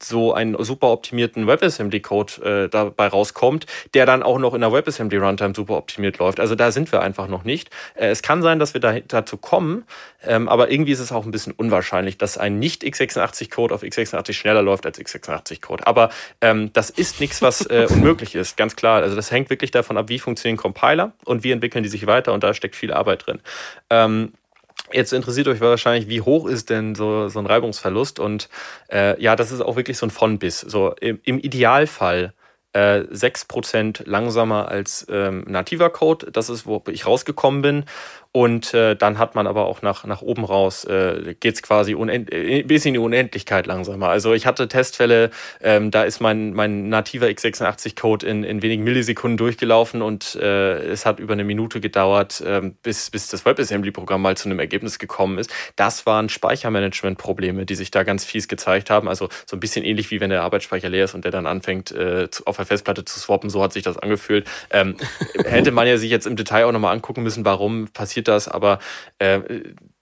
so 0.03 0.33
einen 0.33 0.63
super 0.63 0.89
optimierten 0.89 1.47
WebAssembly-Code 1.47 2.65
äh, 2.65 2.69
dabei 2.69 3.09
rauskommt, 3.09 3.67
der 3.95 4.07
dann 4.07 4.23
auch 4.23 4.39
noch 4.39 4.55
in 4.55 4.61
der 4.61 4.73
WebAssembly-Runtime 4.73 5.55
super 5.55 5.77
optimiert 5.77 6.19
läuft. 6.19 6.41
Also 6.41 6.55
da 6.55 6.71
sind 6.71 6.93
wir 6.93 7.01
einfach 7.01 7.29
noch 7.29 7.45
nicht. 7.45 7.71
Äh, 7.95 8.09
es 8.09 8.23
kann 8.23 8.43
sein, 8.43 8.59
dass 8.59 8.75
wir 8.75 8.81
da, 8.81 8.99
dazu 9.01 9.37
kommen, 9.37 9.85
ähm, 10.25 10.49
aber 10.49 10.71
irgendwie 10.71 10.93
ist 10.93 11.01
es 11.01 11.13
auch 11.13 11.25
ein 11.25 11.31
bisschen 11.31 11.53
unwahrscheinlich, 11.53 12.19
dass 12.19 12.39
ein 12.39 12.59
nicht 12.59 12.83
x86-Code 12.83 13.75
auf 13.75 13.83
x86 13.83 14.33
schneller 14.33 14.63
läuft 14.63 14.87
als 14.87 14.99
x86-Code. 14.99 15.87
Aber 15.87 16.11
ähm, 16.41 16.73
das 16.73 16.91
ist 16.91 17.21
nichts, 17.21 17.43
was 17.43 17.67
äh, 17.67 17.87
unmöglich 17.91 18.35
ist, 18.35 18.57
ganz 18.57 18.77
klar. 18.77 19.03
Also 19.03 19.17
das 19.17 19.31
hängt 19.31 19.51
wirklich 19.51 19.71
davon 19.71 19.97
ab, 19.97 20.09
wie 20.09 20.19
funktionieren 20.19 20.57
Compiler 20.57 21.13
und 21.25 21.45
wie 21.45 21.51
entwickeln 21.51 21.83
die 21.83 21.89
sich 21.89 22.07
weiter 22.07 22.33
und 22.33 22.43
da 22.43 22.55
steckt 22.55 22.77
viel 22.77 22.93
Arbeit 22.93 23.27
drin. 23.27 23.41
Ähm, 23.91 24.33
Jetzt 24.93 25.13
interessiert 25.13 25.49
euch 25.49 25.61
wahrscheinlich, 25.61 26.09
wie 26.09 26.23
hoch 26.23 26.47
ist 26.47 26.71
denn 26.71 26.95
so, 26.95 27.29
so 27.29 27.39
ein 27.39 27.47
Reibungsverlust? 27.47 28.21
Und 28.21 28.49
äh, 28.91 29.21
ja, 29.23 29.37
das 29.37 29.53
ist 29.53 29.61
auch 29.61 29.77
wirklich 29.77 29.99
so 29.99 30.07
ein 30.07 30.11
von 30.11 30.39
bis. 30.39 30.61
So 30.61 30.95
im, 31.01 31.21
im 31.25 31.39
Idealfall 31.39 32.33
äh, 32.73 33.01
6% 33.01 34.09
langsamer 34.09 34.69
als 34.69 35.07
ähm, 35.11 35.45
nativer 35.47 35.91
Code. 35.91 36.31
Das 36.31 36.49
ist, 36.51 36.67
wo 36.67 36.83
ich 36.89 37.07
rausgekommen 37.07 37.63
bin. 37.63 37.85
Und 38.33 38.75
äh, 38.75 38.95
dann 38.95 39.19
hat 39.19 39.35
man 39.35 39.47
aber 39.47 39.67
auch 39.67 39.81
nach, 39.81 40.05
nach 40.05 40.21
oben 40.21 40.45
raus, 40.45 40.85
äh, 40.85 41.35
geht 41.41 41.55
es 41.55 41.63
quasi 41.63 41.93
äh, 41.93 42.63
bis 42.63 42.85
in 42.85 42.93
die 42.93 42.99
Unendlichkeit 42.99 43.67
langsamer. 43.67 44.11
Also 44.11 44.35
ich 44.35 44.45
hatte 44.45 44.69
Testfälle, 44.69 45.31
ähm, 45.63 45.91
da 45.91 46.05
ist 46.05 46.21
mein, 46.21 46.53
mein 46.53 46.91
nativer 46.91 47.27
x86-Code 47.27 48.27
in, 48.27 48.45
in 48.45 48.61
wenigen 48.61 48.85
Millisekunden 48.85 49.39
durchgelaufen 49.39 50.03
und 50.03 50.35
äh, 50.35 50.79
es 50.91 51.07
hat 51.07 51.21
über 51.21 51.33
eine 51.33 51.45
Minute 51.45 51.81
gedauert, 51.81 52.43
äh, 52.43 52.71
bis, 52.83 53.11
bis 53.11 53.29
das 53.29 53.47
WebAssembly-Programm 53.47 54.21
mal 54.21 54.37
zu 54.37 54.49
einem 54.51 54.59
Ergebnis 54.59 54.99
gekommen 54.99 55.39
ist. 55.39 55.51
Das 55.77 56.05
waren 56.05 56.29
Speichermanagement-Probleme, 56.29 57.65
die 57.65 57.77
sich 57.77 57.91
da 57.91 58.03
ganz 58.03 58.27
fies 58.27 58.47
gezeigt 58.47 58.91
haben. 58.91 59.09
Also 59.09 59.31
so 59.47 59.57
ein 59.57 59.61
bisschen 59.61 59.87
ähnlich 59.87 60.11
wie 60.11 60.21
wenn 60.21 60.31
der 60.31 60.43
Arbeitsspeicher 60.43 60.91
leer 60.91 61.07
ist 61.07 61.15
und 61.15 61.25
der 61.25 61.33
dann 61.33 61.47
anfängt, 61.47 61.93
äh, 61.93 62.29
auf 62.45 62.57
der 62.57 62.67
Festplatte 62.67 63.07
zu 63.07 63.19
swappen. 63.19 63.49
So 63.49 63.63
hat 63.63 63.73
sich 63.73 63.85
das 63.85 63.97
angefühlt. 63.97 64.47
Ähm, 64.71 64.97
hätte 65.45 65.71
man 65.73 65.89
ja 65.89 65.97
sich 65.97 66.11
jetzt 66.11 66.27
im 66.27 66.37
Detail 66.37 66.67
auch 66.67 66.73
nochmal 66.73 66.95
angucken 66.95 67.23
müssen, 67.23 67.47
warum 67.47 67.89
passiert 67.89 68.18
passiert 68.19 68.29
das, 68.29 68.49
aber 68.49 68.79
äh, 69.19 69.41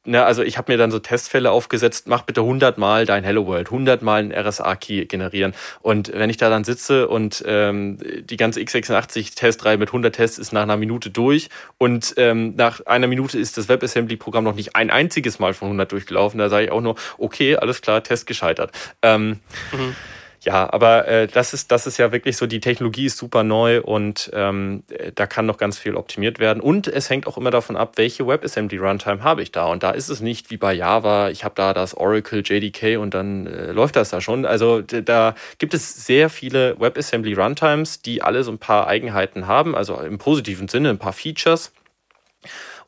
ne, 0.04 0.24
also 0.24 0.42
ich 0.42 0.56
habe 0.56 0.72
mir 0.72 0.78
dann 0.78 0.90
so 0.90 0.98
Testfälle 0.98 1.50
aufgesetzt, 1.50 2.08
mach 2.08 2.22
bitte 2.22 2.40
100 2.40 2.78
Mal 2.78 3.04
dein 3.04 3.24
Hello 3.24 3.46
World, 3.46 3.68
100 3.68 4.02
Mal 4.02 4.22
ein 4.22 4.32
RSA-Key 4.32 5.06
generieren. 5.06 5.54
Und 5.82 6.12
wenn 6.12 6.30
ich 6.30 6.36
da 6.36 6.48
dann 6.48 6.64
sitze 6.64 7.08
und 7.08 7.44
ähm, 7.46 7.98
die 8.24 8.36
ganze 8.36 8.60
x86-Testreihe 8.60 9.76
mit 9.78 9.90
100 9.90 10.14
Tests 10.14 10.38
ist 10.38 10.52
nach 10.52 10.62
einer 10.62 10.76
Minute 10.76 11.10
durch 11.10 11.48
und 11.78 12.14
ähm, 12.16 12.54
nach 12.56 12.84
einer 12.86 13.06
Minute 13.06 13.38
ist 13.38 13.58
das 13.58 13.68
WebAssembly-Programm 13.68 14.44
noch 14.44 14.54
nicht 14.54 14.76
ein 14.76 14.90
einziges 14.90 15.38
Mal 15.38 15.52
von 15.52 15.68
100 15.68 15.92
durchgelaufen, 15.92 16.38
da 16.38 16.48
sage 16.48 16.66
ich 16.66 16.70
auch 16.70 16.80
nur, 16.80 16.96
okay, 17.18 17.56
alles 17.56 17.82
klar, 17.82 18.02
Test 18.02 18.26
gescheitert. 18.26 18.72
Ähm, 19.02 19.40
mhm. 19.72 19.94
Ja, 20.42 20.72
aber 20.72 21.08
äh, 21.08 21.26
das, 21.26 21.54
ist, 21.54 21.72
das 21.72 21.86
ist 21.86 21.98
ja 21.98 22.12
wirklich 22.12 22.36
so, 22.36 22.46
die 22.46 22.60
Technologie 22.60 23.06
ist 23.06 23.18
super 23.18 23.42
neu 23.42 23.80
und 23.80 24.30
ähm, 24.32 24.84
da 25.14 25.26
kann 25.26 25.46
noch 25.46 25.56
ganz 25.56 25.78
viel 25.78 25.96
optimiert 25.96 26.38
werden. 26.38 26.60
Und 26.60 26.86
es 26.88 27.10
hängt 27.10 27.26
auch 27.26 27.36
immer 27.36 27.50
davon 27.50 27.76
ab, 27.76 27.94
welche 27.96 28.26
WebAssembly 28.26 28.78
Runtime 28.78 29.22
habe 29.22 29.42
ich 29.42 29.52
da. 29.52 29.66
Und 29.66 29.82
da 29.82 29.90
ist 29.90 30.08
es 30.08 30.20
nicht 30.20 30.50
wie 30.50 30.56
bei 30.56 30.72
Java, 30.74 31.30
ich 31.30 31.44
habe 31.44 31.54
da 31.54 31.72
das 31.72 31.96
Oracle 31.96 32.42
JDK 32.44 32.98
und 32.98 33.14
dann 33.14 33.46
äh, 33.46 33.72
läuft 33.72 33.96
das 33.96 34.10
da 34.10 34.20
schon. 34.20 34.44
Also 34.44 34.82
da 34.82 35.34
gibt 35.58 35.74
es 35.74 36.06
sehr 36.06 36.30
viele 36.30 36.78
WebAssembly 36.78 37.34
Runtimes, 37.34 38.02
die 38.02 38.22
alle 38.22 38.44
so 38.44 38.52
ein 38.52 38.58
paar 38.58 38.86
Eigenheiten 38.86 39.46
haben, 39.46 39.74
also 39.74 40.00
im 40.00 40.18
positiven 40.18 40.68
Sinne 40.68 40.90
ein 40.90 40.98
paar 40.98 41.12
Features. 41.12 41.72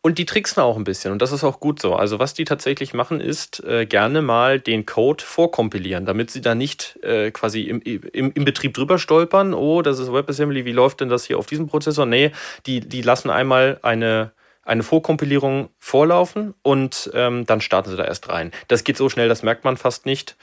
Und 0.00 0.18
die 0.18 0.26
tricksen 0.26 0.62
auch 0.62 0.76
ein 0.76 0.84
bisschen 0.84 1.12
und 1.12 1.20
das 1.20 1.32
ist 1.32 1.44
auch 1.44 1.60
gut 1.60 1.80
so. 1.80 1.94
Also 1.94 2.18
was 2.18 2.34
die 2.34 2.44
tatsächlich 2.44 2.94
machen, 2.94 3.20
ist 3.20 3.62
äh, 3.64 3.86
gerne 3.86 4.22
mal 4.22 4.60
den 4.60 4.86
Code 4.86 5.24
vorkompilieren, 5.24 6.06
damit 6.06 6.30
sie 6.30 6.40
da 6.40 6.54
nicht 6.54 6.98
äh, 7.02 7.30
quasi 7.30 7.62
im, 7.62 7.80
im, 7.82 8.32
im 8.32 8.44
Betrieb 8.44 8.74
drüber 8.74 8.98
stolpern. 8.98 9.54
Oh, 9.54 9.82
das 9.82 9.98
ist 9.98 10.12
WebAssembly, 10.12 10.64
wie 10.64 10.72
läuft 10.72 11.00
denn 11.00 11.08
das 11.08 11.24
hier 11.24 11.38
auf 11.38 11.46
diesem 11.46 11.66
Prozessor? 11.66 12.06
Nee, 12.06 12.32
die, 12.66 12.80
die 12.80 13.02
lassen 13.02 13.30
einmal 13.30 13.78
eine 13.82 14.32
eine 14.68 14.82
Vorkompilierung 14.82 15.70
vorlaufen 15.78 16.54
und 16.62 17.10
ähm, 17.14 17.46
dann 17.46 17.62
starten 17.62 17.88
sie 17.90 17.96
da 17.96 18.04
erst 18.04 18.28
rein. 18.28 18.52
Das 18.68 18.84
geht 18.84 18.98
so 18.98 19.08
schnell, 19.08 19.26
das 19.26 19.42
merkt 19.42 19.64
man 19.64 19.78
fast 19.78 20.04
nicht. 20.04 20.36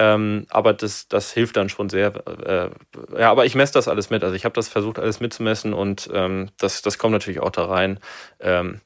Ähm, 0.00 0.46
aber 0.48 0.72
das, 0.72 1.06
das 1.08 1.30
hilft 1.30 1.58
dann 1.58 1.68
schon 1.68 1.90
sehr. 1.90 2.14
Äh, 2.26 2.70
ja, 3.20 3.30
aber 3.30 3.44
ich 3.44 3.54
messe 3.54 3.74
das 3.74 3.86
alles 3.86 4.08
mit. 4.08 4.24
Also 4.24 4.34
ich 4.34 4.46
habe 4.46 4.54
das 4.54 4.68
versucht, 4.68 4.98
alles 4.98 5.20
mitzumessen 5.20 5.74
und 5.74 6.08
ähm, 6.14 6.48
das, 6.56 6.80
das 6.80 6.96
kommt 6.96 7.12
natürlich 7.12 7.40
auch 7.40 7.50
da 7.50 7.66
rein. 7.66 8.00
Ähm, 8.40 8.80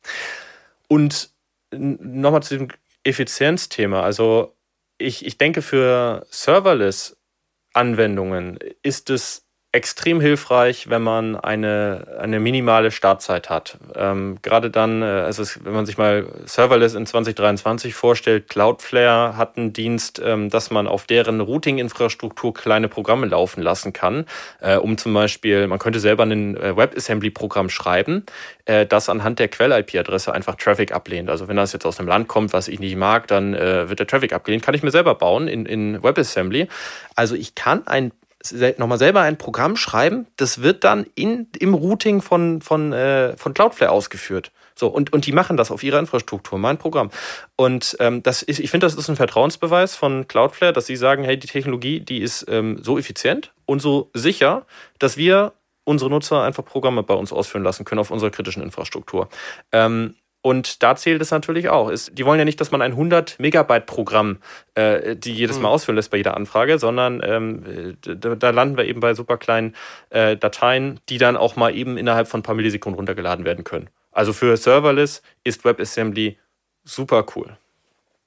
und 0.88 1.31
nochmal 1.70 2.42
zu 2.42 2.59
dem 2.59 2.66
Effizienzthema. 3.05 4.03
Also 4.03 4.57
ich, 4.98 5.24
ich 5.24 5.38
denke, 5.38 5.62
für 5.62 6.27
Serverless-Anwendungen 6.31 8.59
ist 8.83 9.09
es 9.09 9.43
extrem 9.74 10.20
hilfreich, 10.20 10.88
wenn 10.88 11.02
man 11.02 11.34
eine, 11.34 12.06
eine 12.20 12.38
minimale 12.38 12.92
Startzeit 12.92 13.50
hat. 13.50 13.76
Ähm, 13.96 14.38
gerade 14.40 14.70
dann, 14.70 15.02
äh, 15.02 15.26
es, 15.26 15.64
wenn 15.64 15.72
man 15.72 15.84
sich 15.84 15.98
mal 15.98 16.26
Serverless 16.44 16.94
in 16.94 17.06
2023 17.06 17.92
vorstellt, 17.92 18.48
Cloudflare 18.48 19.37
hat 19.37 19.58
einen 19.58 19.72
Dienst, 19.72 20.22
ähm, 20.24 20.48
dass 20.48 20.70
man 20.70 20.87
auf 20.87 21.06
deren 21.06 21.40
Routing-Infrastruktur 21.40 22.54
kleine 22.54 22.88
Programme 22.88 23.26
laufen 23.26 23.62
lassen 23.62 23.92
kann, 23.92 24.26
äh, 24.60 24.76
um 24.76 24.96
zum 24.96 25.12
Beispiel, 25.12 25.66
man 25.66 25.80
könnte 25.80 25.98
selber 25.98 26.22
ein 26.22 26.56
äh, 26.56 26.76
WebAssembly-Programm 26.76 27.68
schreiben, 27.68 28.24
äh, 28.66 28.87
das 28.87 29.08
anhand 29.08 29.40
der 29.40 29.48
Quell-IP-Adresse 29.48 30.32
einfach 30.32 30.54
Traffic 30.54 30.92
ablehnt. 30.92 31.28
Also 31.28 31.48
wenn 31.48 31.56
das 31.56 31.72
jetzt 31.72 31.84
aus 31.84 31.98
einem 31.98 32.06
Land 32.06 32.28
kommt, 32.28 32.52
was 32.52 32.68
ich 32.68 32.78
nicht 32.78 32.94
mag, 32.94 33.26
dann 33.26 33.54
äh, 33.54 33.88
wird 33.88 33.98
der 33.98 34.06
Traffic 34.06 34.32
abgelehnt. 34.32 34.62
Kann 34.62 34.74
ich 34.74 34.84
mir 34.84 34.92
selber 34.92 35.16
bauen 35.16 35.48
in, 35.48 35.66
in 35.66 36.00
WebAssembly. 36.00 36.68
Also 37.16 37.34
ich 37.34 37.56
kann 37.56 37.88
ein 37.88 38.12
nochmal 38.52 38.98
selber 38.98 39.22
ein 39.22 39.38
Programm 39.38 39.76
schreiben, 39.76 40.26
das 40.37 40.62
wird 40.62 40.85
dann 40.85 41.07
in, 41.14 41.48
im 41.59 41.74
Routing 41.74 42.20
von, 42.20 42.60
von, 42.60 42.92
äh, 42.92 43.37
von 43.37 43.54
Cloudflare 43.54 43.92
ausgeführt. 43.92 44.50
So, 44.75 44.88
und, 44.88 45.12
und 45.12 45.27
die 45.27 45.33
machen 45.33 45.56
das 45.56 45.71
auf 45.71 45.83
ihrer 45.83 46.00
Infrastruktur, 46.00 46.58
mein 46.58 46.79
Programm. 46.79 47.10
Und 47.56 47.96
ähm, 48.00 48.23
das 48.23 48.42
ist, 48.42 48.58
ich 48.58 48.71
finde, 48.71 48.87
das 48.87 48.94
ist 48.94 49.08
ein 49.08 49.16
Vertrauensbeweis 49.16 49.94
von 49.94 50.27
Cloudflare, 50.27 50.73
dass 50.73 50.87
sie 50.87 50.96
sagen, 50.96 51.23
hey, 51.23 51.38
die 51.38 51.46
Technologie, 51.46 52.00
die 52.00 52.18
ist 52.18 52.46
ähm, 52.48 52.79
so 52.83 52.98
effizient 52.98 53.52
und 53.66 53.81
so 53.81 54.10
sicher, 54.14 54.66
dass 54.98 55.16
wir 55.16 55.52
unsere 55.85 56.10
Nutzer 56.10 56.42
einfach 56.42 56.64
Programme 56.64 57.02
bei 57.02 57.14
uns 57.14 57.33
ausführen 57.33 57.62
lassen 57.62 57.85
können 57.85 58.00
auf 58.00 58.10
unserer 58.10 58.31
kritischen 58.31 58.62
Infrastruktur. 58.62 59.29
Ähm, 59.71 60.16
Und 60.46 60.82
da 60.82 60.94
zählt 60.94 61.22
es 61.22 61.30
natürlich 61.30 61.70
auch. 61.70 61.90
die 62.12 62.26
wollen 62.26 62.38
ja 62.38 62.44
nicht, 62.44 62.60
dass 62.60 62.70
man 62.70 62.82
ein 62.82 62.92
100 62.92 63.40
Megabyte 63.40 63.86
Programm, 63.86 64.40
äh, 64.74 65.16
die 65.16 65.32
jedes 65.32 65.56
Mal 65.56 65.70
mhm. 65.70 65.74
ausführen 65.74 65.96
lässt 65.96 66.10
bei 66.10 66.18
jeder 66.18 66.36
Anfrage, 66.36 66.78
sondern 66.78 67.22
ähm, 67.24 67.96
da, 68.02 68.34
da, 68.34 68.50
landen 68.50 68.76
wir 68.76 68.84
eben 68.84 69.00
bei 69.00 69.14
super 69.14 69.38
kleinen 69.38 69.74
äh, 70.10 70.36
Dateien, 70.36 71.00
die 71.08 71.16
dann 71.16 71.38
auch 71.38 71.56
mal 71.56 71.74
eben 71.74 71.96
innerhalb 71.96 72.28
von 72.28 72.40
ein 72.40 72.42
paar 72.42 72.54
Millisekunden 72.54 72.98
runtergeladen 72.98 73.46
werden 73.46 73.64
können. 73.64 73.88
Also 74.12 74.34
für 74.34 74.58
Serverless 74.58 75.22
ist 75.44 75.64
WebAssembly 75.64 76.36
super 76.84 77.24
cool. 77.34 77.56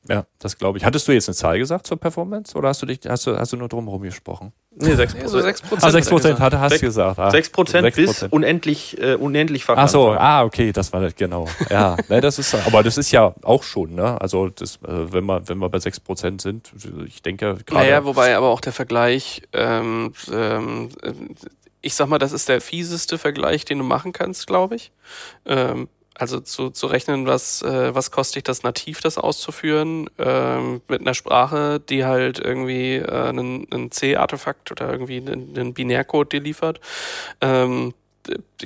Ja, 0.08 0.26
das 0.40 0.58
glaube 0.58 0.78
ich. 0.78 0.86
Hattest 0.86 1.08
du 1.08 1.12
jetzt 1.12 1.28
eine 1.28 1.36
Zahl 1.36 1.58
gesagt 1.58 1.88
zur 1.88 1.98
Performance 1.98 2.58
oder 2.58 2.70
hast 2.70 2.82
du 2.82 2.86
dich, 2.86 3.00
hast 3.08 3.28
du, 3.28 3.38
hast 3.38 3.54
du 3.54 3.58
nur 3.58 3.70
drumherum 3.70 4.02
gesprochen? 4.02 4.54
Nee, 4.80 4.96
6 4.96 5.14
Prozent. 5.14 5.24
Also 5.24 5.42
6 5.42 5.62
Prozent. 5.62 5.84
Ah, 5.84 5.92
6 5.92 6.10
Prozent 6.10 6.40
hatte, 6.40 6.60
hast 6.60 6.76
du 6.76 6.80
gesagt. 6.80 7.20
Ah, 7.20 7.32
6 7.32 7.50
Prozent 7.50 7.96
bis 7.96 8.24
unendlich, 8.24 9.02
äh, 9.02 9.16
unendlich 9.16 9.66
verkauft. 9.66 9.86
Ach 9.86 9.90
so, 9.90 10.12
ah, 10.12 10.44
okay, 10.44 10.72
das 10.72 10.94
war 10.94 11.02
das, 11.02 11.16
genau. 11.16 11.48
Ja, 11.70 11.98
ne, 12.10 12.22
das 12.22 12.38
ist, 12.38 12.54
aber 12.54 12.84
das 12.84 12.98
ist 12.98 13.12
ja 13.12 13.34
auch 13.42 13.64
schon, 13.64 13.96
ne? 13.96 14.20
Also, 14.22 14.50
das, 14.50 14.76
äh, 14.78 15.12
wenn, 15.12 15.26
wir, 15.26 15.48
wenn 15.48 15.58
wir 15.58 15.70
bei 15.70 15.80
6 15.80 16.00
Prozent 16.02 16.42
sind, 16.42 16.72
ich 17.08 17.22
denke 17.22 17.58
gerade. 17.66 17.74
Naja, 17.74 18.06
wobei 18.06 18.36
aber 18.38 18.50
auch 18.50 18.62
der 18.62 18.74
Vergleich, 18.74 19.42
ähm, 19.54 20.14
ähm, 20.32 20.90
ich 21.82 21.96
sag 21.96 22.08
mal, 22.08 22.20
das 22.20 22.32
ist 22.32 22.50
der 22.50 22.62
fieseste 22.62 23.18
Vergleich, 23.18 23.66
den 23.66 23.80
du 23.80 23.84
machen 23.84 24.14
kannst, 24.14 24.46
glaube 24.46 24.76
ich. 24.76 24.92
Ähm, 25.46 25.88
also 26.20 26.40
zu, 26.40 26.72
zu 26.72 26.88
rechnen, 26.88 27.28
was, 27.28 27.62
äh, 27.62 27.94
was 27.94 28.12
kostet 28.12 28.48
das 28.48 28.64
nativ, 28.64 29.02
das 29.02 29.18
auszuführen, 29.18 30.10
ähm, 30.18 30.82
mit 30.88 31.02
einer 31.02 31.14
Sprache, 31.14 31.80
die 31.80 32.06
halt 32.06 32.40
irgendwie 32.40 32.96
äh, 32.96 33.30
einen, 33.30 33.72
einen 33.72 33.92
C-Artefakt 33.92 34.72
oder 34.72 34.92
irgendwie 34.92 35.18
einen, 35.18 35.56
einen 35.56 35.74
Binärcode 35.74 36.34
dir 36.34 36.42
liefert. 36.42 36.82
Ähm, 37.42 37.94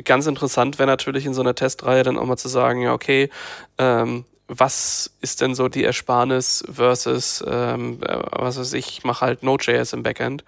ganz 0.06 0.28
interessant 0.28 0.80
wäre 0.80 0.88
natürlich 0.88 1.26
in 1.26 1.34
so 1.34 1.42
einer 1.42 1.56
Testreihe 1.56 2.04
dann 2.04 2.18
auch 2.18 2.26
mal 2.26 2.38
zu 2.38 2.48
sagen, 2.48 2.82
ja, 2.82 2.94
okay, 2.94 3.30
ähm, 3.78 4.26
was 4.48 5.12
ist 5.22 5.42
denn 5.42 5.56
so 5.56 5.70
die 5.70 5.84
Ersparnis 5.84 6.64
versus, 6.72 7.44
ähm, 7.48 8.00
äh, 8.04 8.18
was 8.32 8.60
weiß 8.60 8.74
ich, 8.74 8.88
ich 8.98 9.04
mache 9.04 9.26
halt 9.26 9.44
Node.js 9.44 9.94
im 9.94 10.04
Backend 10.04 10.44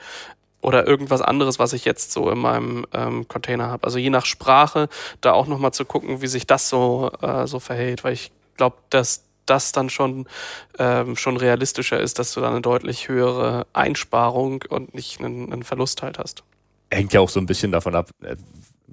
oder 0.63 0.87
irgendwas 0.87 1.21
anderes, 1.21 1.59
was 1.59 1.73
ich 1.73 1.85
jetzt 1.85 2.11
so 2.11 2.29
in 2.29 2.39
meinem 2.39 2.85
ähm, 2.93 3.27
Container 3.27 3.67
habe. 3.67 3.83
Also 3.83 3.99
je 3.99 4.09
nach 4.09 4.25
Sprache 4.25 4.89
da 5.21 5.33
auch 5.33 5.47
nochmal 5.47 5.73
zu 5.73 5.85
gucken, 5.85 6.21
wie 6.21 6.27
sich 6.27 6.47
das 6.47 6.69
so, 6.69 7.11
äh, 7.21 7.45
so 7.47 7.59
verhält, 7.59 8.03
weil 8.03 8.13
ich 8.13 8.31
glaube, 8.57 8.77
dass 8.89 9.25
das 9.45 9.73
dann 9.73 9.89
schon, 9.89 10.25
ähm, 10.79 11.17
schon 11.17 11.35
realistischer 11.35 11.99
ist, 11.99 12.17
dass 12.17 12.33
du 12.33 12.39
da 12.39 12.49
eine 12.49 12.61
deutlich 12.61 13.09
höhere 13.09 13.67
Einsparung 13.73 14.63
und 14.69 14.95
nicht 14.95 15.19
einen, 15.19 15.51
einen 15.51 15.63
Verlust 15.63 16.01
halt 16.01 16.17
hast. 16.17 16.43
Hängt 16.89 17.11
ja 17.11 17.19
auch 17.19 17.29
so 17.29 17.41
ein 17.41 17.45
bisschen 17.45 17.71
davon 17.71 17.95
ab, 17.95 18.09
äh, 18.23 18.37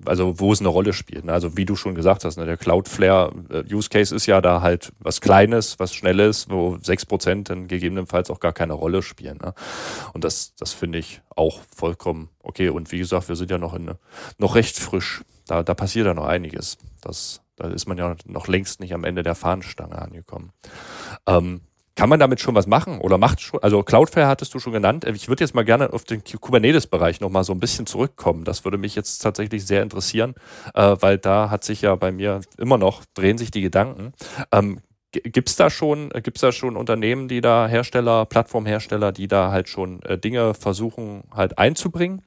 also 0.04 0.38
wo 0.38 0.52
es 0.52 0.60
eine 0.60 0.68
Rolle 0.68 0.92
spielt. 0.92 1.24
Ne? 1.24 1.32
Also 1.32 1.56
wie 1.56 1.64
du 1.64 1.76
schon 1.76 1.94
gesagt 1.94 2.24
hast, 2.24 2.36
ne? 2.36 2.46
der 2.46 2.56
Cloudflare 2.56 3.32
äh, 3.50 3.74
Use 3.74 3.88
Case 3.88 4.14
ist 4.14 4.26
ja 4.26 4.40
da 4.40 4.60
halt 4.62 4.92
was 4.98 5.20
Kleines, 5.20 5.78
was 5.78 5.94
Schnelles, 5.94 6.48
wo 6.48 6.78
sechs 6.82 7.06
Prozent 7.06 7.50
dann 7.50 7.68
gegebenenfalls 7.68 8.30
auch 8.30 8.40
gar 8.40 8.52
keine 8.52 8.74
Rolle 8.74 9.02
spielen. 9.02 9.38
Ne? 9.42 9.54
Und 10.12 10.24
das, 10.24 10.54
das 10.56 10.72
finde 10.72 10.98
ich 10.98 11.20
auch 11.34 11.60
vollkommen 11.74 12.30
okay. 12.42 12.68
Und 12.68 12.92
wie 12.92 12.98
gesagt, 12.98 13.28
wir 13.28 13.36
sind 13.36 13.50
ja 13.50 13.58
noch 13.58 13.74
in, 13.74 13.92
noch 14.38 14.54
recht 14.54 14.78
frisch. 14.78 15.22
Da, 15.46 15.62
da 15.62 15.74
passiert 15.74 16.06
ja 16.06 16.14
noch 16.14 16.26
einiges. 16.26 16.78
Das, 17.00 17.42
da 17.56 17.68
ist 17.68 17.86
man 17.86 17.98
ja 17.98 18.16
noch 18.26 18.48
längst 18.48 18.80
nicht 18.80 18.94
am 18.94 19.04
Ende 19.04 19.22
der 19.22 19.34
Fahnenstange 19.34 20.00
angekommen. 20.00 20.52
Ähm, 21.26 21.62
kann 22.00 22.08
man 22.08 22.18
damit 22.18 22.40
schon 22.40 22.54
was 22.54 22.66
machen 22.66 22.98
oder 22.98 23.18
macht 23.18 23.42
schon, 23.42 23.62
also 23.62 23.82
Cloudflare 23.82 24.26
hattest 24.26 24.54
du 24.54 24.58
schon 24.58 24.72
genannt. 24.72 25.04
Ich 25.04 25.28
würde 25.28 25.44
jetzt 25.44 25.54
mal 25.54 25.66
gerne 25.66 25.92
auf 25.92 26.04
den 26.04 26.22
Kubernetes-Bereich 26.24 27.20
nochmal 27.20 27.44
so 27.44 27.52
ein 27.52 27.60
bisschen 27.60 27.84
zurückkommen. 27.84 28.44
Das 28.44 28.64
würde 28.64 28.78
mich 28.78 28.94
jetzt 28.94 29.18
tatsächlich 29.18 29.66
sehr 29.66 29.82
interessieren, 29.82 30.34
äh, 30.74 30.96
weil 31.00 31.18
da 31.18 31.50
hat 31.50 31.62
sich 31.62 31.82
ja 31.82 31.94
bei 31.96 32.10
mir 32.10 32.40
immer 32.56 32.78
noch, 32.78 33.04
drehen 33.12 33.36
sich 33.36 33.50
die 33.50 33.60
Gedanken. 33.60 34.14
Ähm, 34.50 34.80
Gibt 35.12 35.50
es 35.50 35.56
da 35.56 35.68
schon, 35.68 36.08
gibt's 36.22 36.40
da 36.40 36.52
schon 36.52 36.74
Unternehmen, 36.74 37.28
die 37.28 37.42
da 37.42 37.68
Hersteller, 37.68 38.24
Plattformhersteller, 38.24 39.12
die 39.12 39.28
da 39.28 39.50
halt 39.50 39.68
schon 39.68 40.00
äh, 40.04 40.16
Dinge 40.16 40.54
versuchen 40.54 41.24
halt 41.34 41.58
einzubringen? 41.58 42.22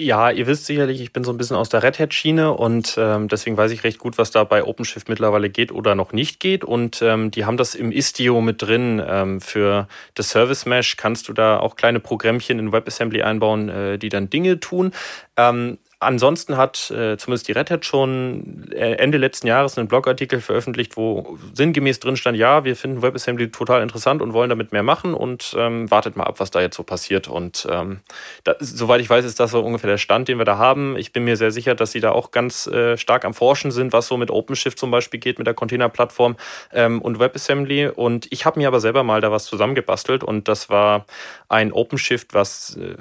Ja, 0.00 0.30
ihr 0.30 0.46
wisst 0.46 0.66
sicherlich, 0.66 1.00
ich 1.00 1.12
bin 1.12 1.24
so 1.24 1.32
ein 1.32 1.38
bisschen 1.38 1.56
aus 1.56 1.70
der 1.70 1.82
Red 1.82 1.98
Hat-Schiene 1.98 2.52
und 2.54 2.94
ähm, 2.98 3.26
deswegen 3.26 3.56
weiß 3.56 3.72
ich 3.72 3.82
recht 3.82 3.98
gut, 3.98 4.16
was 4.16 4.30
da 4.30 4.44
bei 4.44 4.62
OpenShift 4.62 5.08
mittlerweile 5.08 5.50
geht 5.50 5.72
oder 5.72 5.96
noch 5.96 6.12
nicht 6.12 6.38
geht. 6.38 6.62
Und 6.62 7.02
ähm, 7.02 7.32
die 7.32 7.44
haben 7.44 7.56
das 7.56 7.74
im 7.74 7.90
Istio 7.90 8.40
mit 8.40 8.62
drin. 8.62 9.02
Ähm, 9.04 9.40
für 9.40 9.88
das 10.14 10.28
Service 10.28 10.66
Mesh 10.66 10.96
kannst 10.96 11.26
du 11.26 11.32
da 11.32 11.58
auch 11.58 11.74
kleine 11.74 11.98
Programmchen 11.98 12.60
in 12.60 12.72
WebAssembly 12.72 13.22
einbauen, 13.22 13.68
äh, 13.68 13.98
die 13.98 14.08
dann 14.08 14.30
Dinge 14.30 14.60
tun. 14.60 14.92
Ähm, 15.36 15.78
Ansonsten 16.00 16.56
hat 16.56 16.92
äh, 16.92 17.16
zumindest 17.16 17.48
die 17.48 17.52
Red 17.52 17.72
Hat 17.72 17.84
schon 17.84 18.70
äh, 18.70 18.92
Ende 18.94 19.18
letzten 19.18 19.48
Jahres 19.48 19.76
einen 19.76 19.88
Blogartikel 19.88 20.40
veröffentlicht, 20.40 20.96
wo 20.96 21.36
sinngemäß 21.54 21.98
drin 21.98 22.16
stand, 22.16 22.38
ja, 22.38 22.62
wir 22.62 22.76
finden 22.76 23.02
WebAssembly 23.02 23.50
total 23.50 23.82
interessant 23.82 24.22
und 24.22 24.32
wollen 24.32 24.48
damit 24.48 24.70
mehr 24.70 24.84
machen 24.84 25.12
und 25.12 25.56
ähm, 25.58 25.90
wartet 25.90 26.14
mal 26.14 26.22
ab, 26.22 26.38
was 26.38 26.52
da 26.52 26.60
jetzt 26.60 26.76
so 26.76 26.84
passiert. 26.84 27.26
Und 27.26 27.66
ähm, 27.68 27.98
da, 28.44 28.54
soweit 28.60 29.00
ich 29.00 29.10
weiß, 29.10 29.24
ist 29.24 29.40
das 29.40 29.50
so 29.50 29.60
ungefähr 29.60 29.90
der 29.90 29.98
Stand, 29.98 30.28
den 30.28 30.38
wir 30.38 30.44
da 30.44 30.56
haben. 30.56 30.96
Ich 30.96 31.12
bin 31.12 31.24
mir 31.24 31.36
sehr 31.36 31.50
sicher, 31.50 31.74
dass 31.74 31.90
sie 31.90 32.00
da 32.00 32.12
auch 32.12 32.30
ganz 32.30 32.68
äh, 32.68 32.96
stark 32.96 33.24
am 33.24 33.34
Forschen 33.34 33.72
sind, 33.72 33.92
was 33.92 34.06
so 34.06 34.16
mit 34.16 34.30
OpenShift 34.30 34.78
zum 34.78 34.92
Beispiel 34.92 35.18
geht, 35.18 35.38
mit 35.38 35.48
der 35.48 35.54
Containerplattform 35.54 36.36
ähm, 36.72 37.02
und 37.02 37.18
WebAssembly. 37.18 37.88
Und 37.88 38.28
ich 38.30 38.46
habe 38.46 38.60
mir 38.60 38.68
aber 38.68 38.78
selber 38.78 39.02
mal 39.02 39.20
da 39.20 39.32
was 39.32 39.46
zusammengebastelt 39.46 40.22
und 40.22 40.46
das 40.46 40.70
war 40.70 41.06
ein 41.48 41.72
OpenShift, 41.72 42.34
was 42.34 42.76
äh, 42.76 42.94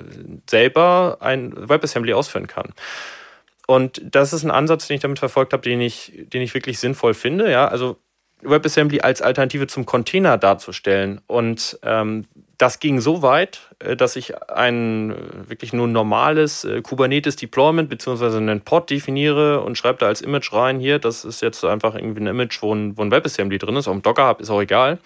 selber 0.49 1.17
ein 1.19 1.53
WebAssembly 1.69 2.13
ausführen 2.13 2.47
kann. 2.47 2.73
Und 3.67 4.01
das 4.03 4.31
ist 4.31 4.43
ein 4.43 4.51
Ansatz, 4.51 4.87
den 4.87 4.95
ich 4.95 5.01
damit 5.01 5.19
verfolgt 5.19 5.51
habe, 5.53 5.63
den 5.63 5.81
ich, 5.81 6.13
den 6.15 6.41
ich 6.41 6.53
wirklich 6.53 6.79
sinnvoll 6.79 7.13
finde. 7.13 7.51
Ja, 7.51 7.67
also 7.67 7.97
WebAssembly 8.41 9.01
als 9.01 9.21
Alternative 9.21 9.67
zum 9.67 9.85
Container 9.85 10.37
darzustellen. 10.37 11.21
Und 11.27 11.79
ähm, 11.83 12.25
das 12.57 12.79
ging 12.79 13.01
so 13.01 13.21
weit, 13.21 13.61
äh, 13.79 13.95
dass 13.95 14.15
ich 14.15 14.41
ein 14.49 15.11
äh, 15.11 15.49
wirklich 15.49 15.73
nur 15.73 15.87
normales 15.87 16.63
äh, 16.63 16.81
Kubernetes 16.81 17.35
Deployment 17.35 17.89
beziehungsweise 17.89 18.37
einen 18.37 18.61
Pod 18.61 18.89
definiere 18.89 19.61
und 19.61 19.77
schreibe 19.77 19.99
da 19.99 20.07
als 20.07 20.21
Image 20.21 20.53
rein, 20.53 20.79
hier, 20.79 20.99
das 20.99 21.25
ist 21.25 21.41
jetzt 21.41 21.63
einfach 21.65 21.95
irgendwie 21.95 22.21
ein 22.21 22.27
Image, 22.27 22.61
wo 22.61 22.73
ein, 22.73 22.97
wo 22.97 23.01
ein 23.01 23.11
WebAssembly 23.11 23.57
drin 23.57 23.75
ist, 23.75 23.87
auch 23.87 23.93
im 23.93 24.01
Docker 24.01 24.27
Hub 24.27 24.39
ist 24.39 24.49
auch 24.49 24.61
egal. 24.61 24.99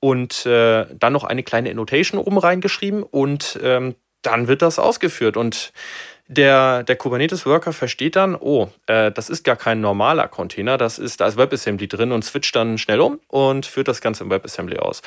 Und 0.00 0.46
äh, 0.46 0.86
dann 0.94 1.12
noch 1.12 1.24
eine 1.24 1.42
kleine 1.42 1.70
Annotation 1.70 2.18
oben 2.18 2.38
reingeschrieben 2.38 3.02
und 3.02 3.58
ähm, 3.62 3.94
dann 4.22 4.48
wird 4.48 4.62
das 4.62 4.78
ausgeführt. 4.78 5.36
Und 5.36 5.72
der, 6.26 6.84
der 6.84 6.96
Kubernetes-Worker 6.96 7.72
versteht 7.72 8.16
dann, 8.16 8.36
oh, 8.36 8.68
äh, 8.86 9.10
das 9.10 9.28
ist 9.28 9.42
gar 9.44 9.56
kein 9.56 9.80
normaler 9.80 10.28
Container, 10.28 10.78
das 10.78 10.98
ist, 10.98 11.20
da 11.20 11.26
ist 11.26 11.36
WebAssembly 11.36 11.88
drin 11.88 12.12
und 12.12 12.24
switcht 12.24 12.54
dann 12.54 12.78
schnell 12.78 13.00
um 13.00 13.20
und 13.26 13.66
führt 13.66 13.88
das 13.88 14.00
Ganze 14.00 14.24
im 14.24 14.30
WebAssembly 14.30 14.78
aus. 14.78 15.02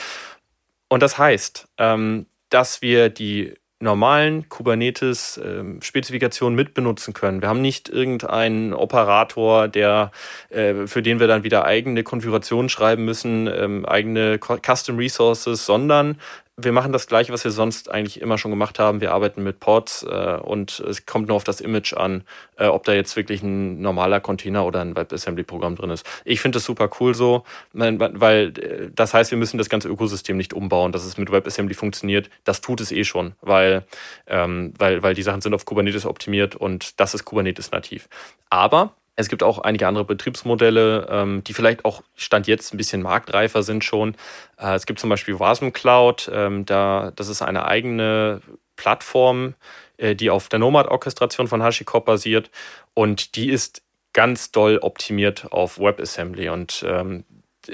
Und 0.89 1.01
das 1.01 1.17
heißt, 1.17 1.67
ähm, 1.77 2.25
dass 2.49 2.81
wir 2.81 3.09
die 3.09 3.55
normalen 3.83 4.49
Kubernetes-Spezifikationen 4.49 6.57
ähm, 6.57 6.63
mitbenutzen 6.63 7.13
können. 7.13 7.41
Wir 7.41 7.49
haben 7.49 7.61
nicht 7.61 7.89
irgendeinen 7.89 8.73
Operator, 8.73 9.67
der, 9.67 10.11
äh, 10.49 10.87
für 10.87 11.03
den 11.03 11.19
wir 11.19 11.27
dann 11.27 11.43
wieder 11.43 11.65
eigene 11.65 12.03
Konfigurationen 12.03 12.69
schreiben 12.69 13.05
müssen, 13.05 13.47
ähm, 13.47 13.85
eigene 13.85 14.39
Custom 14.39 14.97
Resources, 14.97 15.63
sondern 15.65 16.17
wir 16.55 16.71
machen 16.71 16.91
das 16.91 17.07
gleiche, 17.07 17.33
was 17.33 17.43
wir 17.43 17.51
sonst 17.51 17.89
eigentlich 17.89 18.21
immer 18.21 18.37
schon 18.37 18.51
gemacht 18.51 18.77
haben. 18.77 19.01
Wir 19.01 19.11
arbeiten 19.11 19.41
mit 19.43 19.59
Ports 19.59 20.03
äh, 20.03 20.37
und 20.41 20.79
es 20.81 21.05
kommt 21.07 21.27
nur 21.27 21.35
auf 21.35 21.43
das 21.43 21.61
Image 21.61 21.93
an, 21.93 22.23
äh, 22.57 22.67
ob 22.67 22.83
da 22.83 22.93
jetzt 22.93 23.15
wirklich 23.15 23.41
ein 23.41 23.81
normaler 23.81 24.19
Container 24.19 24.63
oder 24.63 24.81
ein 24.81 24.95
WebAssembly-Programm 24.95 25.75
drin 25.75 25.89
ist. 25.89 26.05
Ich 26.25 26.41
finde 26.41 26.57
das 26.57 26.65
super 26.65 26.91
cool 26.99 27.15
so, 27.15 27.43
weil 27.73 28.53
äh, 28.59 28.89
das 28.93 29.15
heißt, 29.15 29.31
wir 29.31 29.37
müssen 29.39 29.57
das 29.57 29.69
ganze 29.69 29.89
Ökosystem 29.89 30.37
nicht 30.37 30.53
umbauen, 30.53 30.91
dass 30.91 31.05
es 31.05 31.17
mit 31.17 31.31
WebAssembly 31.31 31.73
funktioniert. 31.73 32.29
Das 32.43 32.61
tut 32.61 32.81
es 32.81 32.91
eh 32.91 33.03
schon, 33.03 33.33
weil, 33.41 33.85
ähm, 34.27 34.73
weil, 34.77 35.01
weil 35.01 35.15
die 35.15 35.23
Sachen 35.23 35.41
sind 35.41 35.55
auf 35.55 35.65
Kubernetes 35.65 36.05
optimiert 36.05 36.55
und 36.55 36.99
das 36.99 37.15
ist 37.15 37.25
Kubernetes 37.25 37.71
nativ. 37.71 38.07
Aber 38.51 38.93
es 39.15 39.29
gibt 39.29 39.43
auch 39.43 39.59
einige 39.59 39.87
andere 39.87 40.05
Betriebsmodelle, 40.05 41.07
ähm, 41.09 41.43
die 41.43 41.53
vielleicht 41.53 41.85
auch 41.85 42.01
Stand 42.15 42.47
jetzt 42.47 42.73
ein 42.73 42.77
bisschen 42.77 43.01
marktreifer 43.01 43.63
sind 43.63 43.83
schon. 43.83 44.15
Äh, 44.57 44.75
es 44.75 44.85
gibt 44.85 44.99
zum 44.99 45.09
Beispiel 45.09 45.39
Wasm 45.39 45.69
Cloud, 45.69 46.29
ähm, 46.33 46.65
da, 46.65 47.11
das 47.15 47.27
ist 47.27 47.41
eine 47.41 47.65
eigene 47.65 48.41
Plattform, 48.75 49.53
äh, 49.97 50.15
die 50.15 50.29
auf 50.29 50.49
der 50.49 50.59
Nomad-Orchestration 50.59 51.47
von 51.47 51.61
HashiCorp 51.61 52.05
basiert 52.05 52.49
und 52.93 53.35
die 53.35 53.49
ist 53.49 53.83
ganz 54.13 54.51
doll 54.51 54.79
optimiert 54.79 55.51
auf 55.51 55.79
WebAssembly 55.79 56.49
und 56.49 56.83
ähm, 56.87 57.23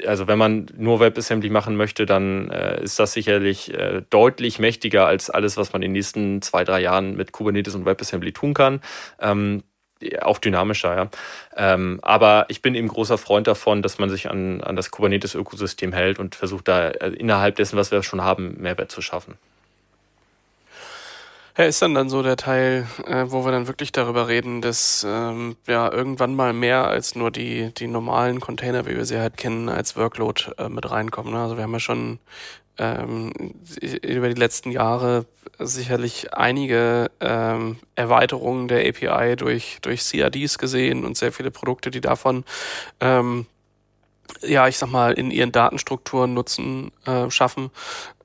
also 0.06 0.28
wenn 0.28 0.38
man 0.38 0.68
nur 0.78 1.00
WebAssembly 1.00 1.50
machen 1.50 1.76
möchte, 1.76 2.06
dann 2.06 2.52
äh, 2.52 2.84
ist 2.84 3.00
das 3.00 3.14
sicherlich 3.14 3.74
deutlich 4.12 4.60
mächtiger 4.60 5.08
als 5.08 5.32
alles, 5.32 5.58
was 5.58 5.74
man 5.74 5.82
in 5.82 5.90
den 5.90 5.94
nächsten 5.94 6.44
zwei, 6.44 6.64
drei 6.64 6.80
Jahren 6.82 7.16
mit 7.16 7.32
Kubernetes 7.32 7.74
und 7.74 7.88
WebAssembly 7.88 8.32
tun 8.32 8.54
kann. 8.54 8.82
Auch 10.22 10.38
dynamischer, 10.38 10.96
ja. 10.96 11.10
Ähm, 11.56 12.00
aber 12.02 12.46
ich 12.48 12.62
bin 12.62 12.76
eben 12.76 12.88
großer 12.88 13.18
Freund 13.18 13.48
davon, 13.48 13.82
dass 13.82 14.00
man 14.00 14.10
sich 14.10 14.30
an, 14.30 14.62
an 14.62 14.76
das 14.76 14.92
Kubernetes-Ökosystem 14.92 15.94
hält 15.94 16.20
und 16.20 16.36
versucht 16.36 16.68
da 16.68 16.90
äh, 16.90 17.10
innerhalb 17.10 17.56
dessen, 17.58 17.78
was 17.78 17.92
wir 17.92 18.02
schon 18.04 18.24
haben, 18.24 18.56
Mehrwert 18.60 18.92
zu 18.92 19.02
schaffen. 19.02 19.38
Ja, 21.58 21.66
ist 21.66 21.82
dann 21.82 21.94
dann 21.94 22.10
so 22.10 22.24
der 22.24 22.38
Teil, 22.38 22.88
äh, 23.06 23.26
wo 23.28 23.44
wir 23.44 23.52
dann 23.52 23.68
wirklich 23.68 23.92
darüber 23.92 24.30
reden, 24.30 24.62
dass 24.62 25.06
ähm, 25.06 25.58
ja 25.68 25.92
irgendwann 25.92 26.34
mal 26.34 26.54
mehr 26.54 26.88
als 26.88 27.16
nur 27.16 27.32
die, 27.32 27.74
die 27.74 27.88
normalen 27.88 28.40
Container, 28.40 28.86
wie 28.86 28.96
wir 28.96 29.04
sie 29.04 29.20
halt 29.20 29.36
kennen, 29.36 29.68
als 29.68 29.98
Workload 29.98 30.54
äh, 30.58 30.70
mit 30.70 30.90
reinkommen. 30.90 31.34
Ne? 31.34 31.42
Also 31.42 31.58
wir 31.58 31.64
haben 31.64 31.74
ja 31.74 31.82
schon 31.82 32.20
ähm, 32.78 33.34
über 33.82 34.30
die 34.30 34.40
letzten 34.40 34.72
Jahre 34.72 35.26
sicherlich 35.60 36.34
einige 36.34 37.12
ähm, 37.20 37.78
Erweiterungen 37.96 38.68
der 38.68 38.88
API 38.88 39.36
durch, 39.36 39.80
durch 39.82 40.02
CRDs 40.02 40.58
gesehen 40.58 41.06
und 41.06 41.18
sehr 41.18 41.32
viele 41.32 41.52
Produkte, 41.52 41.92
die 41.92 42.02
davon 42.02 42.44
ähm, 43.00 43.46
ja, 44.42 44.68
ich 44.68 44.78
sag 44.78 44.90
mal, 44.90 45.14
in 45.14 45.32
ihren 45.32 45.52
Datenstrukturen 45.52 46.34
Nutzen 46.34 46.92
äh, 47.06 47.30
schaffen. 47.30 47.72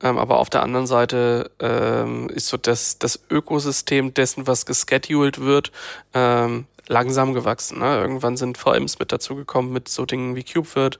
Ähm, 0.03 0.19
aber 0.19 0.39
auf 0.39 0.51
der 0.51 0.63
anderen 0.63 0.87
Seite 0.87 1.51
ähm, 1.61 2.29
ist 2.29 2.49
so 2.49 2.57
das, 2.57 2.99
das 2.99 3.21
Ökosystem 3.31 4.15
dessen, 4.15 4.47
was 4.47 4.67
gescheduled 4.67 5.41
wird, 5.41 5.73
ähm, 6.13 6.67
langsam 6.87 7.35
gewachsen. 7.35 7.79
Ne? 7.79 7.97
Irgendwann 7.97 8.37
sind 8.37 8.59
VMs 8.59 8.99
mit 8.99 9.13
dazugekommen 9.13 9.73
mit 9.73 9.89
so 9.89 10.05
Dingen 10.05 10.37
wie 10.37 10.45
KubeVirt, 10.45 10.99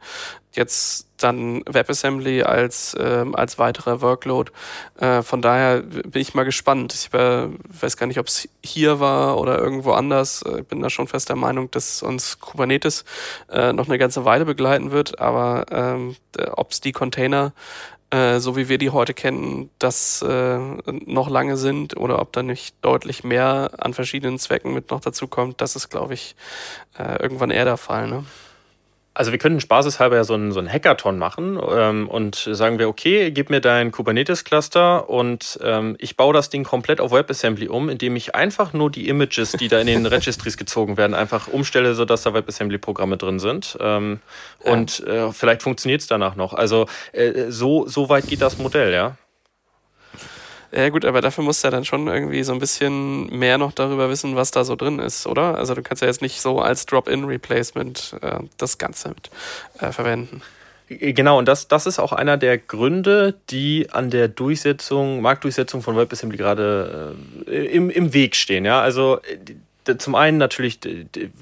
jetzt 0.53 1.09
dann 1.19 1.63
WebAssembly 1.67 2.43
als, 2.43 2.97
ähm, 2.99 3.35
als 3.35 3.59
weiterer 3.59 4.01
Workload. 4.01 4.53
Äh, 4.99 5.23
von 5.23 5.43
daher 5.43 5.81
bin 5.81 6.21
ich 6.21 6.35
mal 6.35 6.45
gespannt. 6.45 6.95
Ich 6.95 7.15
äh, 7.15 7.49
weiß 7.49 7.97
gar 7.97 8.07
nicht, 8.07 8.19
ob 8.19 8.27
es 8.27 8.49
hier 8.63 9.01
war 9.01 9.39
oder 9.39 9.59
irgendwo 9.59 9.93
anders. 9.93 10.43
Äh, 10.43 10.61
ich 10.61 10.67
bin 10.67 10.81
da 10.81 10.91
schon 10.91 11.09
fest 11.09 11.29
der 11.29 11.37
Meinung, 11.37 11.71
dass 11.71 12.03
uns 12.03 12.41
Kubernetes 12.41 13.05
äh, 13.51 13.73
noch 13.73 13.89
eine 13.89 13.99
ganze 13.99 14.25
Weile 14.25 14.45
begleiten 14.45 14.91
wird, 14.91 15.19
aber 15.19 15.67
ähm, 15.71 16.17
ob 16.53 16.73
es 16.73 16.81
die 16.81 16.93
Container 16.93 17.53
äh, 18.15 18.39
so 18.39 18.57
wie 18.57 18.69
wir 18.69 18.79
die 18.79 18.91
heute 18.91 19.13
kennen, 19.13 19.71
das 19.81 20.23
äh, 20.23 20.59
noch 20.87 21.29
lange 21.29 21.57
sind 21.57 21.97
oder 21.97 22.21
ob 22.21 22.33
da 22.33 22.45
nicht 22.45 22.77
deutlich 22.81 23.25
mehr 23.25 23.73
an 23.79 23.93
verschiedenen 23.93 24.39
Zwecken 24.39 24.73
mit 24.73 24.91
noch 24.91 25.01
dazu 25.01 25.27
kommt, 25.27 25.61
das 25.61 25.75
ist, 25.75 25.89
glaube 25.89 26.15
ich, 26.15 26.37
äh, 26.97 27.21
irgendwann 27.21 27.51
eher 27.51 27.65
der 27.65 27.77
Fall. 27.77 28.07
Ne? 28.09 28.25
Also 29.15 29.31
wir 29.31 29.39
könnten 29.39 29.61
spaßeshalber 29.61 30.17
ja 30.17 30.25
so 30.25 30.35
einen, 30.35 30.51
so 30.51 30.59
einen 30.59 30.71
Hackathon 30.71 31.19
machen 31.19 31.59
ähm, 31.71 32.09
und 32.09 32.35
sagen 32.35 32.81
wir, 32.81 32.89
okay, 32.89 33.31
gib 33.31 33.49
mir 33.49 33.61
dein 33.61 33.93
Kubernetes-Cluster 33.93 35.09
und 35.09 35.59
ähm, 35.63 35.95
ich 36.01 36.17
baue 36.17 36.35
das 36.35 36.51
Ding 36.51 36.65
komplett 36.65 37.01
auf 37.01 37.13
WebAssembly 37.13 37.69
um, 37.69 37.89
indem 37.89 38.17
ich 38.17 38.35
einfach 38.35 38.73
nur 38.73 38.91
die 38.91 39.09
Images, 39.09 39.53
die 39.53 39.69
da 39.69 39.79
in 39.79 39.87
den 39.87 40.07
Registries 40.15 40.57
gezogen 40.57 40.97
werden, 40.97 41.15
einfach 41.15 41.47
umstelle, 41.47 41.95
sodass 41.95 42.23
da 42.23 42.35
WebAssembly-Programme 42.35 43.17
drin 43.17 43.39
sind. 43.39 43.79
Ähm, 43.81 44.19
ja. 44.65 44.73
Und 44.73 45.01
äh, 45.07 45.31
vielleicht 45.33 45.63
funktioniert 45.63 46.01
es 46.01 46.09
danach 46.09 46.35
noch. 46.35 46.53
Also 46.53 46.87
äh, 47.13 47.51
so, 47.51 47.87
so 47.87 48.09
weit 48.09 48.27
geht 48.27 48.43
das 48.43 48.59
Modell, 48.59 48.93
ja. 48.93 49.17
Ja 50.77 50.89
gut, 50.89 51.05
aber 51.05 51.21
dafür 51.21 51.45
musst 51.45 51.63
du 51.63 51.69
ja 51.69 51.71
dann 51.71 51.85
schon 51.85 52.09
irgendwie 52.09 52.43
so 52.43 52.53
ein 52.53 52.59
bisschen 52.59 53.27
mehr 53.27 53.59
noch 53.59 53.73
darüber 53.73 54.11
wissen, 54.11 54.35
was 54.35 54.51
da 54.51 54.65
so 54.65 54.75
drin 54.75 54.99
ist, 54.99 55.27
oder? 55.27 55.57
Also 55.57 55.75
du 55.75 55.83
kannst 55.83 56.03
ja 56.03 56.09
jetzt 56.09 56.21
nicht 56.21 56.41
so 56.41 56.61
als 56.61 56.85
Drop-in-Replacement 56.87 58.17
äh, 58.23 58.41
das 58.57 58.79
Ganze 58.79 59.11
mit 59.11 59.31
äh, 59.79 59.93
verwenden. 59.93 60.43
Genau, 60.89 61.39
und 61.39 61.47
das, 61.47 61.69
das 61.69 61.87
ist 61.87 61.99
auch 61.99 62.13
einer 62.13 62.37
der 62.37 62.59
Gründe, 62.59 63.35
die 63.51 63.89
an 63.91 64.11
der 64.11 64.29
Durchsetzung, 64.29 65.23
Marktdurchsetzung 65.23 65.81
von 65.81 65.97
WebAssembly 65.97 66.37
gerade 66.37 67.15
äh, 67.47 67.67
im, 67.67 67.89
im 67.89 68.13
Weg 68.13 68.35
stehen. 68.35 68.65
Ja? 68.65 68.81
Also 68.81 69.21
zum 69.99 70.15
einen 70.15 70.39
natürlich, 70.39 70.79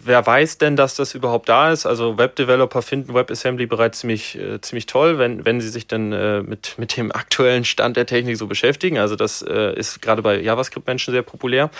wer 0.05 0.27
weiß 0.27 0.59
denn, 0.59 0.77
dass 0.77 0.97
das 0.97 1.15
überhaupt 1.15 1.49
da 1.49 1.73
ist? 1.73 1.87
Also 1.87 2.19
Webdeveloper 2.19 2.83
finden 2.83 3.15
WebAssembly 3.15 3.67
bereits 3.67 4.01
ziemlich, 4.01 4.39
äh, 4.39 4.61
ziemlich 4.61 4.87
toll, 4.87 5.19
wenn, 5.19 5.45
wenn 5.45 5.61
sie 5.61 5.69
sich 5.69 5.87
dann 5.87 6.13
äh, 6.13 6.43
mit, 6.43 6.79
mit 6.79 6.97
dem 6.97 7.13
aktuellen 7.15 7.65
Stand 7.65 7.97
der 7.97 8.07
Technik 8.07 8.37
so 8.37 8.47
beschäftigen. 8.47 8.99
Also 8.99 9.17
das 9.17 9.43
äh, 9.43 9.75
ist 9.75 10.03
gerade 10.03 10.23
bei 10.23 10.41
JavaScript-Menschen 10.41 11.13
sehr 11.13 11.23
populär. 11.23 11.71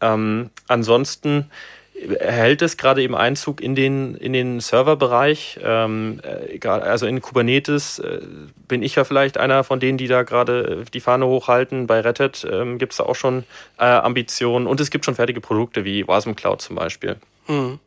Ähm, 0.00 0.50
ansonsten 0.68 1.50
erhält 1.94 2.62
es 2.62 2.76
gerade 2.76 3.02
eben 3.02 3.14
Einzug 3.14 3.60
in 3.60 3.74
den, 3.74 4.14
in 4.16 4.32
den 4.32 4.60
Serverbereich. 4.60 5.60
Ähm, 5.62 6.20
äh, 6.22 6.66
also 6.66 7.06
in 7.06 7.20
Kubernetes 7.20 7.98
äh, 8.00 8.20
bin 8.68 8.82
ich 8.82 8.96
ja 8.96 9.04
vielleicht 9.04 9.38
einer 9.38 9.64
von 9.64 9.80
denen, 9.80 9.98
die 9.98 10.08
da 10.08 10.22
gerade 10.22 10.82
äh, 10.82 10.90
die 10.92 11.00
Fahne 11.00 11.26
hochhalten. 11.26 11.86
Bei 11.86 12.00
Red 12.00 12.20
Hat 12.20 12.46
ähm, 12.50 12.78
gibt 12.78 12.92
es 12.92 12.98
da 12.98 13.04
auch 13.04 13.16
schon 13.16 13.44
äh, 13.78 13.84
Ambitionen 13.84 14.66
und 14.66 14.80
es 14.80 14.90
gibt 14.90 15.04
schon 15.04 15.14
fertige 15.14 15.40
Produkte 15.40 15.84
wie 15.84 16.06
Wasm 16.06 16.32
Cloud 16.32 16.60
zum 16.60 16.76
Beispiel. 16.76 17.16
Mhm. 17.46 17.78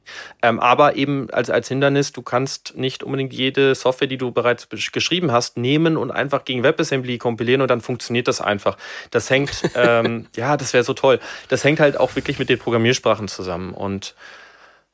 Ähm, 0.41 0.59
aber 0.59 0.95
eben 0.95 1.29
als, 1.31 1.49
als 1.49 1.67
Hindernis, 1.67 2.11
du 2.11 2.21
kannst 2.21 2.75
nicht 2.75 3.03
unbedingt 3.03 3.33
jede 3.33 3.75
Software, 3.75 4.07
die 4.07 4.17
du 4.17 4.31
bereits 4.31 4.67
geschrieben 4.69 5.31
hast, 5.31 5.57
nehmen 5.57 5.97
und 5.97 6.11
einfach 6.11 6.45
gegen 6.45 6.63
WebAssembly 6.63 7.17
kompilieren 7.17 7.61
und 7.61 7.69
dann 7.69 7.81
funktioniert 7.81 8.27
das 8.27 8.41
einfach. 8.41 8.77
Das 9.11 9.29
hängt, 9.29 9.63
ähm, 9.75 10.27
ja, 10.35 10.57
das 10.57 10.73
wäre 10.73 10.83
so 10.83 10.93
toll. 10.93 11.19
Das 11.49 11.63
hängt 11.63 11.79
halt 11.79 11.99
auch 11.99 12.15
wirklich 12.15 12.39
mit 12.39 12.49
den 12.49 12.59
Programmiersprachen 12.59 13.27
zusammen. 13.27 13.73
Und 13.73 14.15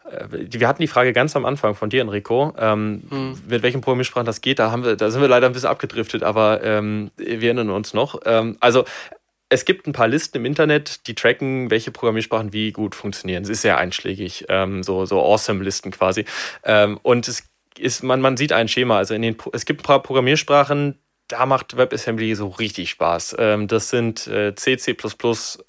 äh, 0.10 0.26
wir 0.30 0.68
hatten 0.68 0.82
die 0.82 0.88
Frage 0.88 1.14
ganz 1.14 1.36
am 1.36 1.46
Anfang 1.46 1.76
von 1.76 1.90
dir, 1.90 2.02
Enrico, 2.02 2.54
ähm, 2.58 3.04
mhm. 3.10 3.42
mit 3.48 3.64
welchen 3.64 3.82
Programmiersprachen 3.82 4.26
das 4.26 4.42
geht. 4.42 4.60
Da, 4.60 4.72
haben 4.72 4.84
wir, 4.84 4.96
da 4.96 5.12
sind 5.12 5.22
wir 5.22 5.28
leider 5.28 5.48
ein 5.48 5.54
bisschen 5.54 5.70
abgedriftet, 5.70 6.24
aber 6.24 6.64
ähm, 6.64 7.12
wir 7.18 7.44
erinnern 7.44 7.70
uns 7.70 7.94
noch. 7.94 8.20
Ähm, 8.26 8.58
also 8.60 8.86
es 9.54 9.66
gibt 9.66 9.88
ein 9.88 9.94
paar 9.94 10.08
Listen 10.08 10.38
im 10.38 10.46
Internet, 10.46 11.06
die 11.08 11.14
tracken, 11.14 11.70
welche 11.70 11.92
Programmiersprachen 11.92 12.54
wie 12.54 12.72
gut 12.72 12.96
funktionieren. 12.96 13.44
Es 13.44 13.50
ist 13.50 13.62
sehr 13.62 13.78
einschlägig, 13.78 14.46
ähm, 14.50 14.82
so, 14.82 15.06
so 15.06 15.22
Awesome-Listen 15.22 15.92
quasi. 15.92 16.26
Ähm, 16.64 17.00
und 17.04 17.28
es 17.28 17.44
ist, 17.78 18.02
man, 18.04 18.20
man 18.20 18.36
sieht 18.36 18.52
ein 18.52 18.68
Schema. 18.68 18.98
Also 18.98 19.14
in 19.14 19.22
den, 19.22 19.38
es 19.54 19.66
gibt 19.66 19.82
ein 19.82 19.84
paar 19.84 20.02
Programmiersprachen, 20.02 20.98
da 21.28 21.46
macht 21.46 21.78
WebAssembly 21.78 22.34
so 22.34 22.48
richtig 22.48 22.90
Spaß. 22.90 23.36
Ähm, 23.38 23.68
das 23.68 23.90
sind 23.90 24.26
äh, 24.28 24.56
C, 24.56 24.76
C++, 24.78 24.98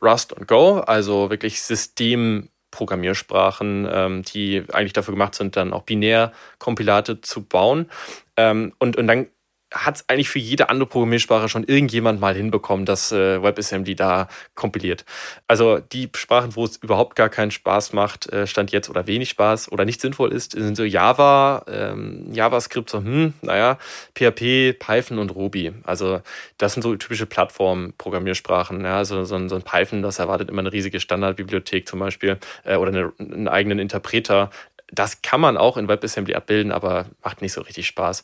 Rust 0.03 0.33
und 0.33 0.49
Go, 0.49 0.79
also 0.81 1.29
wirklich 1.29 1.61
Systemprogrammiersprachen, 1.61 3.87
ähm, 3.91 4.23
die 4.23 4.63
eigentlich 4.73 4.95
dafür 4.95 5.13
gemacht 5.13 5.35
sind, 5.35 5.57
dann 5.57 5.75
auch 5.75 5.83
Binärkompilate 5.83 7.21
zu 7.21 7.45
bauen. 7.45 7.91
Ähm, 8.37 8.73
und, 8.79 8.97
und 8.97 9.07
dann 9.07 9.27
hat 9.75 9.97
es 9.97 10.09
eigentlich 10.09 10.29
für 10.29 10.39
jede 10.39 10.69
andere 10.71 10.89
Programmiersprache 10.89 11.49
schon 11.49 11.65
irgendjemand 11.65 12.21
mal 12.21 12.35
hinbekommen, 12.35 12.87
dass 12.87 13.11
äh, 13.11 13.43
WebAssembly 13.43 13.97
da 13.97 14.29
kompiliert. 14.55 15.05
Also 15.49 15.81
die 15.81 16.09
Sprachen, 16.15 16.55
wo 16.55 16.65
es 16.65 16.77
überhaupt 16.77 17.17
gar 17.17 17.29
keinen 17.29 17.51
Spaß 17.51 17.93
macht, 17.93 18.33
äh, 18.33 18.47
stand 18.47 18.71
jetzt 18.71 18.89
oder 18.89 19.07
wenig 19.09 19.31
Spaß 19.31 19.73
oder 19.73 19.85
nicht 19.85 20.01
sinnvoll 20.01 20.33
ist, 20.33 20.53
sind 20.53 20.77
so 20.77 20.85
Java, 20.85 21.65
ähm, 21.69 22.33
JavaScript, 22.33 22.89
so, 22.89 22.99
hm, 22.99 23.35
naja, 23.43 23.79
PHP, 24.15 24.75
Python 24.79 25.19
und 25.19 25.35
Ruby. 25.35 25.73
Also 25.83 26.21
das 26.59 26.75
sind 26.75 26.83
so 26.83 26.95
typische 26.95 27.27
Plattform-Programmiersprachen. 27.27 28.85
Ja, 28.85 29.05
so 29.05 29.19
ein, 29.19 29.49
so 29.49 29.57
ein 29.57 29.63
Python, 29.63 30.03
das 30.03 30.21
erwartet 30.21 30.51
immer 30.51 30.61
eine 30.61 30.73
riesige 30.73 31.01
Standardbibliothek 31.01 31.89
zum 31.89 31.99
Beispiel 31.99 32.39
äh, 32.65 32.77
oder 32.77 32.91
eine, 32.93 33.13
einen 33.19 33.49
eigenen 33.49 33.81
Interpreter. 33.81 34.51
Das 34.93 35.23
kann 35.23 35.41
man 35.41 35.57
auch 35.57 35.77
in 35.77 35.89
WebAssembly 35.89 36.35
abbilden, 36.35 36.71
aber 36.71 37.07
macht 37.25 37.43
nicht 37.43 37.53
so 37.53 37.63
richtig 37.63 37.87
Spaß. 37.87 38.23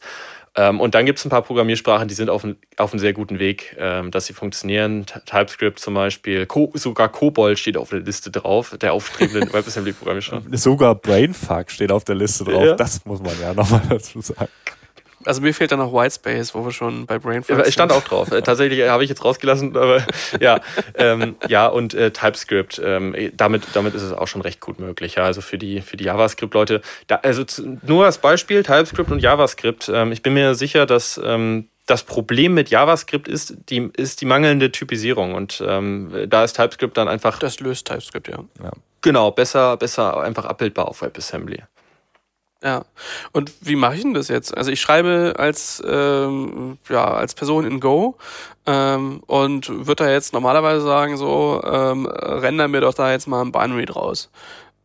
Ähm, 0.57 0.81
und 0.81 0.95
dann 0.95 1.07
gibt 1.07 1.19
es 1.19 1.25
ein 1.25 1.31
paar 1.31 1.43
Programmiersprachen, 1.43 2.09
die 2.09 2.15
sind 2.15 2.29
auf, 2.29 2.45
ein, 2.45 2.57
auf 2.77 2.93
einem 2.93 2.99
sehr 2.99 3.13
guten 3.13 3.39
Weg, 3.39 3.77
ähm, 3.79 4.11
dass 4.11 4.27
sie 4.27 4.33
funktionieren. 4.33 5.07
TypeScript 5.27 5.79
zum 5.79 5.95
Beispiel, 5.95 6.47
Co 6.47 6.73
sogar 6.75 7.09
COBOL 7.09 7.57
steht 7.57 7.77
auf 7.77 7.91
der 7.91 8.01
Liste 8.01 8.31
drauf, 8.31 8.77
der 8.81 8.93
aufstrebenden 8.93 9.49
WebAssembly-Programmiersprache. 9.53 10.43
Sogar 10.57 10.97
Brainfuck 10.97 11.71
steht 11.71 11.93
auf 11.93 12.05
der 12.05 12.17
Liste 12.17 12.45
drauf, 12.45 12.65
ja. 12.65 12.75
das 12.75 13.05
muss 13.05 13.21
man 13.21 13.33
ja 13.41 13.55
nochmal 13.55 13.83
dazu 13.89 14.21
sagen. 14.21 14.49
Also 15.25 15.43
mir 15.43 15.53
fehlt 15.53 15.71
da 15.73 15.77
noch 15.77 15.93
Whitespace, 15.93 16.55
wo 16.55 16.65
wir 16.65 16.73
schon 16.73 17.07
bei 17.07 17.19
Brainfuck 17.19 17.57
sind. 17.57 17.73
Stand 17.73 17.93
auch 17.93 18.03
drauf. 18.03 18.33
Äh, 18.33 18.43
tatsächlich 18.43 18.89
habe 18.89 19.05
ich 19.05 19.11
jetzt 19.11 19.25
rausgelassen, 19.25 19.77
aber 19.77 20.03
ja, 20.41 20.61
ähm, 20.95 21.37
ja 21.49 21.67
und 21.67 21.95
äh, 21.95 22.11
TypeScript. 22.11 22.81
Ähm, 22.83 23.15
damit, 23.35 23.65
damit 23.75 23.95
ist 23.95 24.03
es 24.03 24.13
auch 24.13 24.29
schon 24.29 24.41
recht 24.41 24.61
gut 24.61 24.81
möglich. 24.81 25.17
Ja, 25.17 25.25
also 25.25 25.41
für 25.41 25.59
die 25.59 25.83
für 25.83 25.97
die 25.97 26.05
JavaScript-Leute. 26.05 26.81
Also 27.23 27.45
zu, 27.45 27.79
nur 27.83 28.07
als 28.07 28.19
Beispiel 28.19 28.63
TypeScript 28.63 29.11
und 29.11 29.21
JavaScript. 29.21 29.91
Ähm, 29.93 30.13
ich 30.13 30.23
bin 30.23 30.35
mir 30.35 30.55
sicher, 30.55 30.87
dass 30.87 31.21
ähm, 31.23 31.69
das 31.87 32.05
Problem 32.05 32.55
mit 32.55 32.71
JavaScript 32.71 33.27
ist 33.29 33.57
die, 33.69 33.91
ist 33.97 34.21
die 34.21 34.27
mangelnde 34.27 34.71
Typisierung. 34.71 35.35
Und 35.35 35.63
ähm, 35.67 36.27
da 36.29 36.45
ist 36.45 36.55
TypeScript 36.55 36.97
dann 36.97 37.09
einfach. 37.09 37.39
Das 37.39 37.61
löst 37.61 37.87
TypeScript, 37.87 38.29
ja. 38.29 38.45
ja. 38.63 38.71
Genau, 39.03 39.31
besser, 39.31 39.77
besser 39.77 40.21
einfach 40.21 40.45
abbildbar 40.45 40.89
auf 40.89 41.03
WebAssembly. 41.03 41.63
Ja. 42.63 42.85
Und 43.33 43.53
wie 43.63 43.77
mache 43.77 43.97
ich 43.97 44.03
denn 44.03 44.15
das 44.15 44.29
jetzt? 44.29 44.57
Also 44.57 44.71
ich 44.71 44.81
schreibe 44.81 45.35
als 45.39 45.83
ähm, 45.87 46.79
ja 46.89 47.05
als 47.05 47.35
Person 47.35 47.65
in 47.65 47.81
Go 47.81 48.17
ähm, 48.67 49.23
und 49.27 49.69
würde 49.87 50.05
da 50.05 50.11
jetzt 50.11 50.35
normalerweise 50.35 50.83
sagen 50.83 51.17
so 51.17 51.63
ähm, 51.65 52.07
render 52.07 52.69
mir 52.69 52.83
doch 52.83 52.95
da 52.95 53.11
jetzt 53.13 53.27
mal 53.27 53.41
ein 53.41 53.53
Binary 53.53 53.87
draus. 53.87 54.31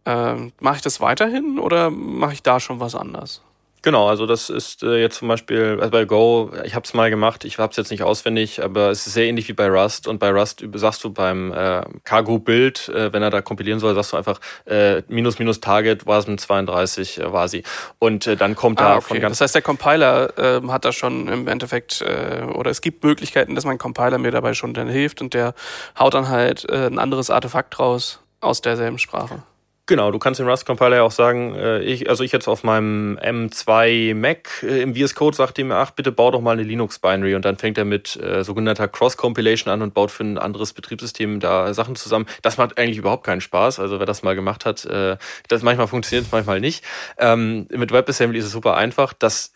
Ähm, 0.05 0.53
mache 0.59 0.77
ich 0.77 0.81
das 0.83 1.01
weiterhin 1.01 1.59
oder 1.59 1.89
mache 1.89 2.33
ich 2.33 2.43
da 2.43 2.59
schon 2.59 2.79
was 2.79 2.95
anders? 2.95 3.41
Genau, 3.85 4.09
also 4.09 4.25
das 4.25 4.49
ist 4.49 4.81
äh, 4.81 4.99
jetzt 4.99 5.19
zum 5.19 5.27
Beispiel 5.27 5.77
also 5.79 5.91
bei 5.91 6.05
Go, 6.05 6.49
ich 6.63 6.73
habe 6.73 6.83
es 6.85 6.95
mal 6.95 7.11
gemacht, 7.11 7.45
ich 7.45 7.59
habe 7.59 7.69
es 7.69 7.77
jetzt 7.77 7.91
nicht 7.91 8.01
auswendig, 8.01 8.63
aber 8.63 8.89
es 8.89 9.05
ist 9.05 9.13
sehr 9.13 9.25
ähnlich 9.25 9.47
wie 9.47 9.53
bei 9.53 9.69
Rust 9.69 10.07
und 10.07 10.17
bei 10.17 10.31
Rust 10.31 10.65
sagst 10.73 11.03
du 11.03 11.11
beim 11.11 11.53
äh, 11.53 11.83
Cargo-Bild, 12.03 12.89
äh, 12.89 13.13
wenn 13.13 13.21
er 13.21 13.29
da 13.29 13.43
kompilieren 13.43 13.79
soll, 13.79 13.93
sagst 13.93 14.13
du 14.13 14.17
einfach 14.17 14.39
äh, 14.65 15.03
minus 15.07 15.37
minus 15.37 15.59
Target 15.59 16.07
WASM 16.07 16.37
32 16.37 17.19
äh, 17.19 17.31
war 17.31 17.47
sie 17.47 17.61
und 17.99 18.25
äh, 18.25 18.35
dann 18.35 18.55
kommt 18.55 18.81
ah, 18.81 18.85
da 18.85 18.95
okay. 18.95 19.05
von 19.05 19.19
ganz... 19.19 19.37
Das 19.37 19.41
heißt, 19.41 19.53
der 19.53 19.61
Compiler 19.61 20.35
äh, 20.35 20.67
hat 20.67 20.83
da 20.83 20.91
schon 20.91 21.27
im 21.27 21.47
Endeffekt, 21.47 22.01
äh, 22.01 22.41
oder 22.55 22.71
es 22.71 22.81
gibt 22.81 23.03
Möglichkeiten, 23.03 23.53
dass 23.53 23.65
mein 23.65 23.77
Compiler 23.77 24.17
mir 24.17 24.31
dabei 24.31 24.55
schon 24.55 24.73
dann 24.73 24.89
hilft 24.89 25.21
und 25.21 25.35
der 25.35 25.53
haut 25.99 26.15
dann 26.15 26.29
halt 26.29 26.67
äh, 26.71 26.87
ein 26.87 26.97
anderes 26.97 27.29
Artefakt 27.29 27.77
raus 27.77 28.19
aus 28.41 28.61
derselben 28.61 28.97
Sprache. 28.97 29.43
Genau, 29.87 30.09
du 30.09 30.17
kannst 30.17 30.39
dem 30.39 30.47
Rust-Compiler 30.47 30.95
ja 30.95 31.03
auch 31.03 31.11
sagen, 31.11 31.53
äh, 31.53 31.79
ich, 31.81 32.09
also 32.09 32.23
ich 32.23 32.31
jetzt 32.31 32.47
auf 32.47 32.63
meinem 32.63 33.19
M2 33.19 34.15
Mac 34.15 34.63
äh, 34.63 34.81
im 34.81 34.95
VS 34.95 35.13
Code 35.13 35.37
sagt 35.37 35.59
ihm, 35.59 35.71
ach 35.71 35.91
bitte 35.91 36.11
bau 36.11 36.31
doch 36.31 36.41
mal 36.41 36.53
eine 36.53 36.63
Linux-Binary 36.63 37.35
und 37.35 37.45
dann 37.45 37.57
fängt 37.57 37.77
er 37.77 37.85
mit 37.85 38.15
äh, 38.15 38.43
sogenannter 38.43 38.87
Cross-Compilation 38.87 39.71
an 39.71 39.83
und 39.83 39.93
baut 39.93 40.09
für 40.09 40.23
ein 40.23 40.39
anderes 40.39 40.73
Betriebssystem 40.73 41.39
da 41.39 41.71
Sachen 41.75 41.95
zusammen. 41.95 42.25
Das 42.41 42.57
macht 42.57 42.79
eigentlich 42.79 42.97
überhaupt 42.97 43.25
keinen 43.25 43.41
Spaß. 43.41 43.79
Also 43.79 43.99
wer 43.99 44.07
das 44.07 44.23
mal 44.23 44.33
gemacht 44.33 44.65
hat, 44.65 44.85
äh, 44.85 45.17
das 45.49 45.61
manchmal 45.61 45.87
funktioniert, 45.87 46.29
manchmal 46.31 46.59
nicht. 46.59 46.83
Ähm, 47.19 47.67
mit 47.69 47.91
WebAssembly 47.91 48.39
ist 48.39 48.45
es 48.45 48.51
super 48.53 48.77
einfach. 48.77 49.13
Das 49.13 49.53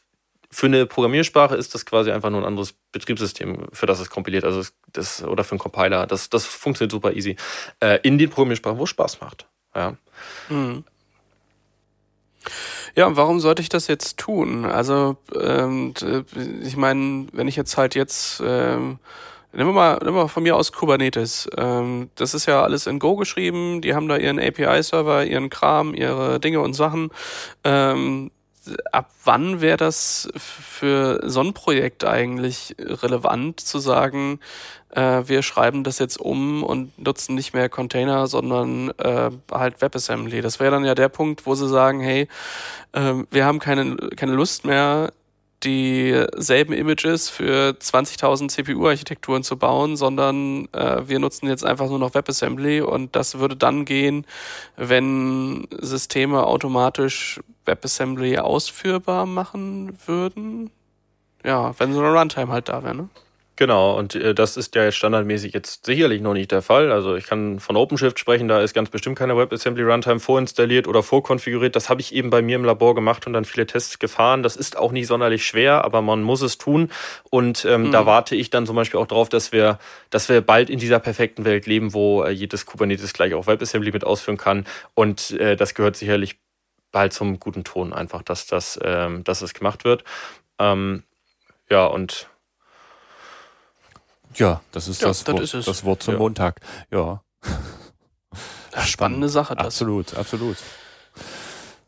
für 0.52 0.68
eine 0.68 0.86
Programmiersprache 0.86 1.56
ist 1.56 1.74
das 1.74 1.88
quasi 1.88 2.12
einfach 2.12 2.30
nur 2.30 2.42
ein 2.42 2.46
anderes 2.46 2.76
Betriebssystem, 2.92 3.68
für 3.74 3.88
das 3.88 4.00
es 4.00 4.12
kompiliert, 4.12 4.46
also 4.46 4.64
das, 4.94 5.24
oder 5.24 5.44
für 5.44 5.54
einen 5.54 5.60
Compiler. 5.60 6.06
Das, 6.06 6.30
das 6.30 6.46
funktioniert 6.46 6.92
super 6.92 7.14
easy. 7.14 7.36
Äh, 7.80 8.00
in 8.04 8.20
den 8.20 8.30
Programmiersprachen, 8.30 8.78
wo 8.78 8.84
es 8.84 8.92
Spaß 8.92 9.22
macht. 9.22 9.48
Ja. 9.76 9.96
Mhm. 10.50 10.84
Ja, 12.96 13.06
und 13.08 13.16
warum 13.16 13.40
sollte 13.40 13.62
ich 13.62 13.70
das 13.70 13.88
jetzt 13.88 14.18
tun? 14.18 14.66
Also, 14.66 15.18
ähm, 15.40 15.94
ich 16.64 16.76
meine, 16.76 17.28
wenn 17.32 17.48
ich 17.48 17.56
jetzt 17.56 17.78
halt 17.78 17.96
jetzt, 17.96 18.42
ähm, 18.46 19.00
nehmen 19.54 19.70
wir 19.70 19.74
mal, 19.74 19.94
nehmen 20.02 20.16
wir 20.16 20.24
mal 20.24 20.28
von 20.28 20.44
mir 20.44 20.56
aus 20.56 20.72
Kubernetes. 20.72 21.50
Ähm, 21.58 22.10
das 22.16 22.34
ist 22.34 22.46
ja 22.46 22.64
alles 22.64 22.88
in 22.88 23.00
Go 23.00 23.16
geschrieben, 23.16 23.82
die 23.82 23.94
haben 23.94 24.08
da 24.08 24.18
ihren 24.18 24.40
API-Server, 24.40 25.26
ihren 25.26 25.50
Kram, 25.50 25.94
ihre 25.94 26.40
Dinge 26.40 26.62
und 26.62 26.74
Sachen. 26.74 27.10
Ähm, 27.64 28.32
ab 28.92 29.12
wann 29.24 29.62
wäre 29.62 29.78
das 29.78 30.30
für 30.36 31.22
so 31.24 31.42
ein 31.42 31.54
Projekt 31.54 32.06
eigentlich 32.06 32.76
relevant 32.80 33.60
zu 33.60 33.80
sagen, 33.80 34.40
äh, 34.96 35.24
wir 35.26 35.44
schreiben 35.44 35.84
das 35.84 36.00
jetzt 36.00 36.20
um 36.20 36.64
und 36.64 36.98
nutzen 36.98 37.36
nicht 37.36 37.54
mehr 37.54 37.70
Container, 37.70 38.28
sondern 38.28 38.92
äh, 38.98 39.32
halt 39.52 39.82
WebAssembly. 39.82 40.42
Das 40.42 40.60
wäre 40.60 40.72
dann 40.72 40.86
ja 40.86 40.96
der 40.96 41.10
Punkt, 41.10 41.46
wo 41.46 41.56
sie 41.56 41.68
sagen, 41.68 42.00
hey, 42.00 42.28
äh, 42.94 43.14
wir 43.30 43.46
haben 43.46 43.60
keine, 43.60 43.96
keine 44.16 44.34
Lust 44.34 44.66
mehr, 44.66 45.12
dieselben 45.64 46.74
Images 46.74 47.30
für 47.30 47.76
20.000 47.80 48.50
CPU-Architekturen 48.50 49.44
zu 49.44 49.58
bauen, 49.58 49.98
sondern 49.98 50.70
äh, 50.72 51.08
wir 51.08 51.20
nutzen 51.20 51.48
jetzt 51.48 51.66
einfach 51.66 51.90
nur 51.90 52.00
noch 52.00 52.14
WebAssembly 52.14 52.82
und 52.82 53.16
das 53.16 53.40
würde 53.40 53.58
dann 53.58 53.84
gehen, 53.84 54.26
wenn 54.78 55.68
Systeme 55.80 56.46
automatisch 56.46 57.42
WebAssembly 57.66 58.38
ausführbar 58.38 59.26
machen 59.26 59.98
würden. 60.06 60.72
Ja, 61.44 61.78
wenn 61.78 61.94
so 61.94 62.00
eine 62.00 62.18
Runtime 62.18 62.52
halt 62.52 62.70
da 62.70 62.84
wäre, 62.84 62.96
ne? 62.96 63.10
Genau, 63.60 63.98
und 64.00 64.16
äh, 64.16 64.34
das 64.34 64.56
ist 64.56 64.74
ja 64.76 64.90
standardmäßig 64.90 65.52
jetzt 65.52 65.86
sicherlich 65.86 66.22
noch 66.22 66.34
nicht 66.34 66.50
der 66.54 66.62
Fall. 66.62 66.94
Also 66.94 67.16
ich 67.16 67.26
kann 67.28 67.60
von 67.60 67.76
OpenShift 67.76 68.18
sprechen, 68.18 68.48
da 68.48 68.62
ist 68.62 68.74
ganz 68.74 68.90
bestimmt 68.90 69.20
keine 69.20 69.36
WebAssembly 69.36 69.84
Runtime 69.84 70.22
vorinstalliert 70.22 70.88
oder 70.88 71.04
vorkonfiguriert. 71.04 71.76
Das 71.76 71.90
habe 71.90 72.00
ich 72.00 72.16
eben 72.16 72.30
bei 72.30 72.42
mir 72.42 72.56
im 72.56 72.64
Labor 72.64 72.96
gemacht 72.96 73.28
und 73.28 73.34
dann 73.34 73.44
viele 73.44 73.68
Tests 73.68 74.00
gefahren. 74.00 74.44
Das 74.44 74.56
ist 74.56 74.78
auch 74.78 74.94
nicht 74.94 75.08
sonderlich 75.08 75.46
schwer, 75.46 75.84
aber 75.84 76.02
man 76.02 76.24
muss 76.24 76.42
es 76.42 76.58
tun. 76.58 76.90
Und 77.32 77.66
ähm, 77.66 77.88
mhm. 77.88 77.92
da 77.92 78.06
warte 78.06 78.34
ich 78.34 78.50
dann 78.50 78.66
zum 78.66 78.78
Beispiel 78.78 78.98
auch 78.98 79.08
darauf, 79.08 79.28
dass 79.28 79.52
wir, 79.52 79.78
dass 80.10 80.30
wir 80.30 80.40
bald 80.40 80.70
in 80.70 80.80
dieser 80.80 81.00
perfekten 81.00 81.44
Welt 81.44 81.66
leben, 81.66 81.94
wo 81.94 82.24
äh, 82.24 82.30
jedes 82.30 82.66
Kubernetes 82.66 83.12
gleich 83.12 83.34
auch 83.34 83.46
WebAssembly 83.46 83.92
mit 83.92 84.06
ausführen 84.06 84.38
kann. 84.38 84.66
Und 84.94 85.32
äh, 85.32 85.58
das 85.58 85.74
gehört 85.74 85.98
sicherlich 85.98 86.38
bald 86.94 87.12
zum 87.12 87.42
guten 87.42 87.66
Ton 87.66 87.92
einfach, 87.92 88.22
dass 88.22 88.48
das, 88.48 88.80
ähm, 88.82 89.26
dass 89.26 89.42
es 89.42 89.54
gemacht 89.54 89.84
wird. 89.84 90.06
Ähm, 90.60 91.04
ja, 91.70 91.86
und 91.88 92.30
ja, 94.36 94.62
das 94.72 94.88
ist, 94.88 95.02
ja, 95.02 95.08
das, 95.10 95.24
das, 95.24 95.34
Wort, 95.34 95.44
ist 95.44 95.68
das 95.68 95.84
Wort 95.84 96.04
zum 96.04 96.14
ja. 96.16 96.20
Montag. 96.20 96.62
Ja. 96.92 97.22
ja 98.76 98.82
spannende 98.84 99.30
Sache. 99.30 99.56
Das. 99.56 99.66
Absolut, 99.66 100.16
absolut. 100.16 100.58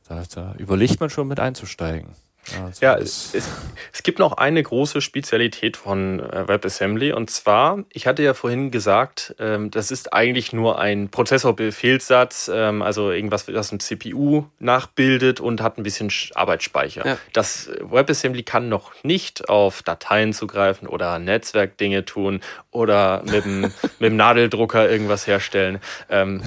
Da, 0.07 0.23
da 0.33 0.53
überlegt 0.57 0.99
man 0.99 1.09
schon 1.09 1.27
mit 1.27 1.39
einzusteigen. 1.39 2.15
Also 2.63 2.83
ja, 2.83 2.95
es, 2.95 3.33
es, 3.33 3.47
es, 3.93 4.03
gibt 4.03 4.19
noch 4.19 4.33
eine 4.33 4.61
große 4.61 5.01
Spezialität 5.01 5.77
von 5.77 6.19
äh, 6.19 6.47
WebAssembly 6.47 7.13
und 7.13 7.29
zwar, 7.29 7.83
ich 7.93 8.07
hatte 8.07 8.23
ja 8.23 8.33
vorhin 8.33 8.71
gesagt, 8.71 9.35
ähm, 9.39 9.69
das 9.69 9.91
ist 9.91 10.11
eigentlich 10.13 10.51
nur 10.51 10.79
ein 10.79 11.09
Prozessorbefehlssatz, 11.09 12.49
ähm, 12.53 12.81
also 12.81 13.11
irgendwas, 13.11 13.45
das 13.45 13.71
ein 13.71 13.79
CPU 13.79 14.45
nachbildet 14.59 15.39
und 15.39 15.61
hat 15.61 15.77
ein 15.77 15.83
bisschen 15.83 16.11
Arbeitsspeicher. 16.33 17.05
Ja. 17.05 17.17
Das 17.33 17.69
WebAssembly 17.79 18.43
kann 18.43 18.69
noch 18.69 18.91
nicht 19.03 19.47
auf 19.47 19.83
Dateien 19.83 20.33
zugreifen 20.33 20.87
oder 20.87 21.19
Netzwerkdinge 21.19 22.05
tun 22.05 22.41
oder 22.71 23.21
mit 23.23 23.45
dem, 23.45 23.61
mit 23.99 24.01
dem 24.01 24.15
Nadeldrucker 24.15 24.89
irgendwas 24.89 25.27
herstellen. 25.27 25.79
Ähm, 26.09 26.41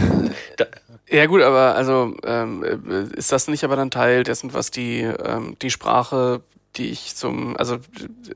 da, 0.56 0.66
ja 1.14 1.26
gut, 1.26 1.42
aber 1.42 1.74
also 1.74 2.14
ähm, 2.24 2.62
ist 3.14 3.32
das 3.32 3.48
nicht 3.48 3.64
aber 3.64 3.76
dann 3.76 3.90
Teil 3.90 4.24
dessen, 4.24 4.52
was 4.54 4.70
die 4.70 5.00
ähm, 5.00 5.56
die 5.62 5.70
Sprache, 5.70 6.42
die 6.76 6.90
ich 6.90 7.14
zum 7.14 7.56
also 7.56 7.78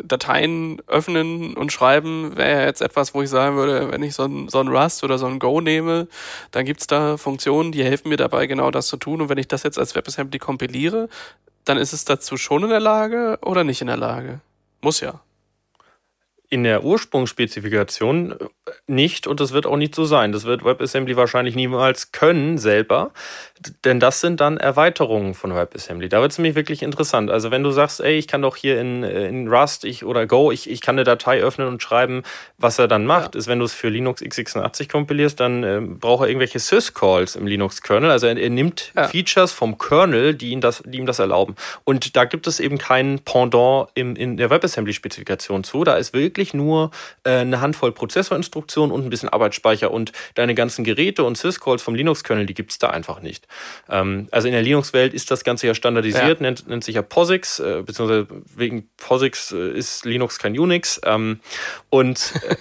Dateien 0.05 0.81
öffnen 0.87 1.55
und 1.55 1.73
schreiben, 1.73 2.37
wäre 2.37 2.61
ja 2.61 2.67
jetzt 2.67 2.81
etwas, 2.81 3.15
wo 3.15 3.23
ich 3.23 3.31
sagen 3.31 3.57
würde, 3.57 3.91
wenn 3.91 4.03
ich 4.03 4.15
so 4.15 4.25
ein, 4.25 4.49
so 4.49 4.61
ein 4.61 4.69
Rust 4.69 5.03
oder 5.03 5.19
so 5.19 5.27
ein 5.27 5.39
Go 5.41 5.61
nehme, 5.61 6.09
dann 6.53 6.65
gibt's 6.65 6.87
da 6.87 7.17
Funktionen, 7.17 7.73
die 7.73 7.85
helfen 7.85 8.09
mir 8.11 8.17
dabei, 8.17 8.47
genau 8.47 8.71
das 8.71 8.87
zu 8.87 8.97
tun. 8.97 9.21
Und 9.21 9.29
wenn 9.29 9.39
ich 9.39 9.49
das 9.49 9.65
jetzt 9.65 9.79
als 9.79 9.95
WebAssembly 9.97 10.39
kompiliere, 10.39 11.09
dann 11.65 11.79
ist 11.79 11.93
es 11.93 12.05
dazu 12.05 12.37
schon 12.37 12.63
in 12.63 12.71
der 12.71 12.81
Lage 12.81 13.39
oder 13.43 13.65
nicht 13.65 13.81
in 13.81 13.89
der 13.89 13.97
Lage? 13.97 14.41
Muss 14.81 15.01
ja 15.01 15.21
in 16.49 16.65
der 16.65 16.85
Ursprungsspezifikation 16.85 18.33
äh, 18.33 18.37
nicht 18.87 19.27
und 19.27 19.41
das 19.41 19.53
wird 19.53 19.67
auch 19.67 19.77
nicht 19.77 19.95
so 19.95 20.05
sein. 20.05 20.33
Das 20.33 20.45
wird 20.45 20.65
WebAssembly 20.65 21.17
wahrscheinlich 21.17 21.55
niemals 21.55 22.13
können 22.13 22.59
selber, 22.59 23.13
denn 23.85 24.01
das 24.01 24.21
sind 24.21 24.41
dann 24.41 24.57
Erweiterungen 24.57 25.35
von 25.35 25.55
WebAssembly. 25.55 26.09
Da 26.09 26.21
wird 26.21 26.33
es 26.33 26.39
nämlich 26.39 26.55
wirklich 26.55 26.83
interessant. 26.83 27.31
Also 27.31 27.51
wenn 27.51 27.63
du 27.63 27.71
sagst, 27.71 28.01
ey, 28.01 28.17
ich 28.17 28.29
kann 28.29 28.43
doch 28.43 28.57
hier 28.57 28.81
in, 28.81 29.03
äh, 29.03 29.29
in 29.29 29.49
Rust 29.49 29.85
ich, 29.85 30.05
oder 30.05 30.27
Go, 30.27 30.51
ich, 30.51 30.71
ich 30.71 30.81
kann 30.81 30.97
eine 30.97 31.05
Datei 31.05 31.41
öffnen 31.41 31.69
und 31.69 31.83
schreiben, 31.83 32.23
was 32.57 32.79
er 32.79 32.89
dann 32.89 33.07
macht, 33.07 33.35
ja. 33.35 33.39
ist, 33.39 33.49
wenn 33.49 33.59
du 33.59 33.65
es 33.65 33.75
für 33.75 33.89
Linux 33.89 34.23
x86 34.23 34.91
kompilierst, 34.91 35.41
dann 35.41 35.65
äh, 35.65 35.81
braucht 35.81 36.25
er 36.25 36.29
irgendwelche 36.29 36.59
syscalls 36.59 37.37
im 37.37 37.47
Linux-Kernel. 37.47 38.11
Also 38.11 38.27
er, 38.27 38.37
er 38.37 38.51
nimmt 38.51 38.93
ja. 38.97 39.09
Features 39.09 39.53
vom 39.53 39.79
Kernel, 39.79 40.35
die, 40.35 40.51
ihn 40.51 40.61
das, 40.61 40.83
die 40.85 40.99
ihm 40.99 41.07
das 41.07 41.19
erlauben. 41.19 41.57
Und 41.85 42.17
da 42.17 42.25
gibt 42.25 42.47
es 42.47 42.61
eben 42.61 42.79
kein 42.79 43.21
Pendant 43.21 43.89
im, 43.95 44.17
in 44.17 44.37
der 44.37 44.51
WebAssembly-Spezifikation 44.51 45.65
zu. 45.65 45.85
Da 45.85 45.97
ist 45.97 46.13
wirklich 46.13 46.55
nur 46.55 46.91
äh, 47.25 47.39
eine 47.39 47.61
Handvoll 47.61 47.93
Prozessorinstruktionen 48.59 48.93
und 48.93 49.05
ein 49.05 49.11
bisschen 49.11 49.29
Arbeitsspeicher 49.29 49.91
und 49.91 50.13
deine 50.35 50.55
ganzen 50.55 50.85
Geräte 50.85 51.25
und 51.25 51.37
Syscalls 51.37 51.83
vom 51.83 51.95
Linux-Kernel, 51.95 52.47
die 52.47 52.55
gibt 52.55 52.73
es 52.73 52.79
da 52.79 52.91
einfach 52.91 53.21
nicht. 53.21 53.47
Ähm, 53.89 54.29
also 54.31 54.49
in 54.49 54.53
der 54.53 54.63
Linux-Welt 54.63 55.15
ist 55.15 55.31
das 55.31 55.45
Ganze 55.45 55.67
ja 55.67 55.75
standardisiert, 55.75 56.41
ja. 56.41 56.43
Nennt, 56.43 56.69
nennt 56.69 56.85
sich 56.85 56.97
ja 56.97 57.03
POSIX, 57.03 57.61
äh, 57.61 57.83
beziehungsweise 57.85 58.27
wegen 58.55 58.89
POSIX 58.97 59.53
äh, 59.53 59.71
ist 59.71 60.05
Linux 60.05 60.39
kein 60.39 60.59
Unix. 60.59 61.01
Ähm, 61.05 61.41
und 61.91 62.35
äh, 62.49 62.57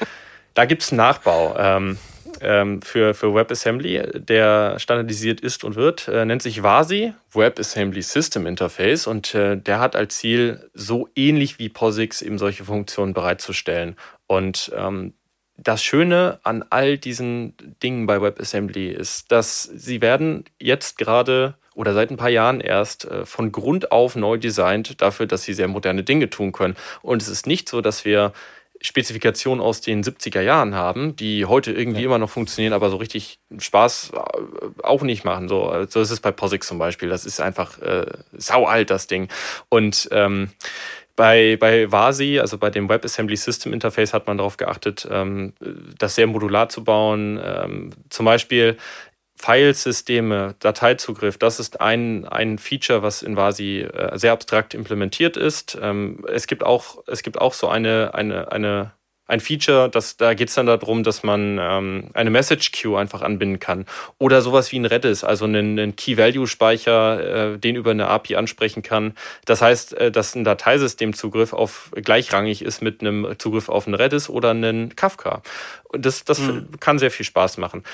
da 0.54 0.64
gibt 0.64 0.82
es 0.82 0.92
einen 0.92 0.98
Nachbau. 0.98 1.56
Ähm, 1.58 1.98
ähm, 2.40 2.82
für, 2.82 3.14
für 3.14 3.34
WebAssembly, 3.34 4.02
der 4.14 4.78
standardisiert 4.78 5.40
ist 5.40 5.64
und 5.64 5.76
wird, 5.76 6.08
äh, 6.08 6.24
nennt 6.24 6.42
sich 6.42 6.62
WASI, 6.62 7.14
WebAssembly 7.32 8.02
System 8.02 8.46
Interface, 8.46 9.06
und 9.06 9.34
äh, 9.34 9.56
der 9.56 9.78
hat 9.78 9.94
als 9.94 10.16
Ziel, 10.16 10.68
so 10.74 11.08
ähnlich 11.14 11.58
wie 11.58 11.68
POSIX 11.68 12.22
eben 12.22 12.38
solche 12.38 12.64
Funktionen 12.64 13.14
bereitzustellen. 13.14 13.96
Und 14.26 14.72
ähm, 14.74 15.14
das 15.56 15.82
Schöne 15.82 16.40
an 16.42 16.64
all 16.70 16.98
diesen 16.98 17.54
Dingen 17.82 18.06
bei 18.06 18.20
WebAssembly 18.20 18.88
ist, 18.88 19.30
dass 19.30 19.62
sie 19.62 20.00
werden 20.00 20.44
jetzt 20.58 20.98
gerade 20.98 21.54
oder 21.74 21.94
seit 21.94 22.10
ein 22.10 22.16
paar 22.16 22.28
Jahren 22.28 22.60
erst 22.60 23.04
äh, 23.06 23.24
von 23.24 23.52
Grund 23.52 23.92
auf 23.92 24.16
neu 24.16 24.36
designt 24.36 25.00
dafür, 25.00 25.26
dass 25.26 25.44
sie 25.44 25.54
sehr 25.54 25.68
moderne 25.68 26.02
Dinge 26.02 26.28
tun 26.28 26.52
können. 26.52 26.76
Und 27.00 27.22
es 27.22 27.28
ist 27.28 27.46
nicht 27.46 27.68
so, 27.68 27.80
dass 27.80 28.04
wir 28.04 28.32
Spezifikationen 28.82 29.62
aus 29.62 29.80
den 29.80 30.02
70er 30.02 30.40
Jahren 30.40 30.74
haben, 30.74 31.14
die 31.14 31.46
heute 31.46 31.72
irgendwie 31.72 32.00
ja. 32.00 32.06
immer 32.06 32.18
noch 32.18 32.30
funktionieren, 32.30 32.72
aber 32.72 32.90
so 32.90 32.96
richtig 32.96 33.38
Spaß 33.56 34.12
äh, 34.12 34.82
auch 34.82 35.02
nicht 35.02 35.24
machen. 35.24 35.48
So, 35.48 35.86
so 35.88 36.00
ist 36.00 36.10
es 36.10 36.20
bei 36.20 36.32
POSIX 36.32 36.66
zum 36.66 36.78
Beispiel. 36.78 37.08
Das 37.08 37.24
ist 37.24 37.40
einfach 37.40 37.78
äh, 37.78 38.06
sau 38.32 38.66
alt, 38.66 38.90
das 38.90 39.06
Ding. 39.06 39.28
Und 39.68 40.08
ähm, 40.12 40.50
bei, 41.16 41.56
bei 41.58 41.90
VASI, 41.90 42.40
also 42.40 42.58
bei 42.58 42.70
dem 42.70 42.88
WebAssembly 42.88 43.36
System 43.36 43.72
Interface, 43.72 44.14
hat 44.14 44.26
man 44.26 44.38
darauf 44.38 44.56
geachtet, 44.56 45.06
ähm, 45.10 45.52
das 45.98 46.14
sehr 46.14 46.26
modular 46.26 46.68
zu 46.68 46.84
bauen. 46.84 47.40
Ähm, 47.42 47.90
zum 48.10 48.26
Beispiel 48.26 48.76
Filesysteme, 49.36 50.54
Dateizugriff, 50.60 51.36
das 51.36 51.58
ist 51.58 51.80
ein, 51.80 52.26
ein 52.26 52.58
Feature, 52.58 53.02
was 53.02 53.22
in 53.22 53.36
Vasi 53.36 53.80
äh, 53.80 54.16
sehr 54.16 54.32
abstrakt 54.32 54.72
implementiert 54.72 55.36
ist. 55.36 55.76
Ähm, 55.80 56.24
es, 56.32 56.46
gibt 56.46 56.64
auch, 56.64 57.02
es 57.06 57.22
gibt 57.22 57.40
auch 57.40 57.52
so 57.52 57.68
eine, 57.68 58.14
eine, 58.14 58.52
eine 58.52 58.92
ein 59.32 59.40
Feature, 59.40 59.88
das, 59.88 60.18
da 60.18 60.34
geht 60.34 60.50
es 60.50 60.54
dann 60.54 60.66
darum, 60.66 61.04
dass 61.04 61.22
man 61.22 61.58
ähm, 61.58 62.10
eine 62.12 62.28
Message 62.28 62.70
Queue 62.72 62.98
einfach 62.98 63.22
anbinden 63.22 63.58
kann. 63.60 63.86
Oder 64.18 64.42
sowas 64.42 64.70
wie 64.72 64.78
ein 64.78 64.84
Redis, 64.84 65.24
also 65.24 65.46
einen, 65.46 65.78
einen 65.78 65.96
Key-Value-Speicher, 65.96 67.54
äh, 67.54 67.58
den 67.58 67.74
über 67.74 67.92
eine 67.92 68.08
API 68.08 68.36
ansprechen 68.36 68.82
kann. 68.82 69.14
Das 69.46 69.62
heißt, 69.62 69.94
äh, 69.94 70.12
dass 70.12 70.34
ein 70.34 70.44
Dateisystemzugriff 70.44 71.54
auf 71.54 71.90
gleichrangig 71.94 72.60
ist 72.60 72.82
mit 72.82 73.00
einem 73.00 73.34
Zugriff 73.38 73.70
auf 73.70 73.86
ein 73.86 73.94
Redis 73.94 74.28
oder 74.28 74.50
einen 74.50 74.94
Kafka. 74.96 75.42
Und 75.88 76.04
das, 76.04 76.24
das 76.24 76.38
mhm. 76.38 76.68
kann 76.78 76.98
sehr 76.98 77.10
viel 77.10 77.24
Spaß 77.24 77.56
machen. 77.56 77.84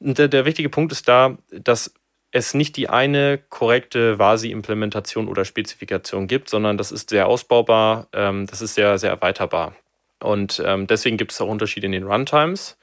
Und 0.00 0.18
der, 0.18 0.26
der 0.26 0.46
wichtige 0.46 0.68
Punkt 0.68 0.90
ist 0.90 1.06
da, 1.06 1.38
dass 1.52 1.94
es 2.32 2.54
nicht 2.54 2.76
die 2.76 2.88
eine 2.88 3.38
korrekte 3.38 4.18
VASI-Implementation 4.18 5.28
oder 5.28 5.44
Spezifikation 5.44 6.26
gibt, 6.26 6.50
sondern 6.50 6.76
das 6.76 6.90
ist 6.90 7.10
sehr 7.10 7.28
ausbaubar, 7.28 8.08
ähm, 8.12 8.46
das 8.46 8.62
ist 8.62 8.74
sehr, 8.74 8.98
sehr 8.98 9.10
erweiterbar. 9.10 9.76
Und 10.22 10.62
ähm, 10.64 10.86
deswegen 10.86 11.16
gibt 11.16 11.32
es 11.32 11.40
auch 11.40 11.48
Unterschiede 11.48 11.86
in 11.86 11.92
den 11.92 12.04
Runtimes. 12.04 12.76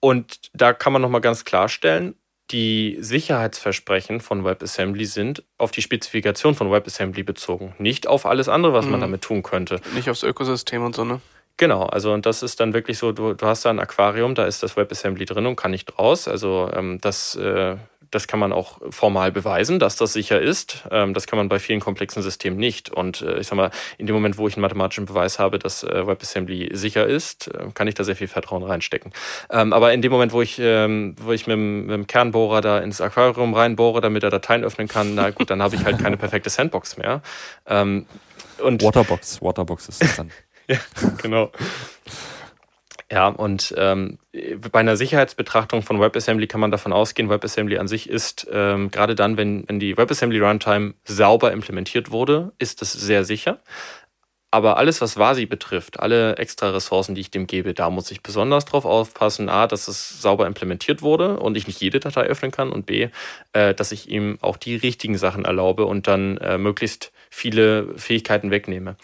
Und 0.00 0.40
da 0.54 0.72
kann 0.72 0.92
man 0.92 1.02
nochmal 1.02 1.20
ganz 1.20 1.44
klarstellen, 1.44 2.14
die 2.50 2.96
Sicherheitsversprechen 3.00 4.20
von 4.20 4.44
WebAssembly 4.44 5.04
sind 5.04 5.44
auf 5.56 5.70
die 5.70 5.82
Spezifikation 5.82 6.54
von 6.54 6.72
WebAssembly 6.72 7.22
bezogen, 7.22 7.74
nicht 7.78 8.06
auf 8.08 8.26
alles 8.26 8.48
andere, 8.48 8.72
was 8.72 8.86
mhm. 8.86 8.92
man 8.92 9.00
damit 9.02 9.22
tun 9.22 9.42
könnte. 9.42 9.80
Nicht 9.94 10.10
aufs 10.10 10.22
Ökosystem 10.22 10.82
und 10.82 10.96
so, 10.96 11.04
ne? 11.04 11.20
Genau, 11.58 11.82
also 11.84 12.12
und 12.12 12.24
das 12.24 12.42
ist 12.42 12.58
dann 12.58 12.72
wirklich 12.72 12.96
so, 12.96 13.12
du, 13.12 13.34
du 13.34 13.46
hast 13.46 13.66
da 13.66 13.70
ein 13.70 13.78
Aquarium, 13.78 14.34
da 14.34 14.46
ist 14.46 14.62
das 14.62 14.76
WebAssembly 14.76 15.26
drin 15.26 15.46
und 15.46 15.56
kann 15.56 15.70
nicht 15.70 15.98
raus. 15.98 16.26
Also 16.26 16.70
ähm, 16.72 16.98
das 17.02 17.34
äh, 17.36 17.76
das 18.10 18.26
kann 18.26 18.40
man 18.40 18.52
auch 18.52 18.78
formal 18.90 19.32
beweisen, 19.32 19.78
dass 19.78 19.96
das 19.96 20.12
sicher 20.12 20.40
ist. 20.40 20.84
Ähm, 20.90 21.14
das 21.14 21.26
kann 21.26 21.36
man 21.36 21.48
bei 21.48 21.58
vielen 21.58 21.80
komplexen 21.80 22.22
Systemen 22.22 22.58
nicht. 22.58 22.90
Und 22.90 23.22
äh, 23.22 23.40
ich 23.40 23.46
sag 23.46 23.56
mal, 23.56 23.70
in 23.98 24.06
dem 24.06 24.14
Moment, 24.14 24.38
wo 24.38 24.48
ich 24.48 24.54
einen 24.54 24.62
mathematischen 24.62 25.06
Beweis 25.06 25.38
habe, 25.38 25.58
dass 25.58 25.84
äh, 25.84 26.06
WebAssembly 26.06 26.70
sicher 26.72 27.06
ist, 27.06 27.48
äh, 27.48 27.66
kann 27.74 27.88
ich 27.88 27.94
da 27.94 28.04
sehr 28.04 28.16
viel 28.16 28.28
Vertrauen 28.28 28.62
reinstecken. 28.62 29.12
Ähm, 29.50 29.72
aber 29.72 29.92
in 29.92 30.02
dem 30.02 30.12
Moment, 30.12 30.32
wo 30.32 30.42
ich, 30.42 30.58
ähm, 30.60 31.14
wo 31.20 31.32
ich 31.32 31.46
mit, 31.46 31.58
mit 31.58 31.90
dem 31.90 32.06
Kernbohrer 32.06 32.60
da 32.60 32.78
ins 32.78 33.00
Aquarium 33.00 33.54
reinbohre, 33.54 34.00
damit 34.00 34.22
er 34.22 34.30
Dateien 34.30 34.64
öffnen 34.64 34.88
kann, 34.88 35.14
na 35.14 35.30
gut, 35.30 35.50
dann 35.50 35.62
habe 35.62 35.76
ich 35.76 35.84
halt 35.84 35.98
keine 35.98 36.16
perfekte 36.16 36.50
Sandbox 36.50 36.96
mehr. 36.96 37.22
und 37.66 38.06
Waterbox, 38.82 39.40
Waterbox 39.40 39.88
ist 39.88 40.02
das 40.02 40.16
dann. 40.16 40.30
ja, 40.68 40.78
genau. 41.22 41.50
Ja, 43.12 43.26
und 43.26 43.74
ähm, 43.76 44.18
bei 44.70 44.78
einer 44.78 44.96
Sicherheitsbetrachtung 44.96 45.82
von 45.82 46.00
WebAssembly 46.00 46.46
kann 46.46 46.60
man 46.60 46.70
davon 46.70 46.92
ausgehen, 46.92 47.28
WebAssembly 47.28 47.78
an 47.78 47.88
sich 47.88 48.08
ist, 48.08 48.46
ähm, 48.52 48.92
gerade 48.92 49.16
dann, 49.16 49.36
wenn, 49.36 49.68
wenn 49.68 49.80
die 49.80 49.96
WebAssembly 49.96 50.38
Runtime 50.38 50.94
sauber 51.04 51.50
implementiert 51.50 52.12
wurde, 52.12 52.52
ist 52.58 52.82
das 52.82 52.92
sehr 52.92 53.24
sicher. 53.24 53.58
Aber 54.52 54.78
alles, 54.78 55.00
was 55.00 55.16
VASI 55.16 55.46
betrifft, 55.46 56.00
alle 56.00 56.36
extra 56.36 56.70
Ressourcen, 56.70 57.14
die 57.14 57.20
ich 57.20 57.30
dem 57.30 57.46
gebe, 57.46 57.72
da 57.72 57.88
muss 57.88 58.10
ich 58.10 58.20
besonders 58.20 58.64
drauf 58.64 58.84
aufpassen. 58.84 59.48
A, 59.48 59.68
dass 59.68 59.86
es 59.86 60.20
sauber 60.20 60.46
implementiert 60.48 61.02
wurde 61.02 61.38
und 61.38 61.56
ich 61.56 61.68
nicht 61.68 61.80
jede 61.80 62.00
Datei 62.00 62.22
öffnen 62.22 62.50
kann. 62.50 62.72
Und 62.72 62.86
B, 62.86 63.10
äh, 63.52 63.74
dass 63.74 63.92
ich 63.92 64.08
ihm 64.08 64.38
auch 64.40 64.56
die 64.56 64.74
richtigen 64.74 65.18
Sachen 65.18 65.44
erlaube 65.44 65.84
und 65.84 66.08
dann 66.08 66.36
äh, 66.38 66.58
möglichst 66.58 67.12
viele 67.30 67.96
Fähigkeiten 67.96 68.50
wegnehme. 68.50 68.96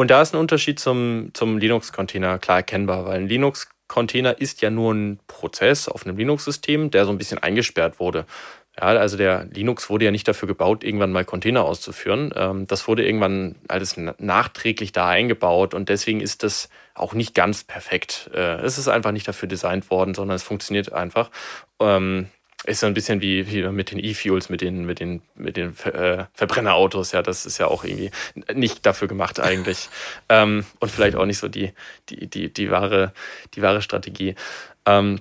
Und 0.00 0.10
da 0.10 0.22
ist 0.22 0.32
ein 0.32 0.40
Unterschied 0.40 0.80
zum, 0.80 1.28
zum 1.34 1.58
Linux-Container 1.58 2.38
klar 2.38 2.56
erkennbar, 2.56 3.04
weil 3.04 3.20
ein 3.20 3.28
Linux-Container 3.28 4.40
ist 4.40 4.62
ja 4.62 4.70
nur 4.70 4.94
ein 4.94 5.20
Prozess 5.26 5.88
auf 5.88 6.06
einem 6.06 6.16
Linux-System, 6.16 6.90
der 6.90 7.04
so 7.04 7.10
ein 7.10 7.18
bisschen 7.18 7.36
eingesperrt 7.36 8.00
wurde. 8.00 8.24
Ja, 8.78 8.84
also 8.84 9.18
der 9.18 9.44
Linux 9.52 9.90
wurde 9.90 10.06
ja 10.06 10.10
nicht 10.10 10.26
dafür 10.26 10.48
gebaut, 10.48 10.84
irgendwann 10.84 11.12
mal 11.12 11.26
Container 11.26 11.66
auszuführen. 11.66 12.32
Ähm, 12.34 12.66
das 12.66 12.88
wurde 12.88 13.04
irgendwann 13.04 13.56
alles 13.68 13.98
nachträglich 14.16 14.92
da 14.92 15.06
eingebaut 15.06 15.74
und 15.74 15.90
deswegen 15.90 16.22
ist 16.22 16.44
das 16.44 16.70
auch 16.94 17.12
nicht 17.12 17.34
ganz 17.34 17.64
perfekt. 17.64 18.30
Äh, 18.32 18.62
es 18.62 18.78
ist 18.78 18.88
einfach 18.88 19.12
nicht 19.12 19.28
dafür 19.28 19.50
designt 19.50 19.90
worden, 19.90 20.14
sondern 20.14 20.36
es 20.36 20.42
funktioniert 20.42 20.94
einfach. 20.94 21.30
Ähm, 21.78 22.30
ist 22.64 22.80
so 22.80 22.86
ein 22.86 22.94
bisschen 22.94 23.22
wie, 23.22 23.50
wie 23.50 23.62
mit 23.68 23.90
den 23.90 23.98
E-Fuels, 23.98 24.50
mit 24.50 24.60
den, 24.60 24.84
mit 24.84 25.00
den, 25.00 25.22
mit 25.34 25.56
den 25.56 25.76
äh, 25.84 26.26
Verbrennerautos. 26.34 27.12
Ja, 27.12 27.22
das 27.22 27.46
ist 27.46 27.58
ja 27.58 27.66
auch 27.66 27.84
irgendwie 27.84 28.10
nicht 28.52 28.84
dafür 28.84 29.08
gemacht 29.08 29.40
eigentlich. 29.40 29.88
ähm, 30.28 30.64
und 30.78 30.90
vielleicht 30.90 31.16
auch 31.16 31.24
nicht 31.24 31.38
so 31.38 31.48
die, 31.48 31.72
die, 32.10 32.26
die, 32.26 32.52
die, 32.52 32.70
wahre, 32.70 33.12
die 33.54 33.62
wahre 33.62 33.80
Strategie. 33.80 34.34
Ähm, 34.84 35.20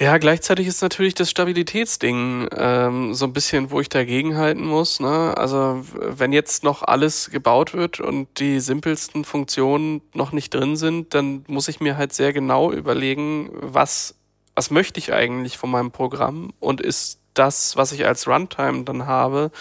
ja, 0.00 0.16
gleichzeitig 0.18 0.68
ist 0.68 0.80
natürlich 0.80 1.14
das 1.14 1.28
Stabilitätsding 1.28 2.48
ähm, 2.56 3.14
so 3.14 3.24
ein 3.24 3.32
bisschen, 3.32 3.72
wo 3.72 3.80
ich 3.80 3.88
dagegen 3.88 4.36
halten 4.36 4.64
muss. 4.64 5.00
Ne? 5.00 5.34
Also 5.36 5.84
wenn 5.92 6.32
jetzt 6.32 6.62
noch 6.62 6.84
alles 6.84 7.30
gebaut 7.30 7.74
wird 7.74 7.98
und 7.98 8.28
die 8.38 8.60
simpelsten 8.60 9.24
Funktionen 9.24 10.00
noch 10.14 10.30
nicht 10.30 10.54
drin 10.54 10.76
sind, 10.76 11.14
dann 11.14 11.44
muss 11.48 11.66
ich 11.66 11.80
mir 11.80 11.96
halt 11.96 12.12
sehr 12.12 12.32
genau 12.32 12.70
überlegen, 12.70 13.50
was 13.52 14.17
was 14.58 14.72
möchte 14.72 14.98
ich 14.98 15.12
eigentlich 15.12 15.56
von 15.56 15.70
meinem 15.70 15.92
Programm 15.92 16.52
und 16.58 16.80
ist 16.80 17.20
das, 17.34 17.76
was 17.76 17.92
ich 17.92 18.04
als 18.04 18.26
Runtime 18.26 18.82
dann 18.82 19.06
habe, 19.06 19.52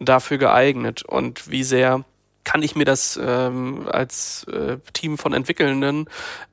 dafür 0.00 0.38
geeignet 0.38 1.04
und 1.04 1.48
wie 1.48 1.62
sehr 1.62 2.04
kann 2.42 2.64
ich 2.64 2.74
mir 2.74 2.84
das 2.84 3.16
ähm, 3.22 3.88
als 3.88 4.42
äh, 4.52 4.78
Team 4.92 5.18
von 5.18 5.34
Entwickelnden 5.34 6.10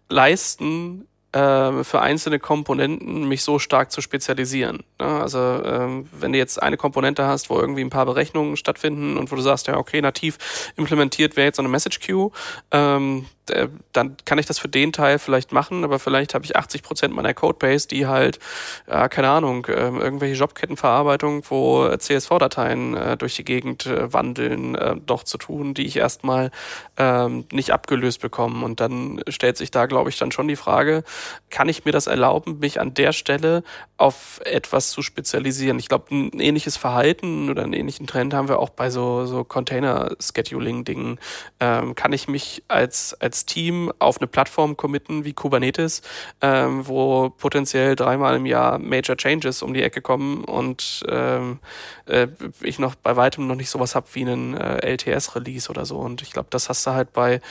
leisten, 0.09 1.07
äh, 1.31 1.83
für 1.83 1.99
einzelne 1.99 2.37
Komponenten 2.37 3.27
mich 3.27 3.41
so 3.41 3.57
stark 3.57 3.91
zu 3.91 4.01
spezialisieren. 4.01 4.83
Ne? 4.99 5.07
Also 5.07 5.39
ähm, 5.39 6.07
wenn 6.11 6.33
du 6.33 6.37
jetzt 6.37 6.61
eine 6.61 6.77
Komponente 6.77 7.25
hast, 7.25 7.49
wo 7.49 7.59
irgendwie 7.59 7.81
ein 7.81 7.89
paar 7.89 8.05
Berechnungen 8.05 8.57
stattfinden 8.57 9.17
und 9.17 9.31
wo 9.31 9.35
du 9.35 9.41
sagst, 9.41 9.65
ja, 9.65 9.75
okay, 9.75 10.01
nativ 10.01 10.37
implementiert 10.75 11.35
wäre 11.35 11.47
jetzt 11.47 11.55
so 11.55 11.63
eine 11.63 11.69
Message 11.69 11.99
Queue, 12.01 12.29
ähm, 12.69 13.25
äh, 13.51 13.69
dann 13.93 14.17
kann 14.25 14.37
ich 14.37 14.45
das 14.45 14.59
für 14.59 14.67
den 14.67 14.93
Teil 14.93 15.19
vielleicht 15.19 15.51
machen, 15.51 15.83
aber 15.83 15.99
vielleicht 15.99 16.33
habe 16.33 16.45
ich 16.45 16.55
80 16.55 16.83
Prozent 16.83 17.15
meiner 17.15 17.33
Codebase, 17.33 17.87
die 17.87 18.07
halt, 18.07 18.39
ja, 18.87 19.07
keine 19.09 19.29
Ahnung, 19.29 19.65
äh, 19.65 19.71
irgendwelche 19.71 20.35
Jobkettenverarbeitung, 20.35 21.43
wo 21.49 21.95
CSV-Dateien 21.95 22.95
äh, 22.95 23.17
durch 23.17 23.35
die 23.35 23.43
Gegend 23.43 23.85
äh, 23.85 24.11
wandeln, 24.13 24.75
äh, 24.75 24.95
doch 25.05 25.23
zu 25.23 25.37
tun, 25.37 25.73
die 25.73 25.85
ich 25.85 25.97
erstmal 25.97 26.51
ähm, 26.97 27.45
nicht 27.51 27.71
abgelöst 27.71 28.21
bekomme. 28.21 28.65
Und 28.65 28.79
dann 28.79 29.21
stellt 29.27 29.57
sich 29.57 29.71
da, 29.71 29.85
glaube 29.85 30.09
ich, 30.09 30.17
dann 30.17 30.31
schon 30.31 30.47
die 30.47 30.55
Frage, 30.55 31.03
kann 31.49 31.69
ich 31.69 31.85
mir 31.85 31.91
das 31.91 32.07
erlauben, 32.07 32.59
mich 32.59 32.79
an 32.79 32.93
der 32.93 33.11
Stelle 33.11 33.63
auf 33.97 34.41
etwas 34.43 34.89
zu 34.89 35.01
spezialisieren? 35.01 35.79
Ich 35.79 35.89
glaube, 35.89 36.13
ein 36.13 36.39
ähnliches 36.39 36.77
Verhalten 36.77 37.49
oder 37.49 37.63
einen 37.63 37.73
ähnlichen 37.73 38.07
Trend 38.07 38.33
haben 38.33 38.47
wir 38.47 38.59
auch 38.59 38.69
bei 38.69 38.89
so, 38.89 39.25
so 39.25 39.43
Container-Scheduling-Dingen. 39.43 41.19
Ähm, 41.59 41.95
kann 41.95 42.13
ich 42.13 42.27
mich 42.27 42.63
als, 42.67 43.13
als 43.19 43.36
als 43.37 43.45
Team 43.45 43.91
auf 43.99 44.17
eine 44.17 44.27
Plattform 44.27 44.77
committen 44.77 45.23
wie 45.23 45.33
Kubernetes, 45.33 46.01
ähm, 46.41 46.87
wo 46.87 47.29
potenziell 47.29 47.95
dreimal 47.95 48.35
im 48.35 48.47
Jahr 48.47 48.79
Major 48.79 49.15
Changes 49.15 49.61
um 49.61 49.75
die 49.75 49.83
Ecke 49.83 50.01
kommen 50.01 50.43
und 50.43 51.03
ähm, 51.07 51.59
äh, 52.07 52.27
ich 52.61 52.79
noch 52.79 52.95
bei 52.95 53.15
weitem 53.15 53.45
noch 53.45 53.55
nicht 53.55 53.69
sowas 53.69 53.93
habe 53.93 54.07
wie 54.13 54.21
einen 54.21 54.55
äh, 54.55 54.93
LTS-Release 54.93 55.69
oder 55.69 55.85
so. 55.85 55.97
Und 55.97 56.23
ich 56.23 56.31
glaube, 56.31 56.47
das 56.49 56.67
hast 56.69 56.87
du 56.87 56.91
halt 56.91 57.13
bei, 57.13 57.41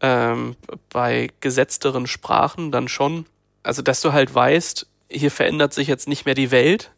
ähm, 0.00 0.56
bei 0.90 1.30
gesetzteren 1.40 2.08
Sprachen 2.08 2.72
dann 2.72 2.88
schon. 2.88 3.26
Also, 3.62 3.82
dass 3.82 4.00
du 4.00 4.12
halt 4.12 4.34
weißt, 4.34 4.86
hier 5.10 5.30
verändert 5.30 5.72
sich 5.72 5.86
jetzt 5.86 6.08
nicht 6.08 6.26
mehr 6.26 6.34
die 6.34 6.50
Welt, 6.50 6.90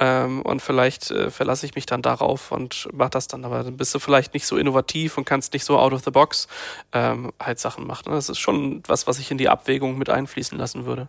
ähm, 0.00 0.40
und 0.42 0.62
vielleicht 0.62 1.10
äh, 1.10 1.30
verlasse 1.30 1.66
ich 1.66 1.74
mich 1.74 1.84
dann 1.84 2.00
darauf 2.00 2.50
und 2.52 2.88
mache 2.92 3.10
das 3.10 3.28
dann. 3.28 3.44
Aber 3.44 3.62
dann 3.62 3.76
bist 3.76 3.94
du 3.94 3.98
vielleicht 3.98 4.32
nicht 4.32 4.46
so 4.46 4.56
innovativ 4.56 5.18
und 5.18 5.26
kannst 5.26 5.52
nicht 5.52 5.64
so 5.64 5.78
out 5.78 5.92
of 5.92 6.02
the 6.02 6.10
box 6.10 6.48
ähm, 6.92 7.32
halt 7.38 7.60
Sachen 7.60 7.86
machen. 7.86 8.10
Das 8.10 8.30
ist 8.30 8.38
schon 8.38 8.82
was, 8.86 9.06
was 9.06 9.18
ich 9.18 9.30
in 9.30 9.38
die 9.38 9.50
Abwägung 9.50 9.98
mit 9.98 10.08
einfließen 10.08 10.56
lassen 10.56 10.86
würde. 10.86 11.08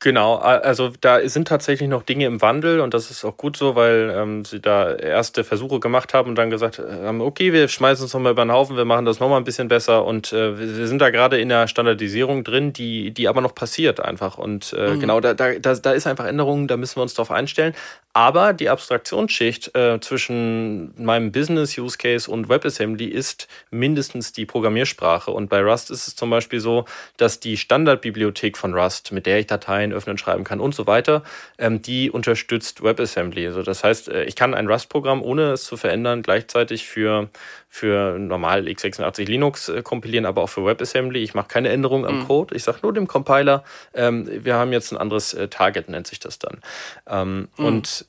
Genau, 0.00 0.36
also 0.36 0.92
da 1.00 1.28
sind 1.28 1.48
tatsächlich 1.48 1.88
noch 1.88 2.04
Dinge 2.04 2.26
im 2.26 2.40
Wandel 2.40 2.78
und 2.78 2.94
das 2.94 3.10
ist 3.10 3.24
auch 3.24 3.36
gut 3.36 3.56
so, 3.56 3.74
weil 3.74 4.14
ähm, 4.16 4.44
sie 4.44 4.60
da 4.60 4.94
erste 4.94 5.42
Versuche 5.42 5.80
gemacht 5.80 6.14
haben 6.14 6.28
und 6.28 6.34
dann 6.36 6.50
gesagt 6.50 6.78
haben, 6.78 7.20
okay, 7.20 7.52
wir 7.52 7.66
schmeißen 7.66 8.04
uns 8.04 8.14
nochmal 8.14 8.30
über 8.30 8.44
den 8.44 8.52
Haufen, 8.52 8.76
wir 8.76 8.84
machen 8.84 9.06
das 9.06 9.18
nochmal 9.18 9.38
ein 9.38 9.44
bisschen 9.44 9.66
besser 9.66 10.04
und 10.04 10.32
äh, 10.32 10.56
wir 10.56 10.86
sind 10.86 11.00
da 11.00 11.10
gerade 11.10 11.40
in 11.40 11.48
der 11.48 11.66
Standardisierung 11.66 12.44
drin, 12.44 12.72
die, 12.72 13.10
die 13.10 13.26
aber 13.26 13.40
noch 13.40 13.56
passiert 13.56 13.98
einfach 13.98 14.38
und 14.38 14.72
äh, 14.72 14.90
mhm. 14.90 15.00
genau, 15.00 15.18
da, 15.18 15.34
da, 15.34 15.54
da 15.58 15.90
ist 15.90 16.06
einfach 16.06 16.26
Änderungen, 16.26 16.68
da 16.68 16.76
müssen 16.76 16.94
wir 16.98 17.02
uns 17.02 17.14
drauf 17.14 17.32
einstellen, 17.32 17.74
aber 18.12 18.52
die 18.52 18.68
Abstraktionsschicht 18.68 19.74
äh, 19.74 19.98
zwischen 20.00 20.94
meinem 20.96 21.32
Business-Use-Case 21.32 22.30
und 22.30 22.48
WebAssembly 22.48 23.06
ist 23.06 23.48
mindestens 23.72 24.32
die 24.32 24.46
Programmiersprache 24.46 25.32
und 25.32 25.48
bei 25.48 25.60
Rust 25.60 25.90
ist 25.90 26.06
es 26.06 26.14
zum 26.14 26.30
Beispiel 26.30 26.60
so, 26.60 26.84
dass 27.16 27.40
die 27.40 27.56
Standardbibliothek 27.56 28.56
von 28.56 28.74
Rust, 28.74 29.10
mit 29.10 29.26
der 29.26 29.40
ich 29.40 29.48
Dateien 29.48 29.87
Dateien 29.88 29.92
öffnen 29.92 30.18
schreiben 30.18 30.44
kann 30.44 30.60
und 30.60 30.74
so 30.74 30.86
weiter, 30.86 31.22
ähm, 31.58 31.82
die 31.82 32.10
unterstützt 32.10 32.82
WebAssembly. 32.82 33.46
Also 33.46 33.62
das 33.62 33.84
heißt, 33.84 34.08
äh, 34.08 34.24
ich 34.24 34.36
kann 34.36 34.54
ein 34.54 34.68
Rust-Programm, 34.68 35.22
ohne 35.22 35.52
es 35.52 35.64
zu 35.64 35.76
verändern, 35.76 36.22
gleichzeitig 36.22 36.86
für, 36.86 37.28
für 37.68 38.18
normal 38.18 38.66
x86 38.66 39.26
Linux 39.26 39.68
äh, 39.68 39.82
kompilieren, 39.82 40.26
aber 40.26 40.42
auch 40.42 40.48
für 40.48 40.64
WebAssembly. 40.64 41.22
Ich 41.22 41.34
mache 41.34 41.48
keine 41.48 41.70
Änderungen 41.70 42.04
am 42.04 42.20
mhm. 42.20 42.26
Code. 42.26 42.54
Ich 42.54 42.64
sage 42.64 42.78
nur 42.82 42.92
dem 42.92 43.06
Compiler, 43.06 43.64
ähm, 43.94 44.28
wir 44.44 44.54
haben 44.54 44.72
jetzt 44.72 44.92
ein 44.92 44.98
anderes 44.98 45.34
äh, 45.34 45.48
Target, 45.48 45.88
nennt 45.88 46.06
sich 46.06 46.20
das 46.20 46.38
dann. 46.38 46.60
Ähm, 47.06 47.48
mhm. 47.56 47.64
Und 47.64 48.06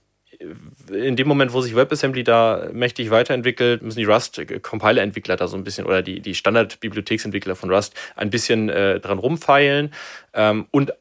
in 0.89 1.15
dem 1.17 1.27
Moment, 1.27 1.51
wo 1.51 1.61
sich 1.61 1.75
WebAssembly 1.75 2.23
da 2.23 2.69
mächtig 2.71 3.09
weiterentwickelt, 3.09 3.81
müssen 3.81 3.99
die 3.99 4.05
Rust-Compiler-Entwickler 4.05 5.35
da 5.35 5.47
so 5.47 5.57
ein 5.57 5.65
bisschen 5.65 5.85
oder 5.85 6.01
die, 6.01 6.21
die 6.21 6.33
Standard-Bibliotheksentwickler 6.33 7.55
von 7.55 7.69
Rust 7.69 7.93
ein 8.15 8.29
bisschen 8.29 8.69
äh, 8.69 9.01
dran 9.01 9.19
rumfeilen. 9.19 9.93
Ähm, 10.33 10.67
und 10.71 10.93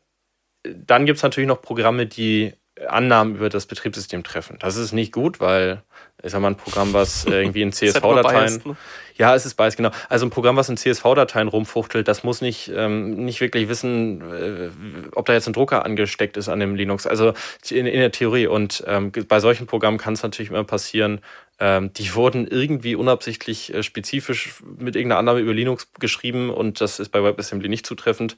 dann 0.63 1.07
gibt 1.07 1.19
es 1.19 1.23
natürlich 1.23 1.49
noch 1.49 1.63
Programme, 1.63 2.07
die 2.07 2.53
Annahmen 2.87 3.37
über 3.37 3.49
das 3.49 3.67
Betriebssystem 3.67 4.23
treffen. 4.23 4.57
Das 4.61 4.77
ist 4.77 4.93
nicht 4.93 5.13
gut, 5.13 5.41
weil 5.41 5.83
ich 6.23 6.33
sag 6.33 6.41
mal, 6.41 6.49
ein 6.49 6.57
Programm, 6.57 6.93
was 6.93 7.25
irgendwie 7.27 7.63
in 7.63 7.73
CSV-Dateien. 7.73 8.63
Ne? 8.65 8.77
Ja, 9.17 9.35
es 9.35 9.47
ist 9.47 9.55
beides, 9.55 9.77
genau. 9.77 9.91
Also 10.09 10.27
ein 10.27 10.31
Programm, 10.31 10.57
was 10.57 10.69
in 10.69 10.77
CSV-Dateien 10.77 11.49
rumfuchtelt, 11.49 12.07
das 12.09 12.25
muss 12.25 12.41
nicht, 12.41 12.71
ähm, 12.75 13.25
nicht 13.25 13.41
wirklich 13.41 13.69
wissen, 13.69 14.21
äh, 14.21 14.71
ob 15.15 15.27
da 15.27 15.33
jetzt 15.33 15.49
ein 15.49 15.53
Drucker 15.53 15.85
angesteckt 15.85 16.37
ist 16.37 16.49
an 16.49 16.61
dem 16.61 16.75
Linux. 16.75 17.07
Also 17.07 17.35
in, 17.71 17.87
in 17.87 18.01
der 18.01 18.13
Theorie. 18.13 18.47
Und 18.47 18.85
ähm, 18.87 19.13
bei 19.29 19.41
solchen 19.41 19.67
Programmen 19.67 19.99
kann 19.99 20.15
es 20.15 20.23
natürlich 20.23 20.51
immer 20.51 20.65
passieren, 20.65 21.21
ähm, 21.61 21.93
die 21.93 22.15
wurden 22.15 22.47
irgendwie 22.47 22.95
unabsichtlich 22.95 23.75
äh, 23.75 23.83
spezifisch 23.83 24.63
mit 24.79 24.95
irgendeiner 24.95 25.19
Annahme 25.19 25.41
über 25.41 25.53
Linux 25.53 25.89
geschrieben 25.99 26.51
und 26.51 26.81
das 26.81 27.01
ist 27.01 27.09
bei 27.11 27.23
WebAssembly 27.23 27.69
nicht 27.69 27.87
zutreffend. 27.87 28.37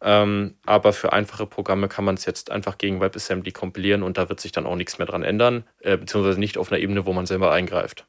Ähm, 0.00 0.54
aber 0.64 0.92
für 0.92 1.12
einfache 1.12 1.46
Programme 1.46 1.88
kann 1.88 2.04
man 2.04 2.14
es 2.14 2.24
jetzt 2.24 2.50
einfach 2.50 2.78
gegen 2.78 3.00
WebAssembly 3.00 3.52
kompilieren 3.52 4.02
und 4.02 4.16
da 4.16 4.28
wird 4.28 4.40
sich 4.40 4.52
dann 4.52 4.66
auch 4.66 4.76
nichts 4.76 4.98
mehr 4.98 5.06
dran 5.06 5.22
ändern, 5.22 5.64
äh, 5.80 5.96
beziehungsweise 5.96 6.40
nicht 6.40 6.56
auf 6.56 6.72
einer 6.72 6.80
Ebene, 6.80 7.04
wo 7.04 7.12
man 7.12 7.26
selber 7.26 7.52
eingreift. 7.52 8.06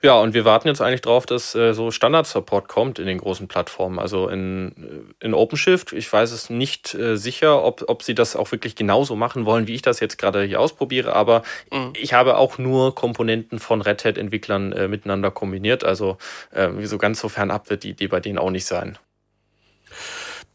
Ja, 0.00 0.14
und 0.20 0.32
wir 0.32 0.44
warten 0.44 0.68
jetzt 0.68 0.80
eigentlich 0.80 1.00
drauf, 1.00 1.26
dass 1.26 1.56
äh, 1.56 1.74
so 1.74 1.90
Standard-Support 1.90 2.68
kommt 2.68 3.00
in 3.00 3.06
den 3.06 3.18
großen 3.18 3.48
Plattformen. 3.48 3.98
Also 3.98 4.28
in, 4.28 5.12
in 5.18 5.34
OpenShift, 5.34 5.92
ich 5.92 6.12
weiß 6.12 6.30
es 6.30 6.50
nicht 6.50 6.94
äh, 6.94 7.16
sicher, 7.16 7.64
ob, 7.64 7.84
ob 7.88 8.04
sie 8.04 8.14
das 8.14 8.36
auch 8.36 8.52
wirklich 8.52 8.76
genauso 8.76 9.16
machen 9.16 9.44
wollen, 9.44 9.66
wie 9.66 9.74
ich 9.74 9.82
das 9.82 9.98
jetzt 9.98 10.16
gerade 10.16 10.44
hier 10.44 10.60
ausprobiere, 10.60 11.14
aber 11.14 11.42
mhm. 11.72 11.94
ich 12.00 12.12
habe 12.12 12.36
auch 12.36 12.58
nur 12.58 12.94
Komponenten 12.94 13.58
von 13.58 13.82
Red 13.82 14.04
Hat-Entwicklern 14.04 14.72
äh, 14.72 14.86
miteinander 14.86 15.32
kombiniert. 15.32 15.82
Also 15.82 16.16
äh, 16.52 16.68
so 16.84 16.96
ganz 16.96 17.18
so 17.18 17.28
fernab 17.28 17.68
wird 17.68 17.82
die 17.82 17.90
Idee 17.90 18.06
bei 18.06 18.20
denen 18.20 18.38
auch 18.38 18.50
nicht 18.50 18.66
sein. 18.66 18.98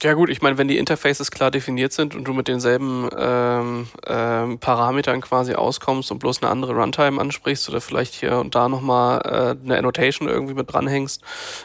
Ja 0.03 0.15
gut, 0.15 0.29
ich 0.29 0.41
meine, 0.41 0.57
wenn 0.57 0.67
die 0.67 0.77
Interfaces 0.77 1.31
klar 1.31 1.49
definiert 1.49 1.93
sind 1.93 2.13
und 2.13 2.25
du 2.25 2.33
mit 2.33 2.49
denselben 2.49 3.07
ähm, 3.17 3.87
ähm, 4.05 4.59
Parametern 4.59 5.21
quasi 5.21 5.53
auskommst 5.53 6.11
und 6.11 6.19
bloß 6.19 6.43
eine 6.43 6.51
andere 6.51 6.73
Runtime 6.73 7.21
ansprichst 7.21 7.69
oder 7.69 7.79
vielleicht 7.79 8.13
hier 8.13 8.37
und 8.37 8.53
da 8.53 8.67
nochmal 8.67 9.21
äh, 9.23 9.63
eine 9.63 9.77
Annotation 9.77 10.27
irgendwie 10.27 10.55
mit 10.55 10.73
dranhängst, 10.73 11.21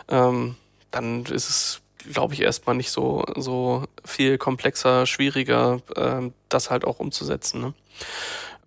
ähm, 0.08 0.54
dann 0.92 1.24
ist 1.26 1.50
es, 1.50 1.80
glaube 2.12 2.34
ich, 2.34 2.42
erstmal 2.42 2.76
nicht 2.76 2.92
so, 2.92 3.24
so 3.36 3.82
viel 4.04 4.38
komplexer, 4.38 5.04
schwieriger, 5.06 5.80
ähm, 5.96 6.32
das 6.48 6.70
halt 6.70 6.84
auch 6.84 7.00
umzusetzen. 7.00 7.60
Ne? 7.60 7.74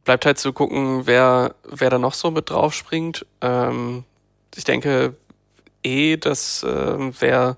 Bleibt 0.03 0.25
halt 0.25 0.37
zu 0.37 0.51
gucken, 0.51 1.07
wer, 1.07 1.55
wer 1.63 1.89
da 1.89 1.97
noch 1.97 2.13
so 2.13 2.29
mit 2.29 2.49
drauf 2.49 2.73
springt. 2.73 3.25
Ähm, 3.39 4.03
ich 4.53 4.65
denke 4.65 5.15
eh, 5.81 6.17
dass 6.17 6.61
äh, 6.63 7.11
wer 7.21 7.55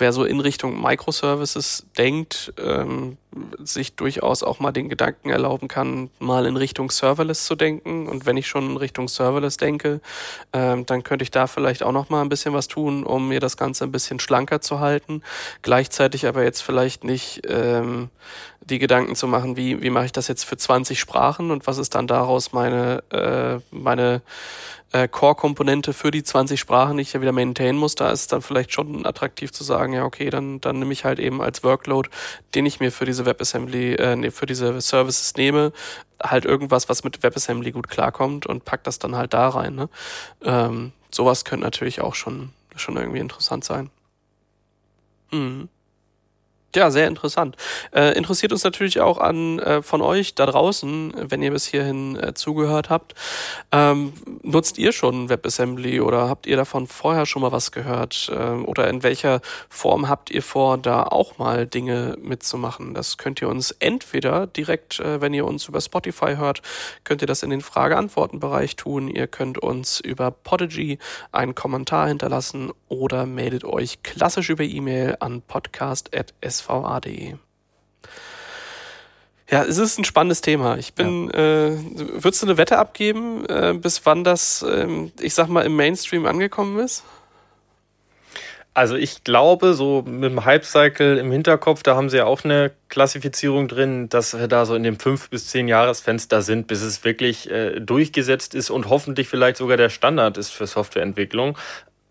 wer 0.00 0.12
so 0.12 0.24
in 0.24 0.40
Richtung 0.40 0.80
Microservices 0.80 1.84
denkt, 1.96 2.52
ähm, 2.58 3.18
sich 3.62 3.94
durchaus 3.94 4.42
auch 4.42 4.58
mal 4.58 4.72
den 4.72 4.88
Gedanken 4.88 5.30
erlauben 5.30 5.68
kann, 5.68 6.10
mal 6.18 6.46
in 6.46 6.56
Richtung 6.56 6.90
Serverless 6.90 7.44
zu 7.44 7.54
denken. 7.54 8.08
Und 8.08 8.26
wenn 8.26 8.36
ich 8.36 8.48
schon 8.48 8.70
in 8.70 8.76
Richtung 8.76 9.08
Serverless 9.08 9.56
denke, 9.56 10.00
ähm, 10.52 10.84
dann 10.86 11.04
könnte 11.04 11.22
ich 11.22 11.30
da 11.30 11.46
vielleicht 11.46 11.82
auch 11.82 11.92
noch 11.92 12.10
mal 12.10 12.22
ein 12.22 12.28
bisschen 12.28 12.54
was 12.54 12.68
tun, 12.68 13.04
um 13.04 13.28
mir 13.28 13.40
das 13.40 13.56
Ganze 13.56 13.84
ein 13.84 13.92
bisschen 13.92 14.18
schlanker 14.18 14.60
zu 14.60 14.80
halten. 14.80 15.22
Gleichzeitig 15.62 16.26
aber 16.26 16.42
jetzt 16.42 16.60
vielleicht 16.62 17.04
nicht 17.04 17.42
ähm, 17.46 18.10
die 18.64 18.78
Gedanken 18.78 19.14
zu 19.14 19.26
machen, 19.26 19.56
wie, 19.56 19.80
wie 19.82 19.90
mache 19.90 20.06
ich 20.06 20.12
das 20.12 20.28
jetzt 20.28 20.44
für 20.44 20.56
20 20.56 20.98
Sprachen 20.98 21.50
und 21.50 21.66
was 21.66 21.78
ist 21.78 21.94
dann 21.94 22.06
daraus 22.06 22.52
meine, 22.52 23.02
äh, 23.10 23.60
meine 23.74 24.22
äh, 24.92 25.08
Core-Komponente 25.08 25.92
für 25.92 26.10
die 26.10 26.22
20 26.22 26.58
Sprachen, 26.58 26.96
die 26.96 27.02
ich 27.02 27.12
ja 27.12 27.20
wieder 27.20 27.32
maintainen 27.32 27.78
muss, 27.78 27.94
da 27.94 28.10
ist 28.10 28.32
dann 28.32 28.42
vielleicht 28.42 28.72
schon 28.72 29.06
attraktiv 29.06 29.52
zu 29.52 29.62
sagen, 29.64 29.92
ja, 29.92 30.04
okay, 30.04 30.30
dann, 30.30 30.60
dann 30.60 30.78
nehme 30.78 30.92
ich 30.92 31.04
halt 31.04 31.18
eben 31.18 31.40
als 31.40 31.62
Workload, 31.62 32.08
den 32.54 32.66
ich 32.66 32.80
mir 32.80 32.90
für 32.90 33.04
diese 33.04 33.19
WebAssembly, 33.26 33.94
äh, 33.94 34.16
nee, 34.16 34.30
für 34.30 34.46
diese 34.46 34.80
Services 34.80 35.34
nehme, 35.36 35.72
halt 36.22 36.44
irgendwas, 36.44 36.88
was 36.88 37.04
mit 37.04 37.22
WebAssembly 37.22 37.72
gut 37.72 37.88
klarkommt 37.88 38.46
und 38.46 38.64
pack 38.64 38.84
das 38.84 38.98
dann 38.98 39.16
halt 39.16 39.34
da 39.34 39.48
rein. 39.48 39.74
Ne? 39.74 39.88
Ähm, 40.42 40.92
sowas 41.10 41.44
könnte 41.44 41.64
natürlich 41.64 42.00
auch 42.00 42.14
schon, 42.14 42.50
schon 42.76 42.96
irgendwie 42.96 43.20
interessant 43.20 43.64
sein. 43.64 43.90
Mhm. 45.30 45.68
Ja, 46.76 46.92
sehr 46.92 47.08
interessant. 47.08 47.56
Äh, 47.92 48.16
interessiert 48.16 48.52
uns 48.52 48.62
natürlich 48.62 49.00
auch 49.00 49.18
an 49.18 49.58
äh, 49.58 49.82
von 49.82 50.02
euch 50.02 50.36
da 50.36 50.46
draußen, 50.46 51.12
wenn 51.16 51.42
ihr 51.42 51.50
bis 51.50 51.66
hierhin 51.66 52.16
äh, 52.16 52.32
zugehört 52.34 52.90
habt. 52.90 53.14
Ähm, 53.72 54.12
nutzt 54.44 54.78
ihr 54.78 54.92
schon 54.92 55.28
WebAssembly 55.28 56.00
oder 56.00 56.28
habt 56.28 56.46
ihr 56.46 56.56
davon 56.56 56.86
vorher 56.86 57.26
schon 57.26 57.42
mal 57.42 57.50
was 57.50 57.72
gehört? 57.72 58.30
Ähm, 58.32 58.64
oder 58.66 58.88
in 58.88 59.02
welcher 59.02 59.40
Form 59.68 60.08
habt 60.08 60.30
ihr 60.30 60.44
vor, 60.44 60.78
da 60.78 61.02
auch 61.02 61.38
mal 61.38 61.66
Dinge 61.66 62.16
mitzumachen? 62.22 62.94
Das 62.94 63.18
könnt 63.18 63.42
ihr 63.42 63.48
uns 63.48 63.72
entweder 63.72 64.46
direkt, 64.46 65.00
äh, 65.00 65.20
wenn 65.20 65.34
ihr 65.34 65.46
uns 65.46 65.66
über 65.66 65.80
Spotify 65.80 66.36
hört, 66.36 66.62
könnt 67.02 67.20
ihr 67.20 67.26
das 67.26 67.42
in 67.42 67.50
den 67.50 67.62
Frage-Antworten-Bereich 67.62 68.76
tun. 68.76 69.08
Ihr 69.08 69.26
könnt 69.26 69.58
uns 69.58 69.98
über 69.98 70.30
Podigy 70.30 71.00
einen 71.32 71.56
Kommentar 71.56 72.06
hinterlassen 72.06 72.70
oder 72.86 73.26
meldet 73.26 73.64
euch 73.64 74.04
klassisch 74.04 74.50
über 74.50 74.62
E-Mail 74.62 75.16
an 75.18 75.42
podcast.s 75.42 76.59
sva.de. 76.60 77.34
Ja, 79.50 79.64
es 79.64 79.78
ist 79.78 79.98
ein 79.98 80.04
spannendes 80.04 80.42
Thema. 80.42 80.78
Ich 80.78 80.94
bin, 80.94 81.28
ja. 81.34 81.38
äh, 81.38 81.78
würdest 82.22 82.42
du 82.42 82.46
eine 82.46 82.56
Wette 82.56 82.78
abgeben, 82.78 83.44
äh, 83.46 83.74
bis 83.74 84.06
wann 84.06 84.22
das, 84.22 84.62
äh, 84.62 84.86
ich 85.20 85.34
sag 85.34 85.48
mal, 85.48 85.62
im 85.62 85.74
Mainstream 85.74 86.24
angekommen 86.26 86.78
ist? 86.78 87.02
Also 88.72 88.94
ich 88.94 89.24
glaube, 89.24 89.74
so 89.74 90.02
mit 90.06 90.30
dem 90.30 90.44
Hype-Cycle 90.44 91.18
im 91.18 91.32
Hinterkopf, 91.32 91.82
da 91.82 91.96
haben 91.96 92.08
sie 92.08 92.18
ja 92.18 92.26
auch 92.26 92.44
eine 92.44 92.70
Klassifizierung 92.88 93.66
drin, 93.66 94.08
dass 94.08 94.38
wir 94.38 94.46
da 94.46 94.64
so 94.64 94.76
in 94.76 94.84
dem 94.84 94.96
5- 94.96 95.28
bis 95.28 95.48
10 95.48 95.66
Jahresfenster 95.66 96.42
sind, 96.42 96.68
bis 96.68 96.80
es 96.80 97.02
wirklich 97.02 97.50
äh, 97.50 97.80
durchgesetzt 97.80 98.54
ist 98.54 98.70
und 98.70 98.88
hoffentlich 98.88 99.28
vielleicht 99.28 99.56
sogar 99.56 99.76
der 99.76 99.90
Standard 99.90 100.38
ist 100.38 100.50
für 100.50 100.68
Softwareentwicklung. 100.68 101.58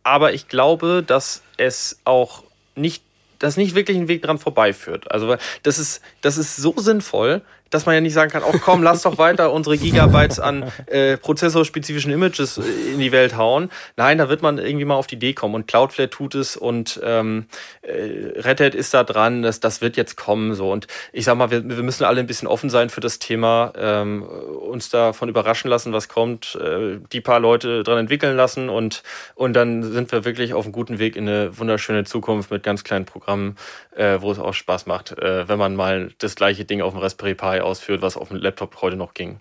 Aber 0.04 0.34
ich 0.34 0.50
glaube, 0.50 1.02
dass 1.06 1.44
es 1.56 2.02
auch 2.04 2.44
nicht 2.76 3.04
dass 3.40 3.58
nicht 3.58 3.76
wirklich 3.76 3.98
ein 3.98 4.08
Weg 4.08 4.22
dran 4.22 4.38
vorbeiführt. 4.38 5.12
Also 5.12 5.36
das 5.64 5.80
ist, 5.80 6.02
das 6.22 6.38
ist 6.38 6.58
so 6.58 6.74
sinnvoll, 6.78 7.42
dass 7.70 7.86
man 7.86 7.96
ja 7.96 8.02
nicht 8.02 8.14
sagen 8.14 8.32
kann, 8.32 8.44
oh 8.44 8.58
komm, 8.60 8.84
lass 8.84 9.04
doch 9.04 9.18
weiter 9.18 9.52
unsere 9.52 9.78
Gigabytes 9.78 10.40
an 10.40 10.72
äh, 10.88 11.18
prozessorspezifischen 11.18 12.12
Images 12.12 12.58
äh, 12.58 12.94
in 12.94 13.00
die 13.00 13.12
Welt 13.12 13.38
hauen. 13.38 13.70
Nein, 13.98 14.18
da 14.18 14.30
wird 14.30 14.42
man 14.42 14.58
irgendwie 14.58 14.86
mal 14.86 14.96
auf 14.96 15.08
die 15.08 15.16
Idee 15.16 15.34
kommen. 15.34 15.56
Und 15.56 15.68
Cloudflare 15.68 16.10
tut 16.10 16.36
es 16.36 16.58
und 16.58 17.00
ähm, 17.04 17.46
äh, 17.82 18.40
Red 18.40 18.62
Hat 18.62 18.76
ist 18.76 18.94
da 18.94 19.04
dran, 19.04 19.42
das, 19.42 19.60
das 19.60 19.82
wird 19.82 19.98
jetzt 19.98 20.18
kommen 20.18 20.54
so. 20.54 20.72
Und 20.72 20.88
ich 21.14 21.26
sag 21.26 21.36
mal, 21.36 21.52
wir, 21.52 21.68
wir 21.68 21.84
müssen 21.84 22.04
alle 22.04 22.20
ein 22.20 22.28
bisschen 22.28 22.48
offen 22.48 22.70
sein 22.70 22.90
für 22.90 23.02
das 23.02 23.20
Thema, 23.20 23.74
ähm, 23.78 24.24
uns 24.24 24.90
davon 24.90 25.30
überraschen 25.30 25.70
lassen, 25.70 25.94
was 25.94 26.10
kommt, 26.10 26.56
äh, 26.56 27.00
die 27.12 27.22
paar 27.22 27.40
Leute 27.40 27.84
dran 27.84 27.98
entwickeln 27.98 28.36
lassen. 28.36 28.70
Und, 28.70 29.04
und 29.36 29.54
dann 29.54 29.84
sind 29.84 30.12
wir 30.12 30.26
wirklich 30.26 30.54
auf 30.54 30.66
einem 30.66 30.74
guten 30.74 31.00
Weg 31.00 31.16
in 31.16 31.28
eine 31.28 31.58
wunderschöne 31.58 32.04
Zukunft 32.04 32.52
mit 32.52 32.64
ganz 32.64 32.84
kleinen 32.84 33.06
Programmen, 33.06 33.56
äh, 33.96 34.18
wo 34.22 34.32
es 34.32 34.40
auch 34.40 34.54
Spaß 34.54 34.86
macht, 34.86 35.18
äh, 35.18 35.48
wenn 35.48 35.60
man 35.60 35.76
mal 35.76 36.10
das 36.20 36.36
gleiche 36.36 36.66
Ding 36.66 36.82
auf 36.82 36.94
dem 36.94 37.02
Raspberry 37.02 37.36
Pi 37.36 37.59
ausführt, 37.66 38.02
was 38.02 38.18
auf 38.18 38.30
dem 38.30 38.38
Laptop 38.38 38.82
heute 38.82 38.96
noch 38.96 39.14
ging. 39.14 39.40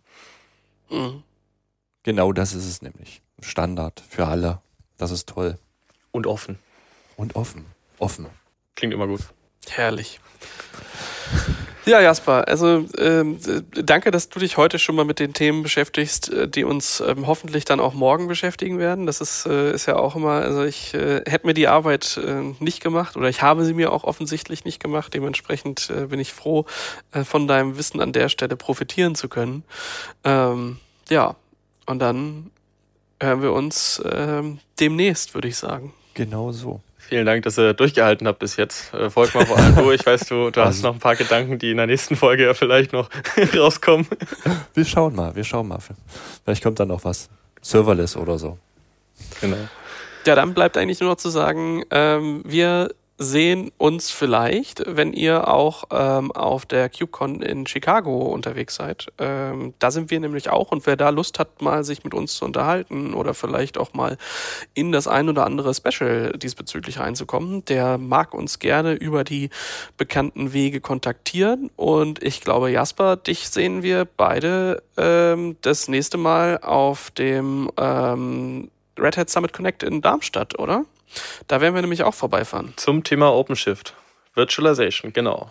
Mhm. 0.90 1.22
Genau 2.02 2.32
das 2.32 2.54
ist 2.54 2.66
es 2.66 2.82
nämlich. 2.82 3.22
Standard 3.40 4.02
für 4.08 4.26
alle. 4.26 4.60
Das 4.96 5.10
ist 5.10 5.28
toll. 5.28 5.58
Und 6.10 6.26
offen. 6.26 6.58
Und 7.16 7.36
offen. 7.36 7.66
Offen. 7.98 8.26
Klingt 8.74 8.94
immer 8.94 9.06
gut. 9.06 9.20
Herrlich. 9.68 10.20
Ja, 11.88 12.02
Jasper, 12.02 12.46
also 12.46 12.84
ähm, 12.98 13.38
danke, 13.72 14.10
dass 14.10 14.28
du 14.28 14.40
dich 14.40 14.58
heute 14.58 14.78
schon 14.78 14.94
mal 14.94 15.06
mit 15.06 15.20
den 15.20 15.32
Themen 15.32 15.62
beschäftigst, 15.62 16.30
äh, 16.30 16.46
die 16.46 16.64
uns 16.64 17.00
ähm, 17.00 17.26
hoffentlich 17.26 17.64
dann 17.64 17.80
auch 17.80 17.94
morgen 17.94 18.28
beschäftigen 18.28 18.78
werden. 18.78 19.06
Das 19.06 19.22
ist, 19.22 19.46
äh, 19.46 19.72
ist 19.72 19.86
ja 19.86 19.96
auch 19.96 20.14
immer, 20.14 20.32
also 20.32 20.64
ich 20.64 20.92
äh, 20.92 21.22
hätte 21.26 21.46
mir 21.46 21.54
die 21.54 21.66
Arbeit 21.66 22.20
äh, 22.22 22.42
nicht 22.62 22.82
gemacht 22.82 23.16
oder 23.16 23.30
ich 23.30 23.40
habe 23.40 23.64
sie 23.64 23.72
mir 23.72 23.90
auch 23.90 24.04
offensichtlich 24.04 24.66
nicht 24.66 24.80
gemacht. 24.80 25.14
Dementsprechend 25.14 25.88
äh, 25.88 26.08
bin 26.08 26.20
ich 26.20 26.34
froh, 26.34 26.66
äh, 27.12 27.24
von 27.24 27.48
deinem 27.48 27.78
Wissen 27.78 28.02
an 28.02 28.12
der 28.12 28.28
Stelle 28.28 28.56
profitieren 28.56 29.14
zu 29.14 29.30
können. 29.30 29.64
Ähm, 30.24 30.80
ja, 31.08 31.36
und 31.86 32.00
dann 32.00 32.50
hören 33.18 33.40
wir 33.40 33.54
uns 33.54 34.02
ähm, 34.04 34.58
demnächst, 34.78 35.32
würde 35.32 35.48
ich 35.48 35.56
sagen. 35.56 35.94
Genau 36.12 36.52
so. 36.52 36.82
Vielen 37.08 37.24
Dank, 37.24 37.42
dass 37.44 37.58
ihr 37.58 37.72
durchgehalten 37.72 38.26
habt 38.26 38.38
bis 38.38 38.56
jetzt. 38.56 38.92
Äh, 38.92 39.08
folgt 39.08 39.34
mal 39.34 39.46
vor 39.46 39.56
allem 39.56 39.74
du. 39.74 39.90
Ich 39.92 40.04
weiß, 40.04 40.26
du, 40.26 40.50
du 40.50 40.60
hast 40.60 40.76
also 40.76 40.88
noch 40.88 40.94
ein 40.94 41.00
paar 41.00 41.16
Gedanken, 41.16 41.58
die 41.58 41.70
in 41.70 41.78
der 41.78 41.86
nächsten 41.86 42.16
Folge 42.16 42.44
ja 42.44 42.52
vielleicht 42.52 42.92
noch 42.92 43.08
rauskommen. 43.56 44.06
Wir 44.74 44.84
schauen 44.84 45.14
mal, 45.14 45.34
wir 45.34 45.44
schauen 45.44 45.68
mal. 45.68 45.78
Vielleicht 46.44 46.62
kommt 46.62 46.78
dann 46.80 46.88
noch 46.88 47.04
was. 47.04 47.30
Serverless 47.62 48.14
oder 48.14 48.38
so. 48.38 48.58
Genau. 49.40 49.56
Ja, 50.26 50.34
dann 50.34 50.52
bleibt 50.52 50.76
eigentlich 50.76 51.00
nur 51.00 51.08
noch 51.08 51.16
zu 51.16 51.30
sagen, 51.30 51.82
ähm, 51.90 52.42
wir 52.44 52.90
sehen 53.18 53.72
uns 53.78 54.12
vielleicht, 54.12 54.84
wenn 54.86 55.12
ihr 55.12 55.48
auch 55.48 55.84
ähm, 55.90 56.30
auf 56.30 56.64
der 56.66 56.88
KubeCon 56.88 57.42
in 57.42 57.66
Chicago 57.66 58.26
unterwegs 58.26 58.76
seid. 58.76 59.08
Ähm, 59.18 59.74
da 59.80 59.90
sind 59.90 60.12
wir 60.12 60.20
nämlich 60.20 60.50
auch 60.50 60.70
und 60.70 60.86
wer 60.86 60.96
da 60.96 61.10
Lust 61.10 61.40
hat, 61.40 61.60
mal 61.60 61.82
sich 61.82 62.04
mit 62.04 62.14
uns 62.14 62.36
zu 62.36 62.44
unterhalten 62.44 63.14
oder 63.14 63.34
vielleicht 63.34 63.76
auch 63.76 63.92
mal 63.92 64.16
in 64.72 64.92
das 64.92 65.08
ein 65.08 65.28
oder 65.28 65.44
andere 65.44 65.74
Special 65.74 66.32
diesbezüglich 66.38 67.00
reinzukommen, 67.00 67.64
der 67.64 67.98
mag 67.98 68.34
uns 68.34 68.60
gerne 68.60 68.92
über 68.92 69.24
die 69.24 69.50
bekannten 69.96 70.52
Wege 70.52 70.80
kontaktieren. 70.80 71.70
Und 71.74 72.22
ich 72.22 72.40
glaube, 72.40 72.70
Jasper, 72.70 73.16
dich 73.16 73.48
sehen 73.48 73.82
wir 73.82 74.04
beide 74.04 74.84
ähm, 74.96 75.56
das 75.62 75.88
nächste 75.88 76.18
Mal 76.18 76.58
auf 76.58 77.10
dem 77.10 77.68
ähm, 77.76 78.70
Red 78.96 79.16
Hat 79.16 79.28
Summit 79.28 79.52
Connect 79.52 79.82
in 79.82 80.02
Darmstadt, 80.02 80.56
oder? 80.58 80.84
Da 81.46 81.60
werden 81.60 81.74
wir 81.74 81.82
nämlich 81.82 82.02
auch 82.02 82.14
vorbeifahren. 82.14 82.74
Zum 82.76 83.04
Thema 83.04 83.32
OpenShift. 83.34 83.94
Virtualization, 84.34 85.12
genau. 85.12 85.48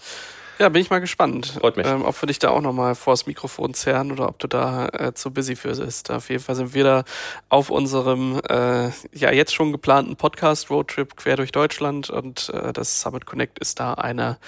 Ja, 0.60 0.70
bin 0.70 0.82
ich 0.82 0.90
mal 0.90 1.00
gespannt. 1.00 1.54
Freut 1.60 1.78
mich. 1.78 1.86
Ähm, 1.86 2.04
ob 2.04 2.20
wir 2.20 2.28
dich 2.28 2.40
da 2.40 2.50
auch 2.50 2.62
nochmal 2.62 2.96
vors 2.96 3.28
Mikrofon 3.28 3.76
zerren 3.76 4.12
oder 4.12 4.28
ob 4.28 4.40
du 4.40 4.48
da 4.48 4.88
äh, 4.88 5.14
zu 5.14 5.32
busy 5.32 5.56
für 5.56 5.76
bist. 5.76 6.10
Auf 6.10 6.30
jeden 6.30 6.44
Fall 6.44 6.56
sind 6.56 6.74
wir 6.74 6.84
da 6.84 7.04
auf 7.50 7.70
unserem 7.70 8.42
äh, 8.50 8.90
ja 9.14 9.32
jetzt 9.32 9.54
schon 9.54 9.72
geplanten 9.72 10.16
Podcast 10.16 10.72
Roadtrip 10.72 11.16
quer 11.16 11.36
durch 11.36 11.52
Deutschland 11.52 12.10
und 12.10 12.50
äh, 12.50 12.74
das 12.74 13.02
Summit 13.02 13.28
Connect 13.28 13.60
ist 13.60 13.80
da 13.80 13.94
einer 13.94 14.40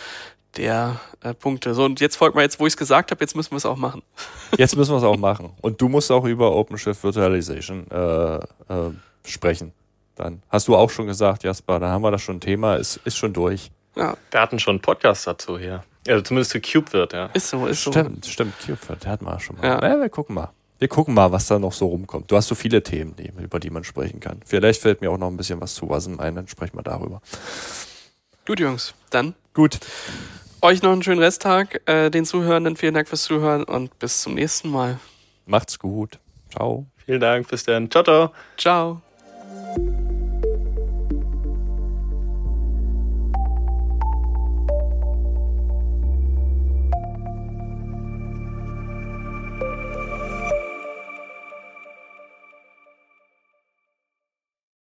der 0.58 1.00
äh, 1.22 1.36
Punkte. 1.36 1.76
So, 1.76 1.84
und 1.84 2.00
jetzt 2.00 2.16
folgt 2.16 2.36
mal 2.36 2.42
jetzt, 2.42 2.60
wo 2.60 2.66
ich 2.66 2.74
es 2.74 2.78
gesagt 2.78 3.12
habe, 3.12 3.24
jetzt 3.24 3.36
müssen 3.36 3.52
wir 3.52 3.58
es 3.58 3.66
auch 3.66 3.78
machen. 3.78 4.02
Jetzt 4.58 4.76
müssen 4.76 4.92
wir 4.92 4.98
es 4.98 5.04
auch 5.04 5.16
machen. 5.16 5.52
Und 5.62 5.80
du 5.80 5.90
musst 5.90 6.12
auch 6.12 6.26
über 6.26 6.56
OpenShift 6.56 7.04
Virtualization 7.04 7.86
äh, 7.92 8.36
äh, 8.38 8.40
sprechen. 9.24 9.74
Dann 10.20 10.44
hast 10.50 10.68
du 10.68 10.76
auch 10.76 10.90
schon 10.90 11.08
gesagt, 11.08 11.44
Jasper, 11.44 11.80
dann 11.80 11.92
haben 11.92 12.02
wir 12.02 12.12
das 12.12 12.22
schon 12.22 12.38
ein 12.38 12.42
Thema, 12.42 12.76
ist, 12.76 12.98
ist 13.06 13.16
schon 13.16 13.32
durch. 13.32 13.72
Ja. 13.96 14.18
Wir 14.32 14.42
hatten 14.42 14.60
schon 14.60 14.74
einen 14.74 14.82
Podcast 14.82 15.26
dazu 15.26 15.58
hier. 15.58 15.84
Also 16.08 16.22
zumindest 16.24 16.52
für 16.52 16.60
Cube 16.60 16.92
wird, 16.92 17.14
ja. 17.14 17.28
Ist 17.28 17.50
so, 17.50 17.66
ist 17.68 17.82
so. 17.82 17.92
Stimmt, 17.92 18.26
stimmt, 18.26 18.54
Cube 18.60 18.78
wird, 18.90 19.08
hatten 19.08 19.26
wir 19.26 19.40
schon 19.40 19.58
mal. 19.58 19.66
Ja. 19.66 19.80
Naja, 19.80 20.00
wir 20.00 20.10
gucken 20.10 20.36
mal. 20.36 20.50
Wir 20.78 20.90
gucken 20.90 21.14
mal, 21.14 21.32
was 21.32 21.48
da 21.48 21.58
noch 21.58 21.72
so 21.72 21.88
rumkommt. 21.88 22.30
Du 22.30 22.36
hast 22.36 22.48
so 22.48 22.56
viele 22.56 22.84
Themen, 22.84 23.16
die, 23.16 23.32
über 23.42 23.60
die 23.60 23.70
man 23.70 23.86
sprechen 23.86 24.20
kann. 24.20 24.42
Vielleicht 24.46 24.82
fällt 24.82 25.02
mir 25.02 25.10
auch 25.10 25.18
noch 25.18 25.28
ein 25.28 25.38
bisschen 25.38 25.62
was 25.62 25.74
zu 25.74 25.90
Wasm 25.90 26.20
ein, 26.20 26.36
dann 26.36 26.48
sprechen 26.48 26.78
wir 26.78 26.84
darüber. 26.84 27.22
Gut, 28.46 28.60
Jungs, 28.60 28.94
dann. 29.10 29.36
Gut. 29.54 29.80
Euch 30.62 30.82
noch 30.82 30.92
einen 30.92 31.04
schönen 31.04 31.22
Resttag. 31.22 31.82
Äh, 31.86 32.10
den 32.10 32.26
Zuhörenden 32.26 32.76
vielen 32.76 32.94
Dank 32.94 33.08
fürs 33.08 33.24
Zuhören 33.24 33.64
und 33.64 33.98
bis 34.00 34.22
zum 34.22 34.34
nächsten 34.34 34.70
Mal. 34.70 35.00
Macht's 35.46 35.80
gut. 35.80 36.20
Ciao. 36.52 36.86
Vielen 37.06 37.22
Dank. 37.22 37.48
Bis 37.48 37.64
dann. 37.64 37.90
Ciao, 37.90 38.04
ciao. 38.04 38.32
Ciao. 38.58 39.02